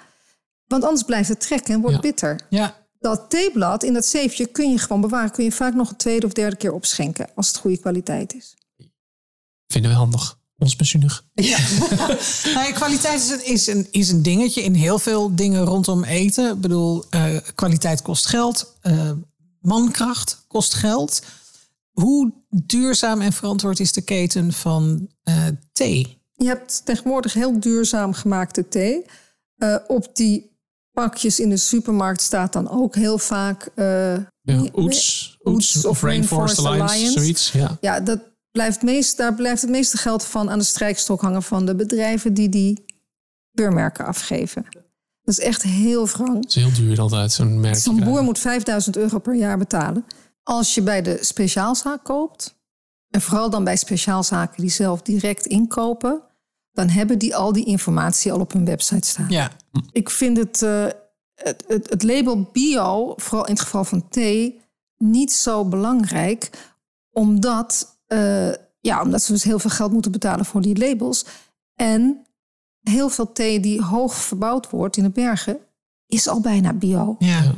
Want 0.67 0.83
anders 0.83 1.03
blijft 1.03 1.29
het 1.29 1.39
trekken 1.39 1.73
en 1.73 1.79
wordt 1.81 1.95
Ja. 1.95 2.01
bitter. 2.01 2.39
Ja, 2.49 2.81
Dat 2.99 3.29
theeblad 3.29 3.83
in 3.83 3.93
dat 3.93 4.05
zeefje 4.05 4.45
kun 4.45 4.71
je 4.71 4.77
gewoon 4.77 5.01
bewaren. 5.01 5.31
Kun 5.31 5.43
je 5.43 5.51
vaak 5.51 5.73
nog 5.73 5.89
een 5.89 5.95
tweede 5.95 6.25
of 6.25 6.33
derde 6.33 6.55
keer 6.55 6.71
opschenken. 6.73 7.29
Als 7.35 7.47
het 7.47 7.57
goede 7.57 7.77
kwaliteit 7.77 8.33
is. 8.33 8.55
Vinden 9.67 9.91
we 9.91 9.97
handig. 9.97 10.37
Ons 10.57 10.75
pensioenig. 10.75 11.25
Ja. 11.33 11.57
nou 12.53 12.67
ja, 12.67 12.71
kwaliteit 12.73 13.21
is 13.21 13.29
een, 13.29 13.45
is, 13.45 13.67
een, 13.67 13.87
is 13.91 14.09
een 14.09 14.21
dingetje 14.21 14.63
in 14.63 14.73
heel 14.73 14.99
veel 14.99 15.35
dingen 15.35 15.63
rondom 15.63 16.03
eten. 16.03 16.53
Ik 16.55 16.61
bedoel, 16.61 17.05
eh, 17.09 17.37
kwaliteit 17.55 18.01
kost 18.01 18.25
geld. 18.25 18.77
eh, 18.81 19.11
mankracht 19.61 20.43
kost 20.47 20.73
geld. 20.73 21.21
Hoe 21.93 22.33
duurzaam 22.49 23.21
en 23.21 23.33
verantwoord 23.33 23.79
is 23.79 23.91
de 23.93 24.01
keten 24.01 24.53
van 24.53 25.07
eh, 25.23 25.47
thee? 25.71 26.21
Je 26.33 26.45
hebt 26.45 26.85
tegenwoordig 26.85 27.33
heel 27.33 27.59
duurzaam 27.59 28.13
gemaakte 28.13 28.67
thee. 28.67 29.05
Eh, 29.57 29.75
op 29.87 30.15
die 30.15 30.51
pakjes 30.91 31.39
in 31.39 31.49
de 31.49 31.57
supermarkt 31.57 32.21
staat 32.21 32.53
dan 32.53 32.69
ook 32.69 32.95
heel 32.95 33.17
vaak... 33.17 33.69
eh, 33.75 34.15
Ja, 34.41 34.65
Oets, 34.75 35.37
Oets 35.43 35.85
of 35.85 36.01
Rainforest 36.01 36.65
Alliance, 36.65 37.11
zoiets. 37.11 37.51
Ja. 37.51 37.77
ja, 37.81 37.99
dat 37.99 38.19
blijft 38.51 38.81
meest, 38.81 39.17
daar 39.17 39.33
blijft 39.33 39.61
het 39.61 39.69
meeste 39.69 39.97
geld 39.97 40.23
van 40.25 40.49
aan 40.49 40.59
de 40.59 40.65
strijkstok 40.65 41.21
hangen... 41.21 41.43
van 41.43 41.65
de 41.65 41.75
bedrijven 41.75 42.33
die 42.33 42.49
die 42.49 42.85
keurmerken 43.53 44.05
afgeven. 44.05 44.65
Dat 45.23 45.37
is 45.37 45.39
echt 45.39 45.61
heel 45.61 46.07
wrang. 46.07 46.35
Het 46.35 46.45
is 46.47 46.55
heel 46.55 46.73
duur 46.73 46.99
altijd, 46.99 47.31
zo'n 47.31 47.59
merk. 47.59 47.75
Zo'n 47.75 48.03
boer 48.03 48.23
moet 48.23 48.39
5000 48.39 48.97
euro 48.97 49.19
per 49.19 49.35
jaar 49.35 49.57
betalen. 49.57 50.05
Als 50.43 50.75
je 50.75 50.81
bij 50.81 51.01
de 51.01 51.17
speciaalzaak 51.21 52.03
koopt, 52.03 52.61
en 53.09 53.21
vooral 53.21 53.49
dan 53.49 53.63
bij 53.63 53.75
speciaalzaken 53.75 54.61
die 54.61 54.71
zelf 54.71 55.01
direct 55.01 55.45
inkopen, 55.45 56.21
dan 56.71 56.89
hebben 56.89 57.19
die 57.19 57.35
al 57.35 57.53
die 57.53 57.65
informatie 57.65 58.31
al 58.31 58.39
op 58.39 58.53
hun 58.53 58.65
website 58.65 59.07
staan. 59.07 59.29
Ja, 59.29 59.51
Ik 59.91 60.09
vind 60.09 60.37
het, 60.37 60.61
eh, 60.61 60.85
het, 61.35 61.63
het, 61.67 61.89
het 61.89 62.03
label 62.03 62.49
bio, 62.51 63.13
vooral 63.17 63.45
in 63.45 63.53
het 63.53 63.61
geval 63.61 63.83
van 63.83 64.09
thee, 64.09 64.61
niet 64.97 65.33
zo 65.33 65.65
belangrijk, 65.65 66.49
omdat, 67.11 67.99
eh, 68.07 68.51
ja, 68.79 69.01
omdat 69.01 69.21
ze 69.21 69.31
dus 69.31 69.43
heel 69.43 69.59
veel 69.59 69.69
geld 69.69 69.91
moeten 69.91 70.11
betalen 70.11 70.45
voor 70.45 70.61
die 70.61 70.77
labels. 70.77 71.25
En 71.75 72.25
heel 72.81 73.09
veel 73.09 73.31
thee 73.31 73.59
die 73.59 73.81
hoog 73.81 74.15
verbouwd 74.15 74.69
wordt 74.69 74.97
in 74.97 75.03
de 75.03 75.09
bergen, 75.09 75.59
is 76.07 76.27
al 76.27 76.41
bijna 76.41 76.73
bio. 76.73 77.15
ja. 77.19 77.53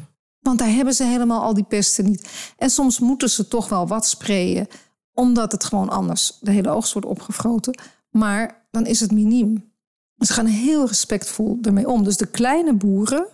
Want 0.46 0.60
daar 0.60 0.70
hebben 0.70 0.94
ze 0.94 1.04
helemaal 1.04 1.42
al 1.42 1.54
die 1.54 1.64
pesten 1.64 2.06
niet. 2.06 2.30
En 2.58 2.70
soms 2.70 3.00
moeten 3.00 3.30
ze 3.30 3.48
toch 3.48 3.70
wel 3.70 3.88
wat 3.88 4.08
sprayen, 4.08 4.68
omdat 5.14 5.52
het 5.52 5.64
gewoon 5.64 5.90
anders 5.90 6.38
de 6.42 6.52
hele 6.52 6.70
oogst 6.70 6.94
wordt 6.94 7.08
opgefroten. 7.08 7.80
Maar 8.10 8.68
dan 8.72 8.86
is 8.86 9.00
het 9.00 9.12
miniem. 9.12 9.72
Ze 10.18 10.34
gaan 10.34 10.46
heel 10.46 10.88
respectvol 10.88 11.58
ermee 11.62 11.88
om. 11.88 12.04
Dus 12.04 12.18
de 12.18 12.26
kleine 12.26 12.74
boeren, 12.74 13.28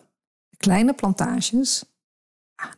de 0.49 0.57
kleine 0.57 0.93
plantages, 0.93 1.83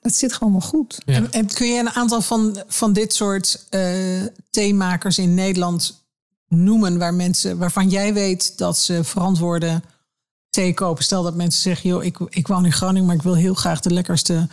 dat 0.02 0.16
zit 0.16 0.34
gewoon 0.34 0.54
wel 0.54 0.62
goed. 0.62 1.02
Ja. 1.06 1.14
En, 1.14 1.32
en 1.32 1.48
kun 1.48 1.68
je 1.68 1.80
een 1.80 1.90
aantal 1.90 2.22
van, 2.22 2.64
van 2.68 2.94
dit 2.94 3.14
soort 3.14 3.66
eh 3.70 4.22
theemakers 4.50 5.18
in 5.18 5.34
Nederland 5.34 6.06
noemen 6.48 6.98
waar 6.98 7.14
mensen, 7.14 7.58
waarvan 7.58 7.90
jij 7.90 8.14
weet 8.14 8.58
dat 8.58 8.78
ze 8.78 9.04
verantwoorde 9.04 9.82
thee 10.54 10.74
kopen? 10.74 11.04
Stel 11.04 11.24
dat 11.24 11.36
mensen 11.36 11.62
zeggen, 11.62 11.90
joh, 11.90 12.04
ik, 12.04 12.20
ik 12.30 12.48
woon 12.48 12.66
in 12.66 12.72
Groningen, 12.72 13.06
maar 13.06 13.16
ik 13.16 13.22
wil 13.22 13.36
heel 13.36 13.54
graag 13.54 13.80
de 13.80 13.94
lekkerste 13.94 14.48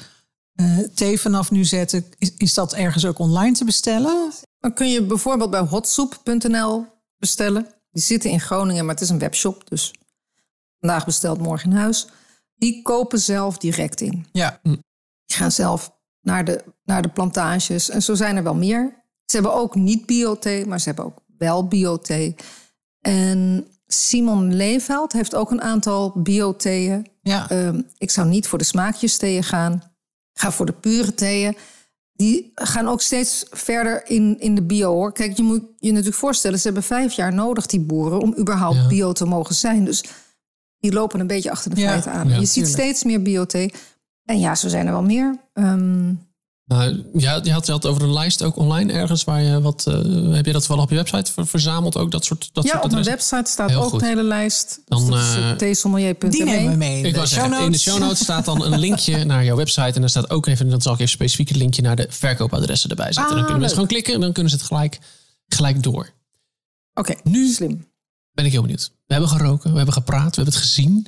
eh, 0.55 0.79
thee 0.79 1.21
vanaf 1.21 1.51
nu 1.51 1.65
zetten. 1.65 2.05
Is, 2.19 2.35
is 2.37 2.55
dat 2.55 2.75
ergens 2.75 3.07
ook 3.07 3.19
online 3.19 3.53
te 3.53 3.65
bestellen? 3.65 4.33
Dan 4.59 4.75
kun 4.75 4.91
je 4.91 5.03
bijvoorbeeld 5.03 5.51
bij 5.51 5.61
hotsoep.nl 5.61 6.87
bestellen. 7.17 7.67
Die 7.91 8.03
zitten 8.03 8.31
in 8.31 8.41
Groningen, 8.41 8.85
maar 8.85 8.95
het 8.95 9.03
is 9.03 9.11
een 9.11 9.19
webshop. 9.19 9.69
Dus 9.69 9.95
vandaag 10.79 11.05
besteld, 11.05 11.41
morgen 11.41 11.71
in 11.71 11.77
huis. 11.77 12.07
Die 12.55 12.83
kopen 12.83 13.19
zelf 13.19 13.59
direct 13.59 14.01
in. 14.01 14.27
Ja. 14.33 14.61
Die 14.63 14.79
gaan 15.27 15.53
zelf 15.53 15.99
naar 16.21 16.45
de, 16.45 16.65
naar 16.85 17.03
de 17.03 17.09
plantages. 17.09 17.91
En 17.91 18.03
zo 18.03 18.15
zijn 18.15 18.37
er 18.37 18.43
wel 18.43 18.55
meer. 18.55 19.05
Ze 19.25 19.37
hebben 19.37 19.55
ook 19.55 19.75
niet 19.75 20.07
bio-thee, 20.07 20.67
maar 20.67 20.81
ze 20.81 20.87
hebben 20.87 21.05
ook 21.05 21.19
wel 21.39 21.69
bio-thee. 21.69 22.37
En 23.01 23.67
Simon 23.93 24.55
Leefeld 24.55 25.13
heeft 25.13 25.35
ook 25.35 25.51
een 25.51 25.63
aantal 25.63 26.13
bio-theeën. 26.15 27.07
Ja. 27.23 27.51
Ehm, 27.51 27.81
ik 27.99 28.11
zou 28.11 28.29
niet 28.29 28.47
voor 28.47 28.59
de 28.59 28.65
smaakjes 28.65 29.17
theeën 29.17 29.45
gaan. 29.45 29.83
Ga 30.33 30.53
voor 30.53 30.67
de 30.67 30.73
pure 30.73 31.15
theeën. 31.15 31.57
Die 32.13 32.53
gaan 32.55 32.89
ook 32.89 33.01
steeds 33.01 33.45
verder 33.51 34.07
in, 34.07 34.41
in 34.41 34.55
de 34.55 34.63
bio 34.63 34.93
hoor. 34.93 35.13
Kijk, 35.13 35.37
je 35.37 35.43
moet 35.43 35.63
je 35.79 35.89
natuurlijk 35.91 36.17
voorstellen, 36.17 36.59
ze 36.59 36.65
hebben 36.65 36.83
vijf 36.83 37.13
jaar 37.13 37.35
nodig, 37.35 37.67
die 37.67 37.81
boeren, 37.81 38.21
om 38.21 38.35
überhaupt 38.39 38.77
Ja. 38.77 38.87
bio 38.87 39.13
te 39.13 39.25
mogen 39.25 39.55
zijn. 39.55 39.85
Dus 39.85 40.05
die 40.79 40.93
lopen 40.93 41.21
een 41.21 41.27
beetje 41.27 41.51
achter 41.51 41.75
de 41.75 41.81
Ja, 41.81 41.89
feiten 41.89 42.13
aan. 42.13 42.29
je 42.29 42.35
ziet 42.35 42.53
tuurlijk. 42.53 42.75
steeds 42.75 43.05
meer 43.05 43.23
biothee. 43.23 43.73
En 44.25 44.39
ja, 44.39 44.55
zo 44.55 44.69
zijn 44.69 44.87
er 44.87 44.93
wel 44.93 45.03
meer. 45.03 45.39
Ehm, 45.53 46.15
Nou, 46.71 47.03
ja, 47.13 47.41
je 47.43 47.53
had 47.53 47.67
je 47.67 47.73
had 47.73 47.87
over 47.87 48.03
een 48.03 48.13
lijst 48.13 48.43
ook 48.43 48.57
online 48.57 48.93
ergens 48.93 49.25
waar 49.25 49.43
je 49.43 49.61
wat. 49.61 49.87
eh, 49.87 50.33
heb 50.33 50.47
je 50.47 50.53
dat 50.53 50.67
wel 50.67 50.79
op 50.79 50.91
je 50.91 50.97
website 50.97 51.33
ver- 51.33 51.47
verzameld 51.47 51.97
ook 51.97 52.11
dat 52.11 52.25
soort. 52.25 52.51
Dat 52.53 52.65
ja, 52.65 52.71
soort 52.71 52.85
op 52.85 52.91
mijn 52.91 53.05
website 53.05 53.51
staat 53.51 53.71
Heel 53.71 53.83
ook 53.83 53.91
goed. 53.91 54.01
een 54.03 54.07
hele 54.09 54.23
lijst. 54.23 54.81
Dan, 54.85 55.11
dus 55.11 55.35
eh, 55.35 55.51
uh. 55.51 56.31
Die 56.31 56.45
nemen 56.45 56.71
we 56.71 56.77
mee. 56.77 56.99
in 56.99 57.05
Ik 57.05 57.11
de 57.11 57.17
wou 57.17 57.27
show 57.27 57.39
zeggen, 57.39 57.53
in 57.53 57.59
de 57.59 57.65
notes. 57.65 57.83
show 57.83 57.99
notes 57.99 58.19
staat 58.19 58.45
dan 58.45 58.65
een 58.65 58.79
linkje 58.79 59.25
naar 59.25 59.45
jouw 59.45 59.57
website. 59.57 59.93
En 59.95 60.01
daar 60.01 60.11
staat 60.11 60.31
ook 60.31 60.47
even, 60.47 60.69
dan 60.71 60.81
zal 60.83 60.93
ik 60.93 60.99
even 60.99 61.13
specifiek 61.13 61.49
het 61.49 61.57
linkje 61.57 61.83
naar 61.83 61.97
de 61.97 62.07
verkoopadressen 62.09 62.91
erbij 62.91 63.13
zetten. 63.13 63.25
Ah, 63.25 63.31
dan 63.31 63.41
kunnen 63.41 63.59
mensen 63.59 63.75
gewoon 63.77 63.89
klikken 63.93 64.15
en 64.15 64.21
dan 64.21 64.33
kunnen 64.33 64.53
ze 64.53 64.59
het 64.59 64.67
gelijk, 64.67 64.99
gelijk 65.47 65.83
door. 65.83 66.11
Oké, 66.95 67.15
Nu 67.25 67.49
slim. 67.53 67.87
ben 68.33 68.45
ik 68.45 68.53
heel 68.53 68.63
benieuwd. 68.63 68.91
We 69.07 69.13
hebben 69.13 69.31
geroken, 69.31 69.71
we 69.71 69.77
hebben 69.77 69.95
gepraat, 69.95 70.37
we 70.37 70.43
hebben 70.43 70.55
het 70.55 70.63
gezien. 70.63 71.07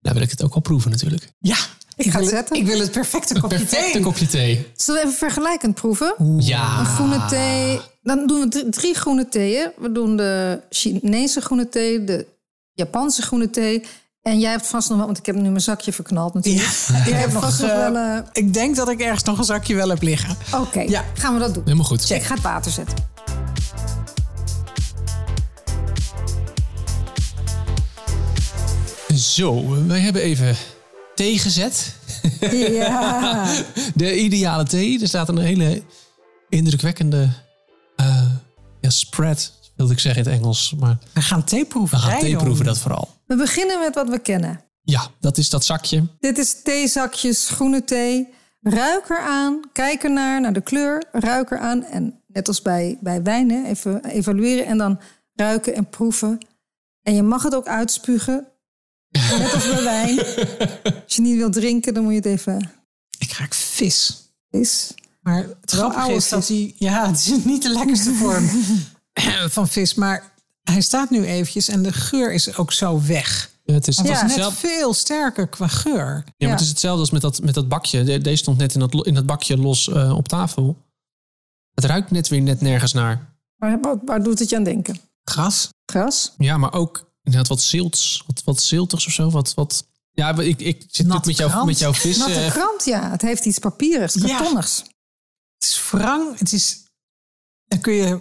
Nou 0.00 0.14
wil 0.14 0.22
ik 0.24 0.30
het 0.30 0.42
ook 0.44 0.52
wel 0.52 0.62
proeven 0.62 0.90
natuurlijk. 0.90 1.32
Ja, 1.38 1.56
ik 1.96 2.10
ga 2.10 2.18
het 2.20 2.28
zetten. 2.28 2.56
ik 2.56 2.66
wil 2.66 2.78
het 2.78 2.90
perfecte 2.90 3.40
kopje 3.40 3.56
Perfecte 3.58 3.90
thee. 3.92 4.02
kopje 4.02 4.26
thee. 4.26 4.66
Zullen 4.76 5.00
we 5.00 5.06
even 5.06 5.18
vergelijkend 5.18 5.74
proeven? 5.74 6.14
Ja. 6.38 6.78
Een 6.78 6.86
groene 6.86 7.24
thee. 7.26 7.80
Dan 8.02 8.26
doen 8.26 8.40
we 8.50 8.68
drie, 8.70 8.94
groene 8.94 9.28
theeën. 9.28 9.70
We 9.78 9.92
doen 9.92 10.16
de 10.16 10.60
Chinese 10.70 11.40
groene 11.40 11.68
thee, 11.68 12.04
de 12.04 12.26
Japanse 12.72 13.22
groene 13.22 13.50
thee. 13.50 13.82
En 14.22 14.38
jij 14.38 14.50
hebt 14.50 14.66
vast 14.66 14.88
nog 14.88 14.96
wel, 14.98 15.06
want 15.06 15.18
ik 15.18 15.26
heb 15.26 15.34
nu 15.34 15.42
mijn 15.42 15.60
zakje 15.60 15.92
verknald 15.92 16.34
natuurlijk. 16.34 16.68
Ja, 16.88 17.04
ik 17.06 17.12
heb 17.14 17.32
nog, 17.32 17.42
vast 17.42 17.60
nog 17.60 17.70
eh, 17.70 17.76
wel... 17.76 17.96
eh, 17.96 18.18
Ik 18.32 18.54
denk 18.54 18.76
dat 18.76 18.88
ik 18.88 19.00
ergens 19.00 19.22
nog 19.22 19.38
een 19.38 19.44
zakje 19.44 19.74
wel 19.74 19.88
heb 19.88 20.02
liggen. 20.02 20.36
Oké, 20.54 20.80
Ja. 20.80 21.04
gaan 21.14 21.34
we 21.34 21.40
dat 21.40 21.54
doen. 21.54 21.62
Helemaal 21.64 21.84
goed. 21.84 22.10
Ik 22.10 22.22
ga 22.22 22.34
het 22.34 22.42
water 22.42 22.70
zetten. 22.72 22.96
Zo, 29.14 29.64
wij 29.86 30.00
hebben 30.00 30.22
even 30.22 30.56
thee 31.16 31.38
gezet. 31.38 31.94
Ja. 32.50 33.46
De 33.94 34.18
ideale 34.20 34.64
thee. 34.64 35.00
Er 35.00 35.08
staat 35.08 35.28
een 35.28 35.38
hele 35.38 35.82
indrukwekkende 36.48 37.28
eh, 37.96 38.30
ja, 38.80 38.90
spread, 38.90 39.52
wilde 39.76 39.92
ik 39.92 39.98
zeggen 39.98 40.24
in 40.24 40.30
het 40.30 40.40
Engels. 40.40 40.74
Maar 40.78 40.98
We 41.12 41.20
gaan 41.22 41.44
thee 41.44 41.64
proeven. 41.64 41.98
we 41.98 42.04
gaan 42.04 42.18
thee 42.20 42.36
proeven, 42.36 42.64
dat 42.64 42.78
vooral. 42.78 43.08
We 43.26 43.36
beginnen 43.36 43.78
met 43.78 43.94
wat 43.94 44.08
we 44.08 44.18
kennen. 44.18 44.60
Ja, 44.82 45.06
dat 45.20 45.38
is 45.38 45.50
dat 45.50 45.64
zakje. 45.64 46.06
Dit 46.20 46.38
is 46.38 46.62
theezakjes 46.62 47.48
groene 47.48 47.84
thee. 47.84 48.28
Ruik 48.60 49.08
eraan, 49.10 49.60
kijk 49.72 50.02
ernaar, 50.02 50.40
naar 50.40 50.52
de 50.52 50.60
kleur, 50.60 51.04
ruik 51.12 51.50
eraan. 51.50 51.84
En 51.84 52.22
net 52.26 52.48
als 52.48 52.62
bij, 52.62 52.98
bij 53.00 53.22
wijn, 53.22 53.50
hè, 53.50 53.64
even 53.64 54.04
evalueren 54.04 54.66
en 54.66 54.78
dan 54.78 55.00
ruiken 55.34 55.74
en 55.74 55.88
proeven. 55.88 56.46
En 57.02 57.14
je 57.14 57.22
mag 57.22 57.42
het 57.42 57.54
ook 57.54 57.66
uitspugen, 57.66 58.46
net 59.38 59.54
als 59.54 59.64
bij 59.68 59.82
wijn. 59.82 60.18
Als 61.04 61.14
je 61.16 61.22
niet 61.22 61.36
wilt 61.36 61.52
drinken, 61.52 61.94
dan 61.94 62.02
moet 62.02 62.12
je 62.12 62.18
het 62.18 62.26
even... 62.26 62.70
Ik 63.18 63.32
ruik 63.32 63.54
vis. 63.54 64.20
Is. 64.50 64.92
Maar 65.20 65.46
het 65.60 65.70
grappige 65.70 66.00
oude 66.00 66.14
is 66.16 66.28
dat 66.28 66.48
hij... 66.48 66.74
Ja, 66.76 67.06
het 67.10 67.16
is 67.16 67.44
niet 67.44 67.62
de 67.62 67.68
lekkerste 67.72 68.12
vorm 68.14 68.48
van 69.56 69.68
vis. 69.68 69.94
Maar 69.94 70.32
hij 70.62 70.80
staat 70.80 71.10
nu 71.10 71.24
eventjes 71.24 71.68
en 71.68 71.82
de 71.82 71.92
geur 71.92 72.32
is 72.32 72.56
ook 72.56 72.72
zo 72.72 73.02
weg. 73.06 73.50
Ja, 73.64 73.74
het 73.74 73.88
is, 73.88 73.96
het 73.96 74.08
was 74.08 74.22
net 74.36 74.52
veel 74.52 74.94
sterker 74.94 75.48
qua 75.48 75.66
geur. 75.68 76.24
ja, 76.24 76.32
maar 76.38 76.50
het 76.50 76.60
is 76.60 76.68
hetzelfde 76.68 77.00
als 77.00 77.10
met 77.10 77.20
dat, 77.20 77.40
met 77.42 77.54
dat 77.54 77.68
bakje. 77.68 78.04
De- 78.04 78.18
Deze 78.18 78.36
stond 78.36 78.58
net 78.58 78.74
in 78.74 78.80
dat, 78.80 79.06
in 79.06 79.14
dat 79.14 79.26
bakje 79.26 79.56
los 79.58 79.88
eh, 79.88 80.16
op 80.16 80.28
tafel. 80.28 80.76
Het 81.74 81.84
ruikt 81.84 82.10
net 82.10 82.28
weer 82.28 82.40
net 82.42 82.60
nergens 82.60 82.92
naar. 82.92 83.34
Waar, 83.56 83.80
waar, 83.80 83.96
waar 84.04 84.22
doet 84.22 84.38
het 84.38 84.48
je 84.50 84.56
aan 84.56 84.64
denken? 84.64 85.00
Gras. 85.24 85.68
Gras? 85.92 86.32
Ja, 86.38 86.56
maar 86.56 86.72
ook 86.72 87.10
inderdaad 87.26 87.48
wat 87.48 87.60
zilts, 87.62 88.22
wat, 88.26 88.42
wat 88.44 88.60
ziltigs 88.60 89.06
of 89.06 89.12
zo. 89.12 89.30
Wat, 89.30 89.54
wat, 89.54 89.86
ja, 90.12 90.38
ik, 90.38 90.60
ik 90.60 90.84
zit 90.90 91.06
Natte 91.06 91.28
met, 91.28 91.36
jou, 91.36 91.66
met 91.66 91.78
jouw 91.78 91.94
vis. 91.94 92.16
Natte 92.16 92.44
eh, 92.44 92.50
krant, 92.50 92.84
ja. 92.84 93.10
Het 93.10 93.22
heeft 93.22 93.44
iets 93.44 93.58
papierigs, 93.58 94.14
Ja. 94.14 94.26
kartonnigs. 94.26 94.78
Het 95.58 95.68
is 95.68 95.90
wrang. 95.90 96.38
Het 96.38 96.52
is. 96.52 96.84
Dan 97.66 97.80
kun 97.80 97.92
je. 97.92 98.20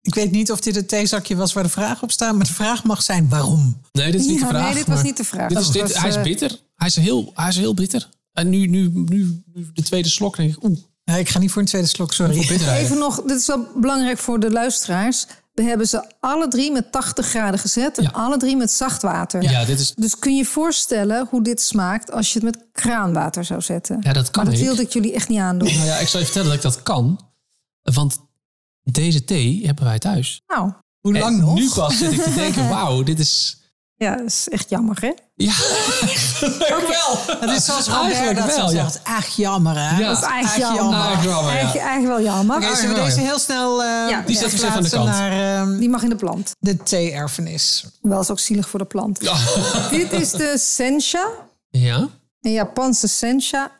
Ik 0.00 0.14
weet 0.14 0.30
niet 0.30 0.52
of 0.52 0.60
dit 0.60 0.74
het 0.74 0.88
theezakje 0.88 1.36
was 1.36 1.52
waar 1.52 1.62
de 1.62 1.68
vraag 1.68 2.02
op 2.02 2.10
staat, 2.10 2.34
maar 2.36 2.46
de 2.46 2.52
vraag 2.52 2.84
mag 2.84 3.02
zijn 3.02 3.28
waarom. 3.28 3.80
nee, 3.92 4.10
dit 4.10 4.20
is 4.20 4.26
niet 4.26 4.38
Ja, 4.38 4.42
de 4.42 4.48
vraag. 4.48 4.64
nee, 4.64 4.74
dit 4.74 4.86
was 4.86 5.02
niet 5.02 5.16
de 5.16 5.24
vraag. 5.24 5.48
Dit 5.48 5.58
is, 5.58 5.68
dit, 5.68 5.82
was, 5.82 6.00
hij 6.00 6.08
is 6.08 6.16
eh, 6.16 6.22
bitter. 6.22 6.60
Hij 6.74 6.86
is 6.86 6.96
heel, 6.96 7.30
hij 7.34 7.48
is 7.48 7.56
heel 7.56 7.74
bitter. 7.74 8.08
En 8.32 8.48
nu, 8.48 8.66
nu, 8.66 8.90
nu, 8.94 9.42
nu 9.52 9.70
de 9.72 9.82
tweede 9.82 10.08
slok 10.08 10.36
denk 10.36 10.56
ik, 10.56 10.62
oeh, 10.62 10.78
Nee, 11.04 11.20
ik 11.20 11.28
ga 11.28 11.38
niet 11.38 11.50
voor 11.50 11.62
een 11.62 11.68
tweede 11.68 11.88
slok, 11.88 12.12
sorry. 12.12 12.38
Even 12.38 12.98
nog, 12.98 13.22
dit 13.22 13.40
is 13.40 13.46
wel 13.46 13.66
belangrijk 13.76 14.18
voor 14.18 14.40
de 14.40 14.50
luisteraars. 14.50 15.26
We 15.56 15.62
hebben 15.62 15.86
ze 15.86 16.10
alle 16.20 16.48
drie 16.48 16.72
met 16.72 16.92
80 16.92 17.26
graden 17.26 17.60
gezet 17.60 17.98
en 17.98 18.02
Ja. 18.04 18.10
alle 18.12 18.36
drie 18.36 18.56
met 18.56 18.70
zacht 18.70 19.02
water. 19.02 19.42
Ja, 19.42 19.64
dit 19.64 19.80
is, 19.80 19.94
Dus 19.94 20.18
kun 20.18 20.32
je 20.32 20.38
je 20.38 20.44
voorstellen 20.44 21.26
hoe 21.30 21.42
dit 21.42 21.60
smaakt 21.60 22.10
als 22.12 22.32
je 22.32 22.34
het 22.38 22.42
met 22.56 22.64
kraanwater 22.72 23.44
zou 23.44 23.60
zetten? 23.60 23.98
ja, 24.00 24.12
dat 24.12 24.30
kan 24.30 24.44
maar 24.44 24.52
dat 24.52 24.62
wilde 24.62 24.82
ik 24.82 24.92
jullie 24.92 25.12
echt 25.14 25.28
niet 25.28 25.38
aandoen. 25.38 25.74
Nou 25.74 25.86
ja, 25.86 25.96
ik 25.96 26.08
zal 26.08 26.20
je 26.20 26.26
vertellen 26.26 26.48
dat 26.48 26.56
ik 26.56 26.62
dat 26.74 26.82
kan. 26.82 27.20
Want 27.82 28.18
deze 28.82 29.24
thee 29.24 29.66
hebben 29.66 29.84
wij 29.84 29.98
thuis. 29.98 30.42
Nou, 30.46 30.72
Hoe 31.00 31.18
lang 31.18 31.38
nog? 31.38 31.54
nu 31.54 31.70
pas 31.74 31.98
zit 31.98 32.12
ik 32.12 32.22
te 32.22 32.34
denken, 32.34 32.68
wauw, 32.74 33.02
dit 33.02 33.18
is... 33.18 33.60
ja, 33.96 34.16
dat 34.16 34.26
is 34.26 34.48
echt 34.48 34.68
jammer, 34.70 34.96
hè? 35.00 35.12
Ja, 35.34 35.52
ook 36.76 36.86
wel. 36.88 37.38
Het 37.40 37.50
is 37.50 37.64
zoals 37.64 37.86
Robert 37.88 38.12
Eigenlijk 38.14 38.46
dat 38.46 38.56
wel, 38.56 38.70
ja. 38.72 38.82
zegt. 38.88 39.00
Echt 39.04 39.36
jammer, 39.36 39.74
hè? 39.78 39.98
Ja. 39.98 40.08
Dat 40.08 40.16
is 40.16 40.22
eigenlijk 40.22 40.68
Echt 40.70 40.76
jammer. 40.76 41.00
Eigenlijk 41.00 41.24
jammer, 41.34 42.00
ja. 42.00 42.06
Wel 42.06 42.22
jammer. 42.22 42.56
Oké, 42.56 42.76
zullen 42.76 42.94
we 42.94 43.02
deze 43.02 43.20
heel 43.20 43.38
snel 43.38 43.82
eh 43.82 43.88
Ja, 44.08 44.22
Die 44.26 44.36
staat 44.36 44.50
verplaatsen 44.50 44.84
even 44.84 44.98
aan 44.98 45.04
de 45.06 45.10
kant. 45.12 45.30
naar 45.30 45.60
ehm, 45.60 45.78
Die 45.78 45.88
mag 45.88 46.02
in 46.02 46.08
de 46.08 46.16
plant. 46.16 46.52
de 46.58 46.76
thee-erfenis? 46.76 47.84
Wel 48.02 48.20
is 48.20 48.30
ook 48.30 48.38
zielig 48.38 48.68
voor 48.68 48.78
de 48.78 48.84
plant. 48.84 49.20
Dit 49.90 50.12
is 50.12 50.30
de 50.30 50.54
sencha, 50.58 51.28
Ja, 51.70 52.08
een 52.40 52.52
Japanse 52.52 53.08
sencha. 53.08 53.70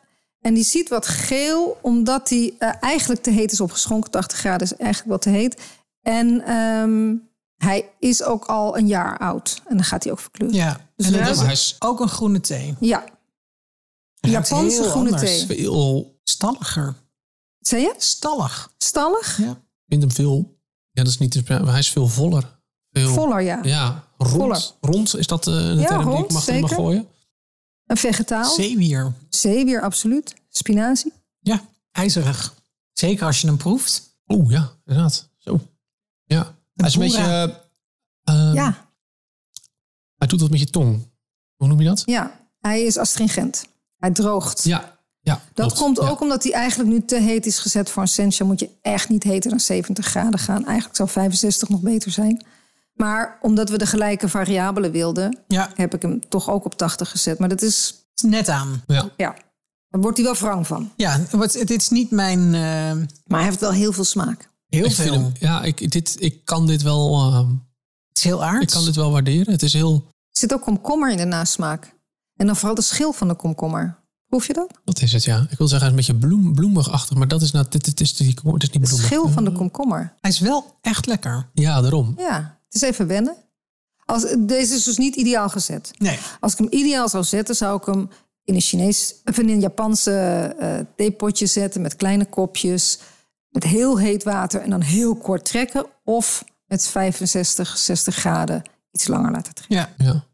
En 0.41 0.53
die 0.53 0.63
ziet 0.63 0.89
wat 0.89 1.07
geel, 1.07 1.77
omdat 1.81 2.27
die 2.27 2.55
eh, 2.59 2.69
eigenlijk 2.79 3.23
te 3.23 3.29
heet 3.31 3.51
is 3.51 3.61
opgeschonken. 3.61 4.11
80 4.11 4.37
graden 4.37 4.67
is 4.67 4.75
eigenlijk 4.75 5.11
wat 5.11 5.21
te 5.21 5.29
heet. 5.29 5.61
En 6.01 6.41
ehm, 6.45 7.13
hij 7.57 7.89
is 7.99 8.23
ook 8.23 8.45
al 8.45 8.77
een 8.77 8.87
jaar 8.87 9.17
oud. 9.17 9.61
En 9.65 9.75
dan 9.75 9.85
gaat 9.85 10.03
hij 10.03 10.11
ook 10.11 10.19
verkleuren. 10.19 10.57
Ja, 10.57 10.89
Dus 10.95 11.11
en 11.11 11.27
is 11.27 11.41
is 11.41 11.75
ook 11.79 11.99
een 11.99 12.09
groene 12.09 12.39
thee. 12.39 12.75
Ja, 12.79 13.05
Japanse 14.19 14.83
groene 14.83 15.11
anders. 15.11 15.45
thee. 15.45 15.57
veel... 15.57 16.15
Stalliger. 16.23 16.95
Zei 17.59 17.81
je? 17.81 17.93
Stallig. 17.97 18.73
Stallig? 18.77 19.37
Ja. 19.37 19.51
Ik 19.51 19.57
vind 19.87 20.01
hem 20.01 20.11
veel... 20.11 20.59
Ja, 20.91 21.03
dat 21.03 21.11
is 21.11 21.17
niet... 21.17 21.41
Hij 21.47 21.79
is 21.79 21.89
veel 21.89 22.07
voller. 22.07 22.59
Veel, 22.91 23.13
Voller, 23.13 23.41
ja. 23.41 23.59
Ja, 23.63 24.03
rond. 24.17 24.31
Voller. 24.31 24.71
Rond, 24.81 25.15
is 25.17 25.27
dat 25.27 25.47
eh, 25.47 25.53
een 25.53 25.77
Ja, 25.79 25.87
term 25.87 26.09
die 26.15 26.23
ik 26.23 26.31
mag 26.31 26.43
zeker. 26.43 26.69
gooien? 26.69 27.07
Een 27.85 27.97
vegetaal. 27.97 28.49
Zeewier. 28.53 29.13
Zeewier, 29.29 29.81
absoluut. 29.81 30.35
Spinazie. 30.49 31.13
Ja, 31.39 31.61
ijzerig. 31.91 32.53
Zeker 32.93 33.25
als 33.25 33.41
je 33.41 33.47
hem 33.47 33.57
proeft. 33.57 34.17
Oeh, 34.27 34.51
ja, 34.51 34.71
inderdaad. 34.85 35.29
Zo. 35.37 35.59
Ja. 36.23 36.56
Hij 36.77 36.87
is 36.87 36.93
een 36.93 36.99
beetje... 36.99 37.21
Eh, 37.21 37.43
eh, 38.49 38.53
Ja, 38.53 38.89
Hij 40.15 40.27
doet 40.27 40.41
wat 40.41 40.49
met 40.49 40.59
je 40.59 40.65
tong. 40.69 41.09
Hoe 41.55 41.67
noem 41.67 41.79
je 41.81 41.87
dat? 41.87 42.01
ja, 42.05 42.31
hij 42.59 42.81
is 42.83 42.97
astringent. 42.97 43.65
Hij 43.97 44.11
droogt. 44.11 44.63
Ja. 44.63 44.99
ja 45.19 45.41
Dat 45.53 45.65
klopt. 45.65 45.81
komt 45.81 45.97
Ja. 45.97 46.09
ook 46.09 46.21
omdat 46.21 46.43
hij 46.43 46.53
eigenlijk 46.53 46.89
nu 46.89 47.05
te 47.05 47.15
heet 47.19 47.45
is 47.45 47.59
gezet 47.59 47.89
voor 47.89 48.01
een 48.01 48.07
sencha. 48.07 48.45
Moet 48.45 48.59
je 48.59 48.69
echt 48.81 49.09
niet 49.09 49.23
heter 49.23 49.49
dan 49.49 49.59
70 49.59 50.05
graden 50.05 50.39
gaan. 50.39 50.65
Eigenlijk 50.65 50.95
zou 50.95 51.09
65 51.09 51.69
nog 51.69 51.81
beter 51.81 52.11
zijn. 52.11 52.45
Maar 52.93 53.37
omdat 53.41 53.69
we 53.69 53.77
de 53.77 53.85
gelijke 53.85 54.29
variabelen 54.29 54.91
wilden, 54.91 55.39
Ja, 55.47 55.71
heb 55.75 55.93
ik 55.93 56.01
hem 56.01 56.29
toch 56.29 56.49
ook 56.49 56.65
op 56.65 56.77
80 56.77 57.09
gezet. 57.11 57.39
Maar 57.39 57.49
dat 57.49 57.61
is, 57.61 57.95
net 58.21 58.49
aan. 58.49 58.83
Ja. 58.87 59.09
ja, 59.17 59.35
daar 59.89 60.01
wordt 60.01 60.17
hij 60.17 60.25
wel 60.25 60.35
wrang 60.35 60.67
van. 60.67 60.91
Ja, 60.95 61.19
wat, 61.31 61.53
het 61.53 61.69
is 61.69 61.89
niet 61.89 62.11
mijn... 62.11 62.39
eh, 62.39 63.07
Maar 63.25 63.39
hij 63.39 63.43
heeft 63.43 63.59
wel 63.59 63.71
heel 63.71 63.93
veel 63.93 64.03
smaak. 64.03 64.49
Heel 64.69 64.85
Ik, 64.85 64.91
veel. 64.93 65.13
hem, 65.13 65.31
ja, 65.39 65.63
ik, 65.63 65.91
dit, 65.91 66.15
ik 66.19 66.45
kan 66.45 66.67
dit 66.67 66.81
wel... 66.81 67.15
ehm, 67.15 67.49
Het 68.07 68.17
is 68.17 68.23
heel 68.23 68.37
ik 68.37 68.43
aards. 68.43 68.73
kan 68.73 68.85
dit 68.85 68.95
wel 68.95 69.11
waarderen. 69.11 69.51
Het 69.53 69.63
is 69.63 69.73
heel... 69.73 69.93
Er 70.05 70.43
zit 70.43 70.53
ook 70.53 70.61
komkommer 70.61 71.11
in 71.11 71.17
de 71.17 71.25
nasmaak. 71.25 71.95
En 72.35 72.45
dan 72.45 72.55
vooral 72.55 72.75
de 72.75 72.81
schil 72.81 73.13
van 73.13 73.27
de 73.27 73.35
komkommer. 73.35 73.99
Proef 74.27 74.47
je 74.47 74.53
dat? 74.53 74.71
Wat 74.85 75.01
is 75.01 75.13
het, 75.13 75.23
ja? 75.23 75.47
Ik 75.49 75.57
wil 75.57 75.67
zeggen, 75.67 75.89
hij 75.89 75.97
is 75.99 76.07
een 76.07 76.15
beetje 76.15 76.27
bloem, 76.27 76.53
bloemigachtig. 76.55 77.17
Maar 77.17 77.27
dat 77.27 77.41
is, 77.41 77.51
nou, 77.51 77.65
dit, 77.69 77.85
dit 77.85 77.99
is, 77.99 78.15
die, 78.15 78.27
het 78.27 78.63
is 78.63 78.69
niet 78.69 78.73
De 78.73 78.79
bloemig. 78.79 79.05
schil 79.05 79.29
van 79.29 79.43
de 79.43 79.51
komkommer. 79.51 80.13
Hij 80.19 80.31
is 80.31 80.39
wel 80.39 80.77
echt 80.81 81.05
lekker. 81.05 81.49
Ja, 81.53 81.81
daarom. 81.81 82.13
Ja, 82.17 82.57
het 82.65 82.75
is 82.75 82.81
even 82.81 83.07
wennen. 83.07 83.35
Als, 84.05 84.35
deze 84.39 84.75
is 84.75 84.83
dus 84.83 84.97
niet 84.97 85.15
ideaal 85.15 85.49
gezet. 85.49 85.91
Nee. 85.97 86.19
Als 86.39 86.51
ik 86.51 86.57
hem 86.57 86.67
ideaal 86.71 87.09
zou 87.09 87.23
zetten, 87.23 87.55
zou 87.55 87.77
ik 87.77 87.85
hem 87.85 88.09
in 88.43 88.53
een 88.55 88.61
Chinees 88.61 89.15
of 89.25 89.37
in 89.37 89.49
een 89.49 89.59
Japanse 89.59 90.11
eh 90.59 90.79
theepotje 90.95 91.45
zetten 91.45 91.81
met 91.81 91.95
kleine 91.95 92.25
kopjes, 92.25 92.99
met 93.57 93.71
heel 93.71 93.99
heet 93.99 94.23
water 94.23 94.61
en 94.61 94.69
dan 94.69 94.81
heel 94.81 95.15
kort 95.15 95.45
trekken. 95.45 95.85
Of 96.03 96.43
met 96.65 96.87
65, 96.87 97.77
60 97.77 98.15
graden 98.15 98.63
iets 98.91 99.07
langer 99.07 99.31
laten 99.31 99.53
trekken. 99.53 99.75
Ja. 99.75 100.05
Ja. 100.05 100.25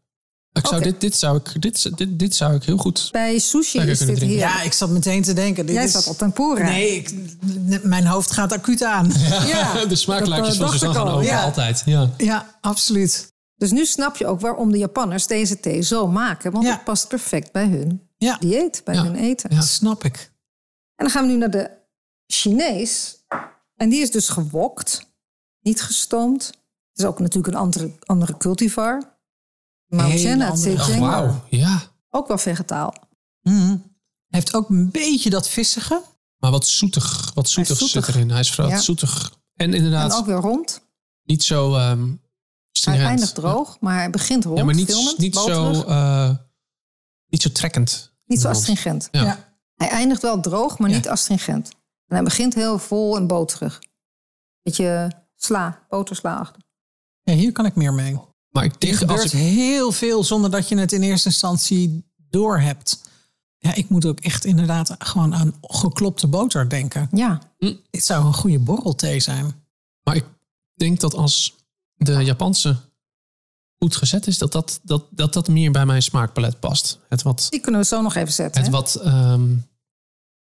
Ik 0.52 0.66
zou 0.66 0.82
dit, 0.82 1.00
dit, 1.00 1.16
zou 1.16 1.36
ik, 1.36 1.62
dit, 1.62 1.96
dit, 1.98 2.18
dit 2.18 2.34
zou 2.34 2.54
ik 2.54 2.62
heel 2.62 2.76
goed... 2.76 3.08
Bij 3.12 3.38
sushi 3.38 3.78
is 3.78 3.98
dit 3.98 4.18
hier. 4.20 4.36
ja, 4.38 4.62
ik 4.62 4.72
zat 4.72 4.90
meteen 4.90 5.22
te 5.22 5.32
denken. 5.32 5.66
Dit 5.66 5.74
Jij 5.74 5.84
is... 5.84 5.92
zat 5.92 6.06
op 6.06 6.18
tempura. 6.18 6.64
Nee, 6.64 6.96
ik, 6.96 7.14
mijn 7.84 8.06
hoofd 8.06 8.30
gaat 8.32 8.52
acuut 8.52 8.82
aan. 8.82 9.12
Ja, 9.46 9.84
de 9.84 9.94
smaaklijntjes 9.96 10.56
dat, 10.56 10.66
van 10.66 10.66
eh, 10.66 10.72
Suzanne 10.72 10.94
dacht 10.94 11.06
gaan 11.08 11.16
over 11.18 11.30
Ja. 11.30 11.42
altijd. 11.42 11.82
Ja. 11.84 12.10
Ja, 12.16 12.56
absoluut. 12.60 13.32
Dus 13.56 13.70
nu 13.70 13.84
snap 13.86 14.16
je 14.16 14.26
ook 14.26 14.40
waarom 14.40 14.72
de 14.72 14.78
Japanners 14.78 15.26
deze 15.26 15.60
thee 15.60 15.82
zo 15.82 16.06
maken. 16.06 16.52
Want 16.52 16.64
Ja. 16.64 16.70
het 16.72 16.84
past 16.84 17.08
perfect 17.08 17.52
bij 17.52 17.66
hun 17.66 18.08
Ja, 18.16 18.36
dieet, 18.40 18.80
bij 18.84 18.94
Ja. 18.94 19.02
hun 19.02 19.14
eten. 19.16 19.50
Ja. 19.50 19.56
dat 19.56 19.66
snap 19.66 20.04
ik. 20.04 20.16
En 20.96 21.04
dan 21.04 21.10
gaan 21.10 21.26
we 21.26 21.32
nu 21.32 21.38
naar 21.38 21.50
de 21.50 21.70
Chinees. 22.34 23.24
En 23.76 23.88
die 23.88 24.00
is 24.00 24.10
dus 24.10 24.28
gewokt, 24.28 25.06
niet 25.60 25.82
gestoomd. 25.82 26.46
Het 26.46 26.98
is 26.98 27.04
ook 27.04 27.18
natuurlijk 27.18 27.54
een 27.54 27.60
andere, 27.60 27.92
andere 28.04 28.36
cultivar. 28.36 29.18
Mao 29.86 30.10
andere- 30.10 30.56
Zhejiang. 30.56 31.00
Wauw, 31.00 31.44
ja. 31.50 31.82
Ook 32.10 32.28
wel 32.28 32.38
vegetaal. 32.38 32.94
Mhm. 33.42 33.68
Hij 34.26 34.42
heeft 34.42 34.54
ook 34.54 34.68
een 34.68 34.90
beetje 34.90 35.30
dat 35.30 35.48
vissige. 35.48 36.02
Maar 36.38 36.50
wat 36.50 36.66
zoetig, 36.66 37.30
wat 37.34 37.48
zoetig, 37.48 37.76
zoetig. 37.78 38.04
zit 38.04 38.14
erin. 38.14 38.30
Hij 38.30 38.40
is 38.40 38.52
vooral 38.52 38.72
Ja. 38.72 38.78
zoetig. 38.80 39.32
En 39.54 39.66
En 39.68 39.74
inderdaad, 39.74 40.14
ook 40.14 40.26
weer 40.26 40.36
rond. 40.36 40.80
niet 41.22 41.42
zo 41.42 41.74
ehm 41.76 42.12
Hij 42.84 43.04
eindigt 43.04 43.34
droog, 43.34 43.80
maar 43.80 43.94
hij 43.96 44.10
begint 44.10 44.44
rond. 44.44 44.58
Ja, 44.58 44.64
maar 44.64 44.74
niet, 44.74 44.90
filmend, 44.92 45.18
niet, 45.18 45.36
zo, 45.36 45.72
eh, 45.82 46.30
niet 47.28 47.42
zo 47.42 47.50
trekkend. 47.52 48.12
Niet 48.24 48.40
zo 48.40 48.48
astringent. 48.48 49.08
Ja. 49.10 49.22
Ja. 49.22 49.56
Hij 49.74 49.88
eindigt 49.88 50.22
wel 50.22 50.40
droog, 50.40 50.78
maar 50.78 50.90
Ja. 50.90 50.96
niet 50.96 51.08
astringent. 51.08 51.70
En 52.06 52.14
hij 52.16 52.22
begint 52.24 52.54
heel 52.54 52.78
vol 52.78 53.16
en 53.16 53.26
boterig. 53.26 53.82
Beetje 54.62 55.12
sla, 55.34 55.86
botersla 55.88 56.36
achter. 56.36 56.62
Ja, 57.22 57.34
hier 57.34 57.52
kan 57.52 57.66
ik 57.66 57.74
meer 57.74 57.92
mee. 57.92 58.20
Maar 58.50 58.64
ik 58.64 58.72
Er 58.72 58.78
denk 58.78 58.94
gebeurt 58.94 59.20
als 59.22 59.32
ik, 59.32 59.40
heel 59.40 59.92
veel 59.92 60.24
zonder 60.24 60.50
dat 60.50 60.68
je 60.68 60.76
het 60.78 60.92
in 60.92 61.02
eerste 61.02 61.28
instantie 61.28 62.04
doorhebt. 62.16 63.02
Ja, 63.58 63.74
ik 63.74 63.88
moet 63.88 64.06
ook 64.06 64.20
echt 64.20 64.44
inderdaad 64.44 64.94
gewoon 64.98 65.34
aan 65.34 65.54
geklopte 65.60 66.26
boter 66.26 66.68
denken. 66.68 67.08
Ja, 67.12 67.40
Dit 67.58 68.04
zou 68.04 68.26
een 68.26 68.34
goede 68.34 68.58
borrelthee 68.58 69.20
zijn. 69.20 69.64
maar 70.02 70.16
ik 70.16 70.24
denk 70.74 71.00
dat 71.00 71.14
als 71.14 71.56
de 71.94 72.12
Japanse 72.12 72.76
goed 73.78 73.96
gezet 73.96 74.26
is, 74.26 74.38
dat 74.38 74.52
dat, 74.52 74.80
dat, 74.82 75.06
dat, 75.10 75.32
dat 75.32 75.48
meer 75.48 75.70
bij 75.70 75.86
mijn 75.86 76.02
smaakpalet 76.02 76.60
past. 76.60 76.98
Het 77.08 77.22
wat, 77.22 77.46
die 77.50 77.60
kunnen 77.60 77.80
we 77.80 77.86
zo 77.86 78.02
nog 78.02 78.14
even 78.14 78.32
zetten. 78.32 78.62
het 78.62 78.70
hè? 78.70 78.76
wat 78.76 78.94
ehm, 78.94 79.56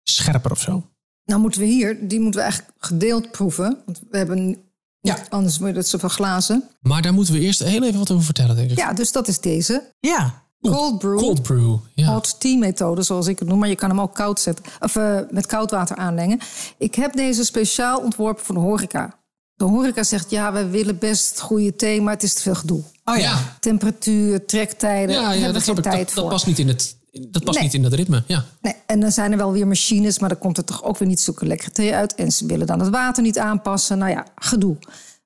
scherper 0.04 0.52
of 0.52 0.60
zo. 0.60 0.93
Nou 1.26 1.42
moeten 1.42 1.60
we 1.62 1.66
hier, 1.68 2.08
die 2.08 2.20
moeten 2.20 2.40
we 2.40 2.46
eigenlijk 2.46 2.76
gedeeld 2.80 3.32
proeven. 3.32 3.78
Want 3.86 4.02
we 4.10 4.18
hebben, 4.18 4.58
Ja. 5.02 5.18
anders 5.30 5.60
moet 5.60 5.68
je 5.68 5.74
dat 5.74 5.88
zoveel 5.88 6.10
glazen. 6.10 6.64
Maar 6.82 7.02
daar 7.02 7.14
moeten 7.14 7.34
we 7.34 7.40
eerst 7.40 7.64
heel 7.64 7.84
even 7.84 8.00
wat 8.00 8.12
over 8.12 8.24
vertellen, 8.26 8.56
denk 8.56 8.72
ik. 8.72 8.78
Ja, 8.78 8.94
dus 8.94 9.12
dat 9.12 9.28
is 9.28 9.40
deze. 9.40 9.92
Ja, 10.00 10.42
Cold 10.62 11.00
brew. 11.00 11.18
Cold 11.18 11.42
brew, 11.42 11.76
ja. 11.94 12.08
Hot 12.14 12.40
tea 12.40 12.58
methode, 12.58 13.02
zoals 13.02 13.28
ik 13.28 13.40
het 13.40 13.48
noem. 13.48 13.60
Maar 13.60 13.70
je 13.70 13.76
kan 13.76 13.90
hem 13.90 14.02
ook 14.02 14.16
koud 14.16 14.40
zetten. 14.40 14.66
Of 14.80 14.96
eh, 14.96 15.20
met 15.30 15.46
koud 15.46 15.72
water 15.72 15.96
aanlengen. 15.96 16.40
Ik 16.78 16.96
heb 16.96 17.14
deze 17.16 17.44
speciaal 17.46 18.00
ontworpen 18.00 18.46
voor 18.46 18.56
de 18.56 18.62
horeca. 18.62 19.20
De 19.54 19.64
horeca 19.66 20.04
zegt, 20.04 20.30
ja, 20.30 20.54
we 20.54 20.68
willen 20.70 20.98
best 20.98 21.40
goede 21.40 21.76
thee, 21.76 22.02
maar 22.02 22.14
het 22.14 22.24
is 22.24 22.34
te 22.34 22.42
veel 22.42 22.56
gedoe. 22.56 22.82
oh 23.04 23.18
ja. 23.18 23.58
Temperatuur, 23.60 24.46
trektijden, 24.46 25.16
Ja, 25.16 25.32
ja 25.32 25.52
dat, 25.52 25.64
geen 25.64 25.76
ik. 25.78 25.82
tijd 25.84 25.96
Dat, 25.98 26.08
dat 26.16 26.24
voor. 26.24 26.30
past 26.30 26.46
niet 26.48 26.60
in 26.60 26.68
het, 26.68 26.98
dat 27.22 27.44
past 27.44 27.58
Nee. 27.58 27.64
niet 27.64 27.74
in 27.74 27.82
dat 27.82 27.94
ritme. 27.94 28.24
Ja. 28.28 28.46
Nee, 28.62 28.76
en 28.86 29.00
dan 29.00 29.12
zijn 29.12 29.32
er 29.32 29.38
wel 29.38 29.52
weer 29.52 29.68
machines, 29.68 30.20
maar 30.20 30.30
dan 30.30 30.38
komt 30.38 30.58
er 30.58 30.64
toch 30.64 30.84
ook 30.84 30.98
weer 30.98 31.08
niet 31.08 31.32
lekkere 31.40 31.72
thee 31.72 31.94
uit. 31.94 32.16
En 32.16 32.32
ze 32.32 32.46
willen 32.46 32.68
dan 32.68 32.80
het 32.80 32.90
water 32.90 33.24
niet 33.24 33.40
aanpassen. 33.40 33.98
Nou 33.98 34.12
ja, 34.12 34.26
gedoe. 34.36 34.78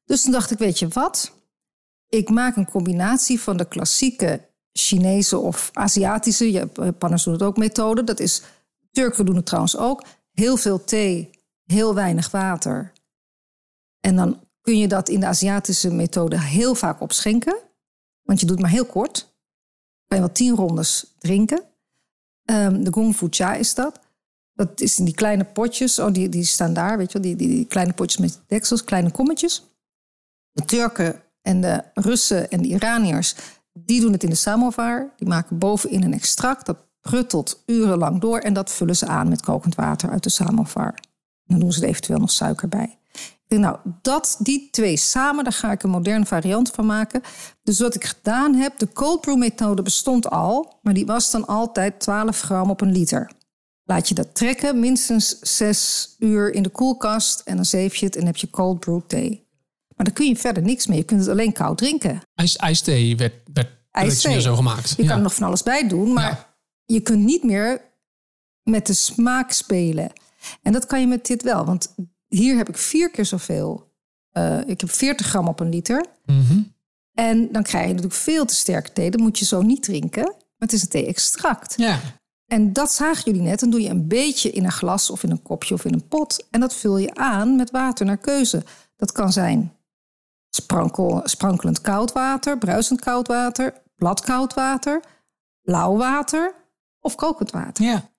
Dus 0.05 0.21
toen 0.21 0.31
dacht 0.31 0.51
ik, 0.51 0.57
weet 0.57 0.79
je 0.79 0.88
wat? 0.88 1.31
Ik 2.09 2.29
maak 2.29 2.55
een 2.55 2.69
combinatie 2.69 3.39
van 3.39 3.57
de 3.57 3.65
klassieke 3.65 4.49
Chinese 4.71 5.38
of 5.38 5.69
Aziatische, 5.73 6.51
Japanners 6.51 7.23
doen 7.23 7.33
het 7.33 7.43
ook, 7.43 7.57
methode. 7.57 8.03
Dat 8.03 8.19
is, 8.19 8.41
Turken 8.91 9.25
doen 9.25 9.35
het 9.35 9.45
trouwens 9.45 9.77
ook. 9.77 10.03
Heel 10.31 10.57
veel 10.57 10.83
thee, 10.83 11.29
heel 11.63 11.93
weinig 11.95 12.31
water. 12.31 12.93
En 13.99 14.15
dan 14.15 14.39
kun 14.61 14.77
je 14.77 14.88
dat 14.88 15.09
in 15.09 15.19
de 15.19 15.25
Aziatische 15.25 15.91
methode 15.91 16.39
heel 16.41 16.75
vaak 16.75 17.01
opschenken. 17.01 17.57
Want 18.23 18.39
je 18.39 18.45
doet 18.45 18.59
maar 18.59 18.69
heel 18.69 18.85
kort. 18.85 19.35
Kan 20.07 20.17
je 20.17 20.23
wel 20.23 20.33
tien 20.33 20.55
rondes 20.55 21.15
drinken. 21.19 21.63
Ehm, 22.47 22.83
de 22.83 22.91
Gong 22.91 23.15
Fu 23.15 23.27
Cha 23.29 23.53
is 23.53 23.73
dat. 23.73 23.99
Dat 24.53 24.81
is 24.81 24.99
in 24.99 25.05
die 25.05 25.13
kleine 25.13 25.43
potjes. 25.43 25.99
Oh, 25.99 26.13
die, 26.13 26.29
die 26.29 26.43
staan 26.43 26.73
daar, 26.73 26.97
weet 26.97 27.11
je 27.11 27.19
wel. 27.19 27.35
Die, 27.35 27.47
die, 27.47 27.65
kleine 27.65 27.93
potjes 27.93 28.21
met 28.21 28.41
deksels, 28.47 28.83
kleine 28.83 29.11
kommetjes. 29.11 29.63
De 30.51 30.65
Turken 30.65 31.21
en 31.41 31.61
de 31.61 31.83
Russen 31.93 32.49
en 32.49 32.61
de 32.61 32.67
Iraniërs, 32.67 33.35
die 33.73 34.01
doen 34.01 34.11
het 34.11 34.23
in 34.23 34.29
de 34.29 34.35
samovar. 34.35 35.13
Die 35.17 35.27
maken 35.27 35.57
bovenin 35.57 36.03
een 36.03 36.13
extract. 36.13 36.65
Dat 36.65 36.77
pruttelt 37.01 37.63
urenlang 37.65 38.21
door. 38.21 38.39
En 38.39 38.53
dat 38.53 38.71
vullen 38.71 38.95
ze 38.95 39.05
aan 39.05 39.29
met 39.29 39.41
kokend 39.41 39.75
water 39.75 40.09
uit 40.09 40.23
de 40.23 40.29
samovar. 40.29 40.93
Dan 41.43 41.59
doen 41.59 41.71
ze 41.71 41.81
er 41.81 41.87
eventueel 41.87 42.19
nog 42.19 42.31
suiker 42.31 42.67
bij. 42.67 42.97
Nou, 43.47 43.77
dat, 44.01 44.37
die 44.39 44.67
twee 44.71 44.97
samen, 44.97 45.43
daar 45.43 45.53
ga 45.53 45.71
ik 45.71 45.83
een 45.83 45.89
moderne 45.89 46.25
variant 46.25 46.69
van 46.69 46.85
maken. 46.85 47.21
Dus 47.63 47.79
wat 47.79 47.95
ik 47.95 48.03
gedaan 48.05 48.55
heb, 48.55 48.77
de 48.77 48.93
cold 48.93 49.21
brew 49.21 49.37
methode 49.37 49.81
bestond 49.81 50.29
al, 50.29 50.79
maar 50.81 50.93
die 50.93 51.05
was 51.05 51.31
dan 51.31 51.47
altijd 51.47 51.99
12 51.99 52.41
gram 52.41 52.69
op 52.69 52.81
een 52.81 52.91
liter. 52.91 53.31
Laat 53.83 54.07
je 54.07 54.13
dat 54.13 54.35
trekken, 54.35 54.79
minstens 54.79 55.39
6 55.39 56.15
uur 56.19 56.53
in 56.53 56.63
de 56.63 56.69
koelkast 56.69 57.39
en 57.39 57.55
dan 57.55 57.65
zeef 57.65 57.95
je 57.95 58.05
het 58.05 58.15
en 58.15 58.25
heb 58.25 58.35
je 58.37 58.49
cold 58.49 58.79
brew 58.79 58.99
thee. 59.07 59.47
Maar 59.95 60.05
dan 60.05 60.15
kun 60.15 60.27
je 60.27 60.35
verder 60.35 60.63
niks 60.63 60.87
mee. 60.87 60.97
Je 60.97 61.03
kunt 61.03 61.19
het 61.19 61.29
alleen 61.29 61.53
koud 61.53 61.77
drinken. 61.77 62.21
IJs, 62.35 62.55
ijsthee 62.55 63.17
werd, 63.17 63.33
werd 63.53 63.69
Ijsthee. 63.91 64.41
zo 64.41 64.55
gemaakt. 64.55 64.93
Je 64.97 65.01
ja. 65.03 65.07
kan 65.07 65.17
er 65.17 65.23
nog 65.23 65.33
van 65.35 65.47
alles 65.47 65.63
bij 65.63 65.87
doen, 65.87 66.13
maar 66.13 66.23
Ja. 66.31 66.55
je 66.85 66.99
kunt 67.01 67.23
niet 67.23 67.43
meer 67.43 67.81
met 68.63 68.87
de 68.87 68.93
smaak 68.93 69.51
spelen. 69.51 70.11
En 70.61 70.71
dat 70.71 70.85
kan 70.85 70.99
je 70.99 71.07
met 71.07 71.25
dit 71.25 71.43
wel, 71.43 71.65
want 71.65 71.95
hier 72.28 72.57
heb 72.57 72.69
ik 72.69 72.78
vier 72.78 73.11
keer 73.11 73.25
zoveel. 73.25 73.91
Eh, 74.32 74.59
ik 74.65 74.80
heb 74.82 74.91
40 74.91 75.28
gram 75.28 75.47
op 75.47 75.59
een 75.59 75.69
liter. 75.69 76.05
Mhm. 76.25 76.61
En 77.13 77.51
dan 77.51 77.63
krijg 77.63 77.84
je 77.84 77.93
natuurlijk 77.93 78.21
veel 78.21 78.45
te 78.45 78.55
sterke 78.55 78.91
thee. 78.91 79.11
Dat 79.11 79.19
moet 79.19 79.39
je 79.39 79.45
zo 79.45 79.61
niet 79.61 79.84
drinken. 79.84 80.23
Maar 80.23 80.67
het 80.67 80.73
is 80.73 80.82
een 80.82 80.88
thee-extract. 80.88 81.73
Ja. 81.78 81.99
En 82.45 82.73
dat 82.73 82.91
zagen 82.91 83.23
jullie 83.23 83.47
net. 83.47 83.59
Dan 83.59 83.69
doe 83.69 83.82
je 83.82 83.89
een 83.89 84.07
beetje 84.07 84.51
in 84.51 84.63
een 84.63 84.71
glas 84.71 85.09
of 85.09 85.23
in 85.23 85.32
een 85.32 85.41
kopje 85.41 85.73
of 85.73 85.86
in 85.86 85.93
een 85.93 86.07
pot. 86.07 86.45
En 86.51 86.59
dat 86.59 86.75
vul 86.75 86.97
je 86.97 87.15
aan 87.15 87.55
met 87.55 87.71
water 87.71 88.05
naar 88.05 88.17
keuze. 88.17 88.63
Dat 88.95 89.11
kan 89.11 89.32
zijn 89.32 89.73
sprankel, 90.49 91.21
sprankelend 91.23 91.82
koud 91.82 92.11
water, 92.11 92.57
bruisend 92.57 92.99
koud 92.99 93.28
water, 93.28 93.73
bladkoud 93.95 94.53
water, 94.53 95.03
lauw 95.61 95.97
water 95.97 96.53
of 96.99 97.15
kokend 97.15 97.51
water. 97.51 97.86
ja. 97.86 98.09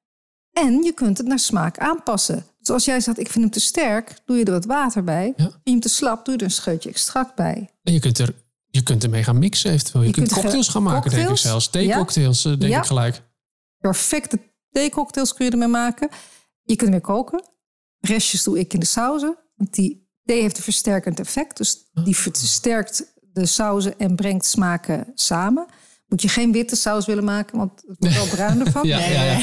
En 0.53 0.83
je 0.83 0.93
kunt 0.93 1.19
het 1.19 1.27
naar 1.27 1.39
smaak 1.39 1.79
aanpassen. 1.79 2.45
Als 2.71 2.85
jij 2.85 3.01
zegt, 3.01 3.19
ik 3.19 3.31
vind 3.31 3.45
hem 3.45 3.53
te 3.53 3.61
sterk, 3.61 4.15
doe 4.25 4.37
je 4.37 4.45
er 4.45 4.53
wat 4.53 4.65
water 4.65 5.05
bij. 5.05 5.33
Ja. 5.37 5.43
Vind 5.45 5.61
je 5.65 5.71
hem 5.71 5.81
te 5.81 5.89
slap, 5.89 6.25
doe 6.25 6.35
je 6.35 6.41
er 6.41 6.47
een 6.47 6.53
scheutje 6.53 6.89
extract 6.89 7.35
bij. 7.35 7.71
En 7.83 7.93
je 7.93 8.01
kunt, 8.01 8.19
er, 8.19 8.35
je 8.71 8.83
kunt 8.83 9.03
ermee 9.05 9.25
gaan 9.25 9.39
mixen 9.39 9.71
eventueel. 9.71 10.03
Je, 10.03 10.09
Je 10.09 10.15
kunt, 10.15 10.29
kunt 10.29 10.41
cocktails 10.41 10.69
gaan 10.69 10.83
maken, 10.83 11.11
denk 11.11 11.29
ik 11.29 11.37
zelfs. 11.37 11.71
Theecocktails, 11.71 12.45
eh, 12.45 12.53
denk 12.59 12.73
Ja. 12.73 12.79
ik 12.79 12.85
gelijk. 12.87 13.23
Perfecte 13.79 14.39
theecocktails 14.71 15.35
kun 15.35 15.45
je 15.45 15.51
ermee 15.51 15.69
maken. 15.69 16.09
Je 16.63 16.77
kunt 16.77 16.89
ermee 16.89 17.01
koken. 17.01 17.43
Restjes 18.01 18.43
doe 18.43 18.59
ik 18.59 18.73
in 18.75 18.81
de 18.81 18.87
sauzen. 18.87 19.37
Want 19.57 19.75
die 19.75 20.09
thee 20.25 20.41
heeft 20.41 20.57
een 20.57 20.63
versterkend 20.63 21.21
effect. 21.21 21.57
Dus 21.57 21.77
die 22.05 22.17
versterkt 22.17 23.13
de 23.33 23.47
sauzen 23.47 23.99
en 23.99 24.17
brengt 24.17 24.45
smaken 24.47 25.13
samen. 25.15 25.67
Moet 26.07 26.23
je 26.23 26.29
geen 26.29 26.53
witte 26.53 26.77
saus 26.77 27.07
willen 27.07 27.25
maken, 27.25 27.59
want 27.59 27.73
het 27.87 27.97
wordt 27.99 28.15
wel 28.15 28.27
bruin 28.37 28.67
ervan. 28.67 28.87
Ja, 28.87 28.99
ja, 28.99 29.23
ja. 29.23 29.39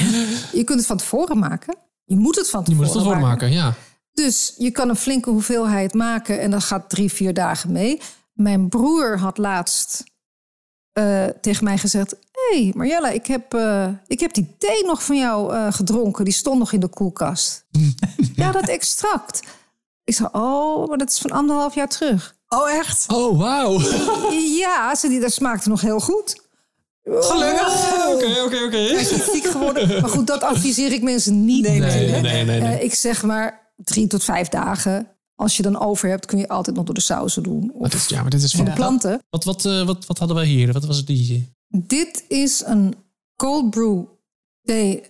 Je 0.53 0.63
kunt 0.63 0.77
het 0.79 0.87
van 0.87 0.97
tevoren 0.97 1.39
maken. 1.39 1.75
Je 2.05 2.15
moet 2.15 2.35
het 2.35 2.49
van 2.49 2.59
Je 2.59 2.65
tevoren, 2.65 2.87
moet 2.87 2.95
het 2.95 3.05
voor 3.13 3.19
maken, 3.19 3.51
ja. 3.51 3.73
Dus 4.13 4.53
je 4.57 4.71
kan 4.71 4.89
een 4.89 4.95
flinke 4.95 5.29
hoeveelheid 5.29 5.93
maken 5.93 6.41
en 6.41 6.51
dat 6.51 6.63
gaat 6.63 6.89
drie, 6.89 7.11
vier 7.11 7.33
dagen 7.33 7.71
mee. 7.71 8.01
Mijn 8.33 8.69
broer 8.69 9.19
had 9.19 9.37
laatst 9.37 10.03
eh, 10.91 11.25
tegen 11.41 11.63
mij 11.63 11.77
gezegd: 11.77 12.15
Hé, 12.31 12.63
hey, 12.63 12.71
Marjella, 12.75 13.09
ik 13.09 13.27
heb, 13.27 13.53
eh, 13.53 13.87
ik 14.07 14.19
heb 14.19 14.33
die 14.33 14.55
thee 14.57 14.85
nog 14.85 15.03
van 15.03 15.17
jou 15.17 15.53
eh, 15.53 15.73
gedronken. 15.73 16.25
Die 16.25 16.33
stond 16.33 16.59
nog 16.59 16.71
in 16.71 16.79
de 16.79 16.87
koelkast. 16.87 17.65
ja, 18.35 18.51
dat 18.51 18.67
extract. 18.67 19.41
Ik 20.03 20.15
zei: 20.15 20.29
Oh, 20.31 20.87
maar 20.87 20.97
dat 20.97 21.09
is 21.09 21.17
van 21.17 21.31
anderhalf 21.31 21.75
jaar 21.75 21.87
terug. 21.87 22.35
Oh, 22.47 22.71
echt? 22.71 23.05
Oh, 23.07 23.39
wauw. 23.39 23.79
ja, 24.63 24.95
ze 24.95 25.07
die, 25.07 25.19
dat 25.19 25.33
smaakte 25.33 25.69
nog 25.69 25.81
heel 25.81 25.99
goed. 25.99 26.43
Gelukkig. 27.05 27.93
Oké, 28.13 28.41
oké, 28.41 28.63
oké. 28.65 28.77
Hij 28.77 29.01
is 29.01 29.11
niet 29.11 29.29
ziek 29.33 29.45
geworden. 29.45 30.01
Maar 30.01 30.09
goed, 30.09 30.27
dat 30.27 30.41
adviseer 30.43 30.91
ik 30.91 31.01
mensen 31.01 31.45
niet. 31.45 31.67
Nee, 31.67 31.79
nee, 31.79 32.21
nee, 32.21 32.21
nee, 32.21 32.45
nee. 32.45 32.77
Eh, 32.77 32.83
ik 32.83 32.93
zeg 32.93 33.23
maar 33.23 33.71
drie 33.75 34.07
tot 34.07 34.23
vijf 34.23 34.49
dagen. 34.49 35.07
Als 35.35 35.57
je 35.57 35.63
dan 35.63 35.79
over 35.79 36.09
hebt, 36.09 36.25
kun 36.25 36.37
je 36.37 36.47
altijd 36.47 36.75
nog 36.75 36.85
door 36.85 36.95
de 36.95 37.01
sauzen 37.01 37.43
doen. 37.43 37.71
Of 37.73 37.89
dit 37.89 38.09
ja, 38.09 38.21
maar 38.21 38.29
dit 38.29 38.43
is 38.43 38.51
de 38.51 38.57
van... 38.57 38.73
planten. 38.73 39.21
Wat, 39.29 39.43
wat, 39.43 39.65
eh, 39.65 39.85
wat, 39.85 40.05
wat 40.05 40.17
hadden 40.17 40.37
wij 40.37 40.45
hier? 40.45 40.73
Wat 40.73 40.85
was 40.85 40.97
het 40.97 41.07
die? 41.07 41.53
Dit 41.67 42.23
is 42.27 42.63
een 42.65 42.95
cold 43.35 43.69
brew 43.69 44.03
thee 44.63 45.03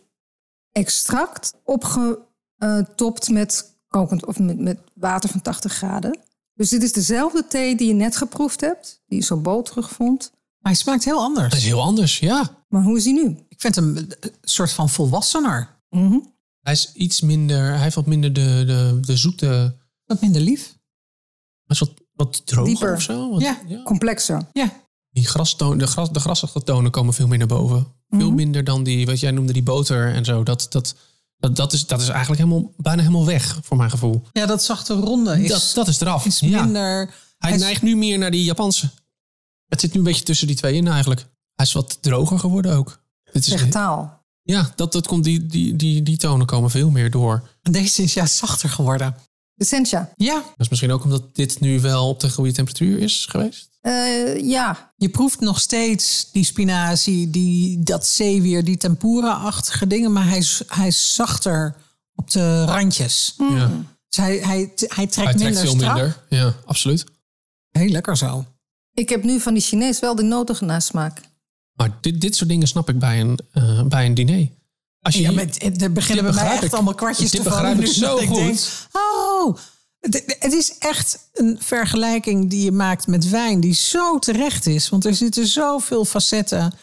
extract 0.72 1.54
opgetopt 1.64 3.30
met 3.30 3.76
kokend 3.88 4.26
of 4.26 4.40
met, 4.40 4.60
met 4.60 4.78
water 4.94 5.30
van 5.30 5.42
80 5.42 5.74
graden. 5.74 6.20
Dus 6.54 6.70
dit 6.70 6.84
is 6.84 6.94
dezelfde 6.94 7.48
thee 7.48 7.76
die 7.76 7.88
je 7.88 7.94
net 7.94 8.16
geproefd 8.16 8.62
hebt, 8.62 9.02
die 9.08 9.20
je 9.20 9.26
zo 9.26 9.38
boterig 9.38 9.90
vond. 9.90 10.32
Maar 10.66 10.74
hij 10.74 10.84
smaakt 10.84 11.04
heel 11.06 11.16
Dat 11.20 11.30
is 11.30 11.36
anders. 11.38 11.64
heel 11.64 11.82
anders, 11.82 12.20
ja. 12.20 12.64
Maar 12.70 12.84
hoe 12.84 12.98
is 12.98 13.04
die 13.04 13.14
nu? 13.14 13.38
Ik 13.50 13.62
vind 13.62 13.76
hem 13.76 13.98
een 13.98 14.14
soort 14.42 14.72
van 14.72 14.90
volwassener. 14.90 15.70
Mhm. 15.90 16.18
Hij 16.62 16.74
is 16.74 16.92
iets 16.94 17.22
minder... 17.22 17.72
Hij 17.74 17.82
heeft 17.82 17.96
wat 17.96 18.06
minder 18.06 18.34
de, 18.34 18.64
de, 18.66 18.98
de 19.02 19.18
zoete... 19.18 19.76
Wat 20.06 20.22
minder 20.22 20.42
lief. 20.42 20.78
Maar 21.66 21.78
is 21.78 21.80
wat, 21.80 21.92
wat 22.14 22.46
droger 22.46 22.66
Dieper. 22.74 22.94
of 22.94 23.02
zo. 23.02 23.30
Wat- 23.32 23.42
Ja. 23.42 23.58
Complexer. 23.84 24.42
Ja. 24.54 24.72
Die 25.10 25.26
grastoon, 25.28 25.78
de, 25.78 25.88
gras, 25.88 26.12
de 26.12 26.20
grassige 26.20 26.64
tonen 26.64 26.92
komen 26.92 27.14
veel 27.14 27.28
meer 27.28 27.38
naar 27.38 27.48
boven. 27.48 27.88
Veel 28.10 28.20
Mhm. 28.28 28.36
minder 28.36 28.64
dan 28.64 28.84
die, 28.84 29.06
wat 29.06 29.20
jij 29.20 29.32
noemde, 29.32 29.54
die 29.54 29.64
boter 29.64 30.14
en 30.14 30.26
zo. 30.26 30.44
Dat, 30.44 30.68
dat, 30.70 30.96
dat, 31.38 31.56
dat, 31.56 31.74
is, 31.74 31.88
dat 31.88 32.02
is 32.02 32.08
eigenlijk 32.10 32.42
helemaal, 32.42 32.72
bijna 32.78 33.02
helemaal 33.02 33.26
weg, 33.26 33.60
voor 33.64 33.78
mijn 33.78 33.90
gevoel. 33.90 34.22
Ja, 34.32 34.46
dat 34.46 34.64
zachte 34.64 34.94
ronde 34.94 35.44
is, 35.44 35.50
dat, 35.50 35.72
dat 35.76 35.88
is 35.88 36.00
eraf. 36.02 36.26
is 36.26 36.40
ja. 36.40 36.64
minder... 36.64 37.14
Hij 37.38 37.54
is- 37.54 37.62
neigt 37.62 37.82
nu 37.82 37.96
meer 37.96 38.18
naar 38.18 38.32
die 38.32 38.44
Japanse. 38.44 38.90
Het 39.68 39.80
zit 39.80 39.92
nu 39.94 39.98
een 39.98 40.06
beetje 40.06 40.24
tussen 40.24 40.48
die 40.48 40.56
twee 40.56 40.74
in 40.76 40.88
eigenlijk. 40.88 41.26
Hij 41.56 41.66
is 41.66 41.74
wat 41.74 41.98
droger 42.02 42.40
geworden 42.40 42.76
ook. 42.76 43.00
Het 43.24 43.46
is, 43.46 43.52
Vegetaal. 43.52 44.24
ja, 44.42 44.72
dat, 44.76 44.92
dat 44.92 45.08
komt, 45.08 45.24
die, 45.24 45.46
die, 45.46 45.76
die, 45.76 46.02
die 46.04 46.18
tonen 46.18 46.46
komen 46.46 46.70
veel 46.70 46.90
meer 46.90 47.12
door. 47.12 47.50
Deze 47.62 48.04
is 48.04 48.14
juist 48.14 48.36
zachter 48.36 48.70
geworden. 48.70 49.16
De 49.54 49.66
sencha. 49.66 50.12
Ja, 50.16 50.34
Dat 50.34 50.54
is 50.58 50.70
misschien 50.70 50.92
ook 50.92 51.04
omdat 51.04 51.36
dit 51.36 51.60
nu 51.60 51.80
wel 51.80 52.10
op 52.10 52.20
de 52.20 52.30
goede 52.30 52.52
temperatuur 52.52 53.00
is 53.00 53.26
geweest. 53.30 53.70
Eh, 53.82 54.40
ja, 54.50 54.94
je 54.98 55.10
proeft 55.10 55.40
nog 55.40 55.60
steeds 55.60 56.30
die 56.32 56.44
spinazie, 56.44 57.30
die, 57.30 57.84
dat 57.84 58.06
zeewier, 58.06 58.64
die 58.64 58.78
tempura-achtige 58.78 59.88
dingen. 59.88 60.12
Maar 60.14 60.28
hij 60.28 60.38
is, 60.38 60.62
hij 60.68 60.88
is 60.88 61.14
zachter 61.16 61.76
op 62.16 62.32
de 62.32 62.64
randjes. 62.66 63.34
Ja. 63.38 63.72
Dus 64.10 64.18
hij, 64.26 64.38
hij, 64.38 64.44
hij 64.46 64.68
trekt 64.76 64.96
Hij 64.96 65.08
trekt 65.08 65.38
minder 65.40 65.62
veel 65.62 65.72
strak. 65.76 65.94
minder. 65.94 66.24
Ja, 66.30 66.54
absoluut. 66.66 67.04
Heel 67.72 67.90
lekker 67.90 68.18
zo. 68.18 68.46
Ik 68.96 69.10
heb 69.10 69.24
nu 69.24 69.40
van 69.40 69.54
die 69.54 69.64
Chinees 69.64 70.00
wel 70.00 70.16
de 70.16 70.24
nodige 70.24 70.66
nasmaak. 70.66 71.22
Maar 71.74 71.98
dit, 72.02 72.22
dit 72.22 72.36
soort 72.36 72.50
dingen 72.50 72.68
snap 72.68 72.90
ik 72.90 73.00
bij 73.00 73.20
een, 73.22 73.40
eh, 73.52 73.84
bij 73.84 74.06
een 74.06 74.14
diner. 74.14 74.50
Als 75.02 75.16
je 75.16 75.22
Ja, 75.22 75.30
er 75.30 75.92
beginnen 75.92 75.94
bij 75.94 75.94
mij 75.94 76.24
begrijp 76.24 76.54
echt 76.54 76.64
ik. 76.64 76.74
allemaal 76.74 76.96
kwartjes 76.96 77.32
Dit 77.32 77.44
te 77.44 77.50
vallen. 77.50 77.78
begrijp 77.78 77.90
ik 77.90 78.02
nu 78.02 78.08
zo 78.08 78.18
goed. 78.18 78.38
denk, 78.38 78.60
oh, 78.92 79.58
het, 80.00 80.36
het 80.40 80.54
is 80.54 80.78
echt 80.78 81.30
een 81.34 81.58
vergelijking 81.60 82.50
die 82.50 82.64
je 82.64 82.72
maakt 82.72 83.08
met 83.08 83.30
wijn... 83.30 83.60
die 83.60 83.74
zo 83.74 84.20
terecht 84.20 84.66
is. 84.68 84.90
Want 84.90 85.06
er 85.06 85.16
zitten 85.16 85.48
zoveel 85.48 86.06
facetten 86.06 86.74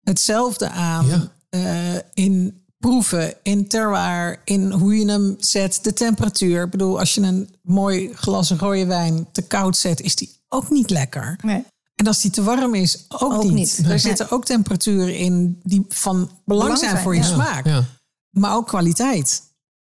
hetzelfde 0.00 0.68
aan. 0.68 1.06
Ja. 1.06 1.32
eh, 1.50 2.00
in 2.14 2.64
proeven, 2.78 3.34
in 3.42 3.68
terroir, 3.68 4.40
in 4.44 4.70
hoe 4.70 4.96
je 4.98 5.10
hem 5.10 5.36
zet, 5.38 5.78
de 5.82 5.92
temperatuur. 5.92 6.64
Ik 6.64 6.70
bedoel, 6.70 6.98
als 6.98 7.14
je 7.14 7.20
een 7.20 7.54
mooi 7.62 8.10
glas 8.14 8.50
rode 8.50 8.86
wijn 8.86 9.28
te 9.32 9.42
koud 9.42 9.76
zet... 9.76 10.00
is 10.00 10.14
die 10.16 10.38
ook 10.52 10.70
niet 10.70 10.90
lekker. 10.90 11.38
Nee. 11.44 11.64
En 11.94 12.06
als 12.06 12.20
die 12.20 12.30
te 12.30 12.42
warm 12.42 12.74
is, 12.74 13.04
ook, 13.08 13.32
Ook 13.32 13.42
niet. 13.42 13.52
niet. 13.52 13.78
Er 13.78 13.88
Nee. 13.88 13.98
zitten 13.98 14.30
ook 14.30 14.44
temperaturen 14.44 15.16
in 15.16 15.60
die 15.62 15.84
van 15.88 16.16
belang 16.16 16.34
Belang 16.44 16.78
zijn 16.78 16.98
voor 16.98 17.14
je 17.14 17.20
ja. 17.20 17.26
smaak. 17.26 17.66
Ja. 17.66 17.84
Maar 18.30 18.54
ook 18.54 18.66
kwaliteit. 18.66 19.42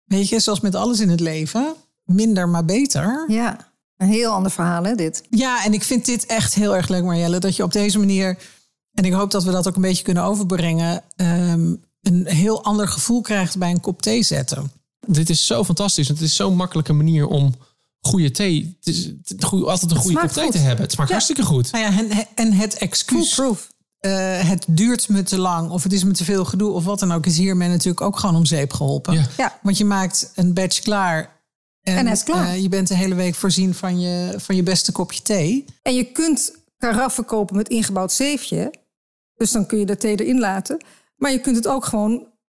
Weet 0.04 0.28
je, 0.28 0.40
zoals 0.40 0.60
met 0.60 0.74
alles 0.74 1.00
in 1.00 1.08
het 1.08 1.20
leven. 1.20 1.74
Minder, 2.04 2.48
maar 2.48 2.64
beter. 2.64 3.24
Ja, 3.26 3.56
een 3.96 4.08
heel 4.08 4.30
ander 4.32 4.50
verhaal 4.50 4.84
hè, 4.84 4.94
dit. 4.94 5.22
Ja, 5.30 5.64
en 5.64 5.72
ik 5.72 5.82
vind 5.82 6.04
dit 6.04 6.26
echt 6.26 6.54
heel 6.54 6.76
erg 6.76 6.88
leuk, 6.88 7.04
Marjelle. 7.04 7.38
Dat 7.38 7.56
je 7.56 7.62
op 7.62 7.72
deze 7.72 7.98
manier, 7.98 8.38
en 8.92 9.04
ik 9.04 9.12
hoop 9.12 9.30
dat 9.30 9.44
we 9.44 9.50
dat 9.50 9.68
ook 9.68 9.76
een 9.76 9.82
beetje 9.82 10.04
kunnen 10.04 10.22
overbrengen... 10.22 11.02
ehm, 11.16 11.74
een 12.02 12.26
heel 12.26 12.64
ander 12.64 12.88
gevoel 12.88 13.20
krijgt 13.20 13.58
bij 13.58 13.70
een 13.70 13.80
kop 13.80 14.02
thee 14.02 14.22
zetten. 14.22 14.70
Dit 15.06 15.30
is 15.30 15.46
zo 15.46 15.64
fantastisch. 15.64 16.08
Het 16.08 16.20
is 16.20 16.36
zo'n 16.36 16.56
makkelijke 16.56 16.92
manier 16.92 17.26
om 17.26 17.54
goede 18.00 18.30
thee... 18.30 18.76
Het 18.78 18.86
is 18.94 19.04
het 19.04 19.34
is 19.36 19.44
goed- 19.44 19.64
altijd 19.66 19.90
een 19.90 19.96
goede 19.96 20.18
kop 20.20 20.28
thee 20.30 20.42
goed. 20.44 20.52
te 20.52 20.58
hebben. 20.58 20.82
Het 20.84 20.92
smaakt 20.92 21.08
Ja. 21.08 21.14
hartstikke 21.14 21.44
goed. 21.44 21.72
Nou 21.72 21.84
ja, 21.92 21.98
en, 21.98 22.26
en 22.34 22.52
het 22.52 22.74
excuus, 22.74 23.32
Foolproof. 23.34 23.68
eh, 23.98 24.48
het 24.48 24.64
duurt 24.68 25.08
me 25.08 25.22
te 25.22 25.38
lang... 25.38 25.70
of 25.70 25.82
het 25.82 25.92
is 25.92 26.04
me 26.04 26.12
te 26.12 26.24
veel 26.24 26.44
gedoe 26.44 26.72
of 26.72 26.84
wat 26.84 26.98
dan 26.98 27.12
ook... 27.12 27.26
is 27.26 27.38
hiermee 27.38 27.68
natuurlijk 27.68 28.00
ook 28.00 28.18
gewoon 28.18 28.36
om 28.36 28.44
zeep 28.44 28.72
geholpen. 28.72 29.14
Ja. 29.14 29.26
Ja, 29.36 29.58
Want 29.62 29.78
je 29.78 29.84
maakt 29.84 30.32
een 30.34 30.54
batch 30.54 30.80
klaar... 30.80 31.36
En, 31.82 31.96
En 31.96 32.04
hij 32.04 32.14
is 32.14 32.22
klaar. 32.22 32.46
eh, 32.48 32.62
je 32.62 32.68
bent 32.68 32.88
de 32.88 32.94
hele 32.96 33.14
week 33.14 33.34
voorzien 33.34 33.74
van 33.74 34.00
je, 34.00 34.34
van 34.36 34.56
je 34.56 34.62
beste 34.62 34.92
kopje 34.92 35.22
thee. 35.22 35.64
en 35.82 35.94
je 35.94 36.04
kunt 36.04 36.52
karaffen 36.78 37.24
kopen 37.24 37.56
met 37.56 37.68
ingebouwd 37.68 38.12
zeefje. 38.12 38.72
Dus 39.34 39.50
dan 39.50 39.66
kun 39.66 39.78
je 39.78 39.86
de 39.86 39.96
thee 39.96 40.16
erin 40.20 40.38
laten. 40.38 40.84
Maar 41.16 41.30
je 41.30 41.40
kunt 41.40 41.56
het 41.56 41.66
ook 41.66 41.84
gewoon 41.84 42.12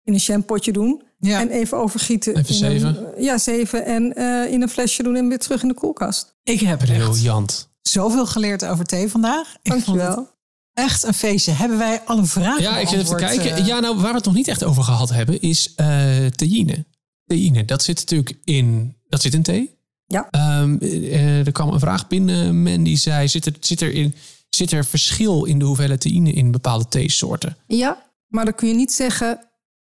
in 0.02 0.12
een 0.12 0.20
shampootje 0.20 0.72
doen. 0.72 1.02
Ja. 1.20 1.40
En 1.40 1.48
even 1.50 1.78
overgieten. 1.78 2.36
Even 2.36 2.48
in 2.48 2.54
zeven. 2.54 3.16
Een, 3.16 3.22
ja, 3.22 3.38
zeven. 3.38 3.84
En 3.84 4.14
eh, 4.14 4.52
in 4.52 4.62
een 4.62 4.68
flesje 4.68 5.02
doen 5.02 5.16
en 5.16 5.28
weer 5.28 5.38
terug 5.38 5.62
in 5.62 5.68
de 5.68 5.74
koelkast. 5.74 6.34
Ik 6.42 6.60
heb 6.60 6.80
echt 6.82 6.92
Briljant. 6.98 7.68
zoveel 7.82 8.26
geleerd 8.26 8.64
over 8.64 8.84
thee 8.84 9.08
vandaag. 9.08 9.56
Ik 9.62 9.72
vond 9.72 9.86
het 9.86 9.94
Dankjewel. 9.96 10.30
echt 10.74 11.02
een 11.02 11.14
feestje. 11.14 11.52
Hebben 11.52 11.78
wij 11.78 12.00
alle 12.04 12.24
vragen 12.24 12.62
Ja, 12.62 12.78
ik 12.78 12.88
zit 12.88 12.98
even 13.00 13.16
te 13.16 13.24
kijken. 13.24 13.52
eh? 13.52 13.66
Ja, 13.66 13.80
nou, 13.80 13.94
waar 13.96 14.10
we 14.10 14.16
het 14.16 14.24
nog 14.24 14.34
niet 14.34 14.48
echt 14.48 14.64
over 14.64 14.82
gehad 14.82 15.08
hebben, 15.10 15.40
is 15.40 15.72
eh 15.74 16.26
theïne. 16.26 16.84
Theïne, 17.26 17.64
dat 17.64 17.82
zit 17.82 17.96
natuurlijk 17.98 18.36
in, 18.44 18.96
dat 19.08 19.22
zit 19.22 19.34
in 19.34 19.42
thee. 19.42 19.76
Ja. 20.06 20.28
Ehm, 20.30 20.76
eh, 20.80 21.46
er 21.46 21.52
kwam 21.52 21.68
een 21.72 21.80
vraag 21.80 22.06
binnen, 22.06 22.62
men 22.62 22.82
die 22.82 22.96
zei, 22.96 23.28
zit 23.28 23.46
er, 23.46 23.52
zit, 23.60 23.80
er 23.80 23.92
in, 23.92 24.14
zit 24.48 24.70
er 24.72 24.84
verschil 24.84 25.44
in 25.44 25.58
de 25.58 25.64
hoeveelheid 25.64 26.00
theïne 26.00 26.32
in 26.32 26.50
bepaalde 26.50 26.88
theesoorten? 26.88 27.56
Ja, 27.66 28.02
maar 28.28 28.44
dan 28.44 28.54
kun 28.54 28.68
je 28.68 28.74
niet 28.74 28.92
zeggen... 28.92 29.47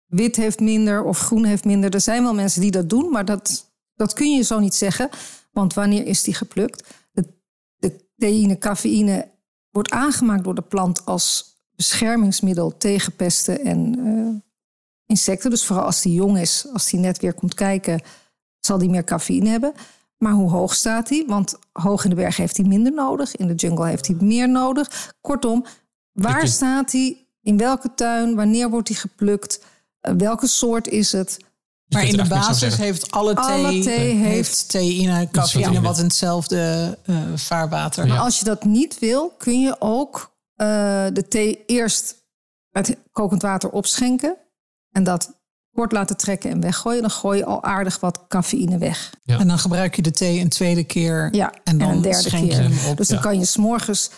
wit 0.10 0.36
heeft 0.36 0.60
minder 0.60 1.04
of 1.04 1.20
groen 1.20 1.44
heeft 1.44 1.66
minder. 1.66 1.94
Er 1.94 2.02
zijn 2.02 2.24
wel 2.24 2.34
mensen 2.34 2.62
die 2.62 2.72
dat 2.72 2.90
doen, 2.90 3.12
maar 3.12 3.26
dat, 3.26 3.72
dat 3.96 4.14
kun 4.14 4.36
je 4.36 4.44
zo 4.44 4.60
niet 4.60 4.76
zeggen. 4.76 5.10
Want 5.52 5.74
wanneer 5.74 6.06
is 6.06 6.24
die 6.24 6.34
geplukt? 6.34 6.88
De, 7.12 7.26
de 7.76 8.06
theïne, 8.18 8.58
cafeïne 8.58 9.32
wordt 9.70 9.90
aangemaakt 9.90 10.44
door 10.44 10.56
de 10.56 10.62
plant... 10.62 11.06
als 11.06 11.58
beschermingsmiddel 11.76 12.78
tegen 12.78 13.16
pesten 13.16 13.60
en 13.66 14.00
eh, 14.06 14.52
insecten. 15.06 15.50
Dus 15.50 15.66
vooral 15.66 15.86
als 15.86 16.02
die 16.02 16.14
jong 16.14 16.40
is, 16.40 16.68
als 16.74 16.90
die 16.90 17.00
net 17.00 17.20
weer 17.20 17.34
komt 17.34 17.54
kijken... 17.54 18.02
zal 18.60 18.78
die 18.78 18.90
meer 18.90 19.04
cafeïne 19.04 19.50
hebben. 19.50 19.74
Maar 20.18 20.34
hoe 20.34 20.50
hoog 20.50 20.76
staat 20.76 21.08
die? 21.08 21.26
Want 21.28 21.56
hoog 21.72 22.04
in 22.04 22.10
de 22.10 22.16
berg 22.16 22.38
heeft 22.38 22.58
hij 22.58 22.66
minder 22.66 22.94
nodig. 22.94 23.36
In 23.36 23.48
de 23.48 23.56
jungle 23.56 23.88
heeft 23.88 24.08
hij 24.08 24.16
meer 24.20 24.50
nodig. 24.50 25.16
Kortom, 25.22 25.66
waar 26.12 26.48
staat 26.48 26.92
hij? 26.92 27.28
In 27.42 27.58
welke 27.58 27.94
tuin? 27.94 28.36
Wanneer 28.36 28.70
wordt 28.70 28.88
hij 28.88 28.98
geplukt? 28.98 29.64
Eh, 30.02 30.14
welke 30.18 30.48
soort 30.48 30.88
is 30.88 31.12
het? 31.12 31.36
Je 31.86 31.96
Maar 31.98 32.06
in 32.08 32.18
de 32.18 32.28
basis 32.28 32.76
heeft 32.78 33.12
alle 33.12 33.34
thee, 33.34 33.44
Alle 33.44 33.80
thee 33.80 34.16
heeft 34.16 34.22
heeft- 34.32 34.70
theïne, 34.70 35.28
cafeïne, 35.32 35.82
wat 35.82 35.98
in 35.98 36.04
hetzelfde 36.04 36.98
eh, 37.06 37.16
vaarwater. 37.36 38.06
Ja. 38.06 38.14
Maar 38.14 38.22
als 38.24 38.40
je 38.40 38.46
dat 38.46 38.64
niet 38.64 39.00
wil, 39.00 39.34
kun 39.38 39.62
je 39.62 39.76
ook 39.80 40.32
eh, 40.56 40.68
de 41.14 41.26
thee 41.30 41.64
eerst 41.66 42.16
met 42.70 42.98
kokend 43.12 43.42
water 43.42 43.70
opschenken. 43.70 44.36
En 44.92 45.04
dat 45.04 45.32
kort 45.76 45.92
laten 45.92 46.18
trekken 46.18 46.50
en 46.52 46.62
weggooien. 46.62 47.02
Dan 47.02 47.12
gooi 47.12 47.38
je 47.38 47.46
al 47.46 47.64
aardig 47.64 48.00
wat 48.00 48.20
cafeïne 48.28 48.78
weg. 48.78 49.14
Ja. 49.24 49.40
En 49.40 49.48
dan 49.48 49.60
gebruik 49.60 49.96
je 49.96 50.02
de 50.02 50.12
thee 50.12 50.40
een 50.40 50.50
tweede 50.50 50.84
keer. 50.84 51.28
Ja, 51.36 51.54
en 51.64 51.78
dan 51.78 51.90
een 51.90 52.02
derde 52.02 52.20
schenk 52.22 52.44
je 52.44 52.50
keer. 52.50 52.60
hem 52.64 52.90
op. 52.90 52.98
Dus 52.98 53.08
dan 53.08 53.18
Ja. 53.18 53.24
kan 53.24 53.40
je 53.40 53.46
s'morgens 53.46 54.10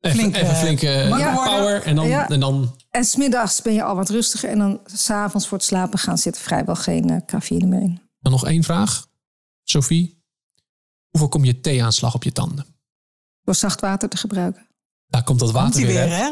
flink, 0.00 0.34
even 0.36 0.48
eh, 0.48 0.60
flinke 0.60 1.04
worden. 1.08 1.34
power 1.34 1.82
en 1.82 1.96
dan, 1.96 2.08
Ja. 2.08 2.28
en 2.28 2.40
dan 2.40 2.76
En 2.90 3.04
smiddags 3.04 3.62
ben 3.62 3.72
je 3.74 3.82
al 3.82 3.94
wat 3.94 4.08
rustiger. 4.08 4.48
En 4.48 4.58
dan 4.58 4.80
s'avonds 4.84 5.48
voor 5.48 5.58
het 5.58 5.66
slapen 5.66 5.98
gaan 5.98 6.18
zit 6.18 6.36
er 6.36 6.42
vrijwel 6.42 6.74
geen 6.74 7.10
eh, 7.10 7.16
cafeïne 7.26 7.66
meer 7.66 7.80
in. 7.80 8.00
Dan 8.20 8.32
nog 8.32 8.46
één 8.46 8.62
vraag. 8.64 9.06
Sophie, 9.62 10.22
hoe 11.10 11.20
voorkom 11.20 11.44
je 11.44 11.60
theeaanslag 11.60 12.14
op 12.14 12.22
je 12.22 12.32
tanden? 12.32 12.66
Door 13.42 13.54
zacht 13.54 13.80
water 13.80 14.08
te 14.08 14.16
gebruiken. 14.16 14.66
Daar 15.06 15.24
komt 15.24 15.38
dat 15.38 15.50
water 15.50 15.80
weer, 15.80 15.86
weer, 15.94 16.08
hè? 16.16 16.30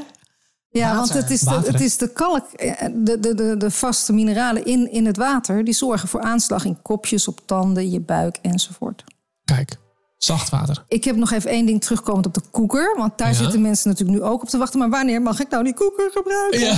Ja, 0.69 0.83
Water. 0.83 0.97
want 0.97 1.13
het 1.13 1.31
is, 1.31 1.41
de, 1.41 1.51
het 1.73 1.81
is 1.81 1.97
de 1.97 2.13
kalk, 2.13 2.53
eh, 2.53 2.89
de, 2.95 3.21
de, 3.21 3.35
de, 3.35 3.57
de 3.57 3.71
vaste 3.71 4.13
mineralen 4.13 4.65
in, 4.65 4.93
in 4.93 5.07
het 5.07 5.17
water... 5.17 5.65
die 5.65 5.75
zorgen 5.75 6.09
voor 6.09 6.21
aanslag 6.21 6.65
in 6.65 6.83
kopjes, 6.83 7.29
op 7.29 7.41
tanden, 7.47 7.91
je 7.91 8.01
buik 8.01 8.39
enzovoort. 8.43 9.05
Kijk, 9.45 9.77
zacht 10.19 10.49
water. 10.51 10.85
Ik 10.89 11.05
heb 11.05 11.17
nog 11.17 11.31
even 11.31 11.51
één 11.51 11.67
ding 11.67 11.81
terugkomend 11.81 12.27
op 12.27 12.35
de 12.35 12.43
koeker. 12.51 12.95
Want 12.97 13.19
daar 13.19 13.29
Ja. 13.29 13.35
zitten 13.35 13.61
mensen 13.61 13.89
natuurlijk 13.91 14.19
nu 14.19 14.25
ook 14.25 14.43
op 14.43 14.49
te 14.49 14.59
wachten. 14.59 14.79
Maar 14.79 14.91
wanneer 14.91 15.23
mag 15.23 15.41
ik 15.41 15.49
nou 15.51 15.65
die 15.65 15.75
koeker 15.75 16.11
gebruiken? 16.15 16.61
Ja. 16.61 16.77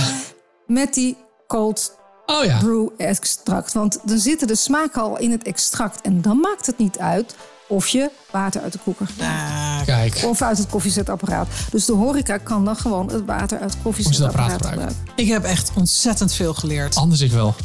Met 0.67 0.93
die 0.93 1.17
cold 1.47 1.97
Oh 2.25 2.43
ja. 2.43 2.57
brew 2.59 2.87
extract. 2.97 3.73
Want 3.73 3.99
dan 4.03 4.17
zitten 4.17 4.47
de 4.47 4.55
smaken 4.55 5.01
al 5.01 5.17
in 5.17 5.31
het 5.31 5.43
extract. 5.43 6.01
En 6.01 6.21
dan 6.21 6.37
maakt 6.39 6.65
het 6.65 6.77
niet 6.77 6.97
uit 6.99 7.35
of 7.67 7.87
je 7.87 8.09
water 8.31 8.61
uit 8.61 8.73
de 8.73 8.79
koeker 8.83 9.07
gebruikt. 9.07 9.35
Ah, 9.51 9.85
Kijk, 9.85 10.21
Of 10.25 10.41
uit 10.41 10.57
het 10.57 10.69
koffiezetapparaat. 10.69 11.47
Dus 11.71 11.85
de 11.85 11.93
horeca 11.93 12.37
kan 12.37 12.65
dan 12.65 12.75
gewoon 12.75 13.11
het 13.11 13.25
water 13.25 13.59
uit 13.59 13.73
het 13.73 13.81
koffiezetapparaat 13.83 14.51
gebruiken. 14.65 14.95
ik 15.15 15.27
heb 15.27 15.43
echt 15.43 15.71
ontzettend 15.75 16.33
veel 16.33 16.53
geleerd. 16.53 16.95
anders 16.95 17.21
ik 17.21 17.31
wel. 17.31 17.55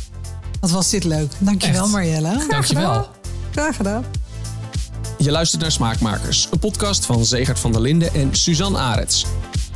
Wat 0.61 0.71
was 0.71 0.91
dit 0.91 1.05
leuk. 1.05 1.33
Dankjewel 1.39 1.83
Echt. 1.83 1.93
Marielle. 1.93 2.45
Dankjewel. 2.49 3.07
Graag 3.51 3.77
gedaan. 3.77 4.05
Je 5.25 5.31
luistert 5.31 5.63
naar 5.63 5.73
Smaakmakers, 5.73 6.49
een 6.51 6.59
podcast 6.59 7.07
van 7.07 7.25
Zegert 7.25 7.59
van 7.59 7.73
der 7.73 7.81
Linden 7.81 8.15
en 8.15 8.35
Suzanne 8.35 8.79
Arets. 8.79 9.25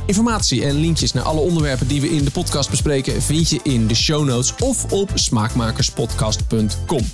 Informatie 0.05 0.65
en 0.65 0.75
linkjes 0.75 1.13
naar 1.13 1.23
alle 1.23 1.39
onderwerpen 1.39 1.87
die 1.87 2.01
we 2.01 2.09
in 2.09 2.23
de 2.23 2.31
podcast 2.31 2.69
bespreken 2.69 3.21
vind 3.21 3.49
je 3.49 3.59
in 3.63 3.87
de 3.87 3.95
show 3.95 4.25
notes 4.25 4.53
of 4.59 4.91
op 4.91 5.09
smaakmakerspodcast.com. 5.13 7.05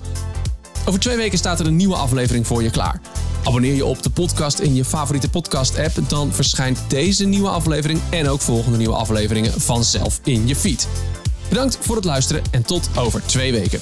Over 0.85 0.99
twee 0.99 1.17
weken 1.17 1.37
staat 1.37 1.59
er 1.59 1.65
een 1.65 1.75
nieuwe 1.75 1.95
aflevering 1.95 2.47
voor 2.47 2.63
je 2.63 2.69
klaar. 2.69 3.01
Abonneer 3.43 3.75
je 3.75 3.85
op 3.85 4.03
de 4.03 4.09
podcast 4.09 4.59
in 4.59 4.75
je 4.75 4.85
favoriete 4.85 5.29
podcast-app, 5.29 6.09
dan 6.09 6.33
verschijnt 6.33 6.79
deze 6.87 7.25
nieuwe 7.25 7.49
aflevering 7.49 7.99
en 8.09 8.27
ook 8.27 8.41
volgende 8.41 8.77
nieuwe 8.77 8.95
afleveringen 8.95 9.61
vanzelf 9.61 10.19
in 10.23 10.47
je 10.47 10.55
feed. 10.55 10.87
Bedankt 11.49 11.77
voor 11.81 11.95
het 11.95 12.05
luisteren 12.05 12.43
en 12.51 12.63
tot 12.63 12.89
over 12.95 13.21
twee 13.25 13.51
weken. 13.51 13.79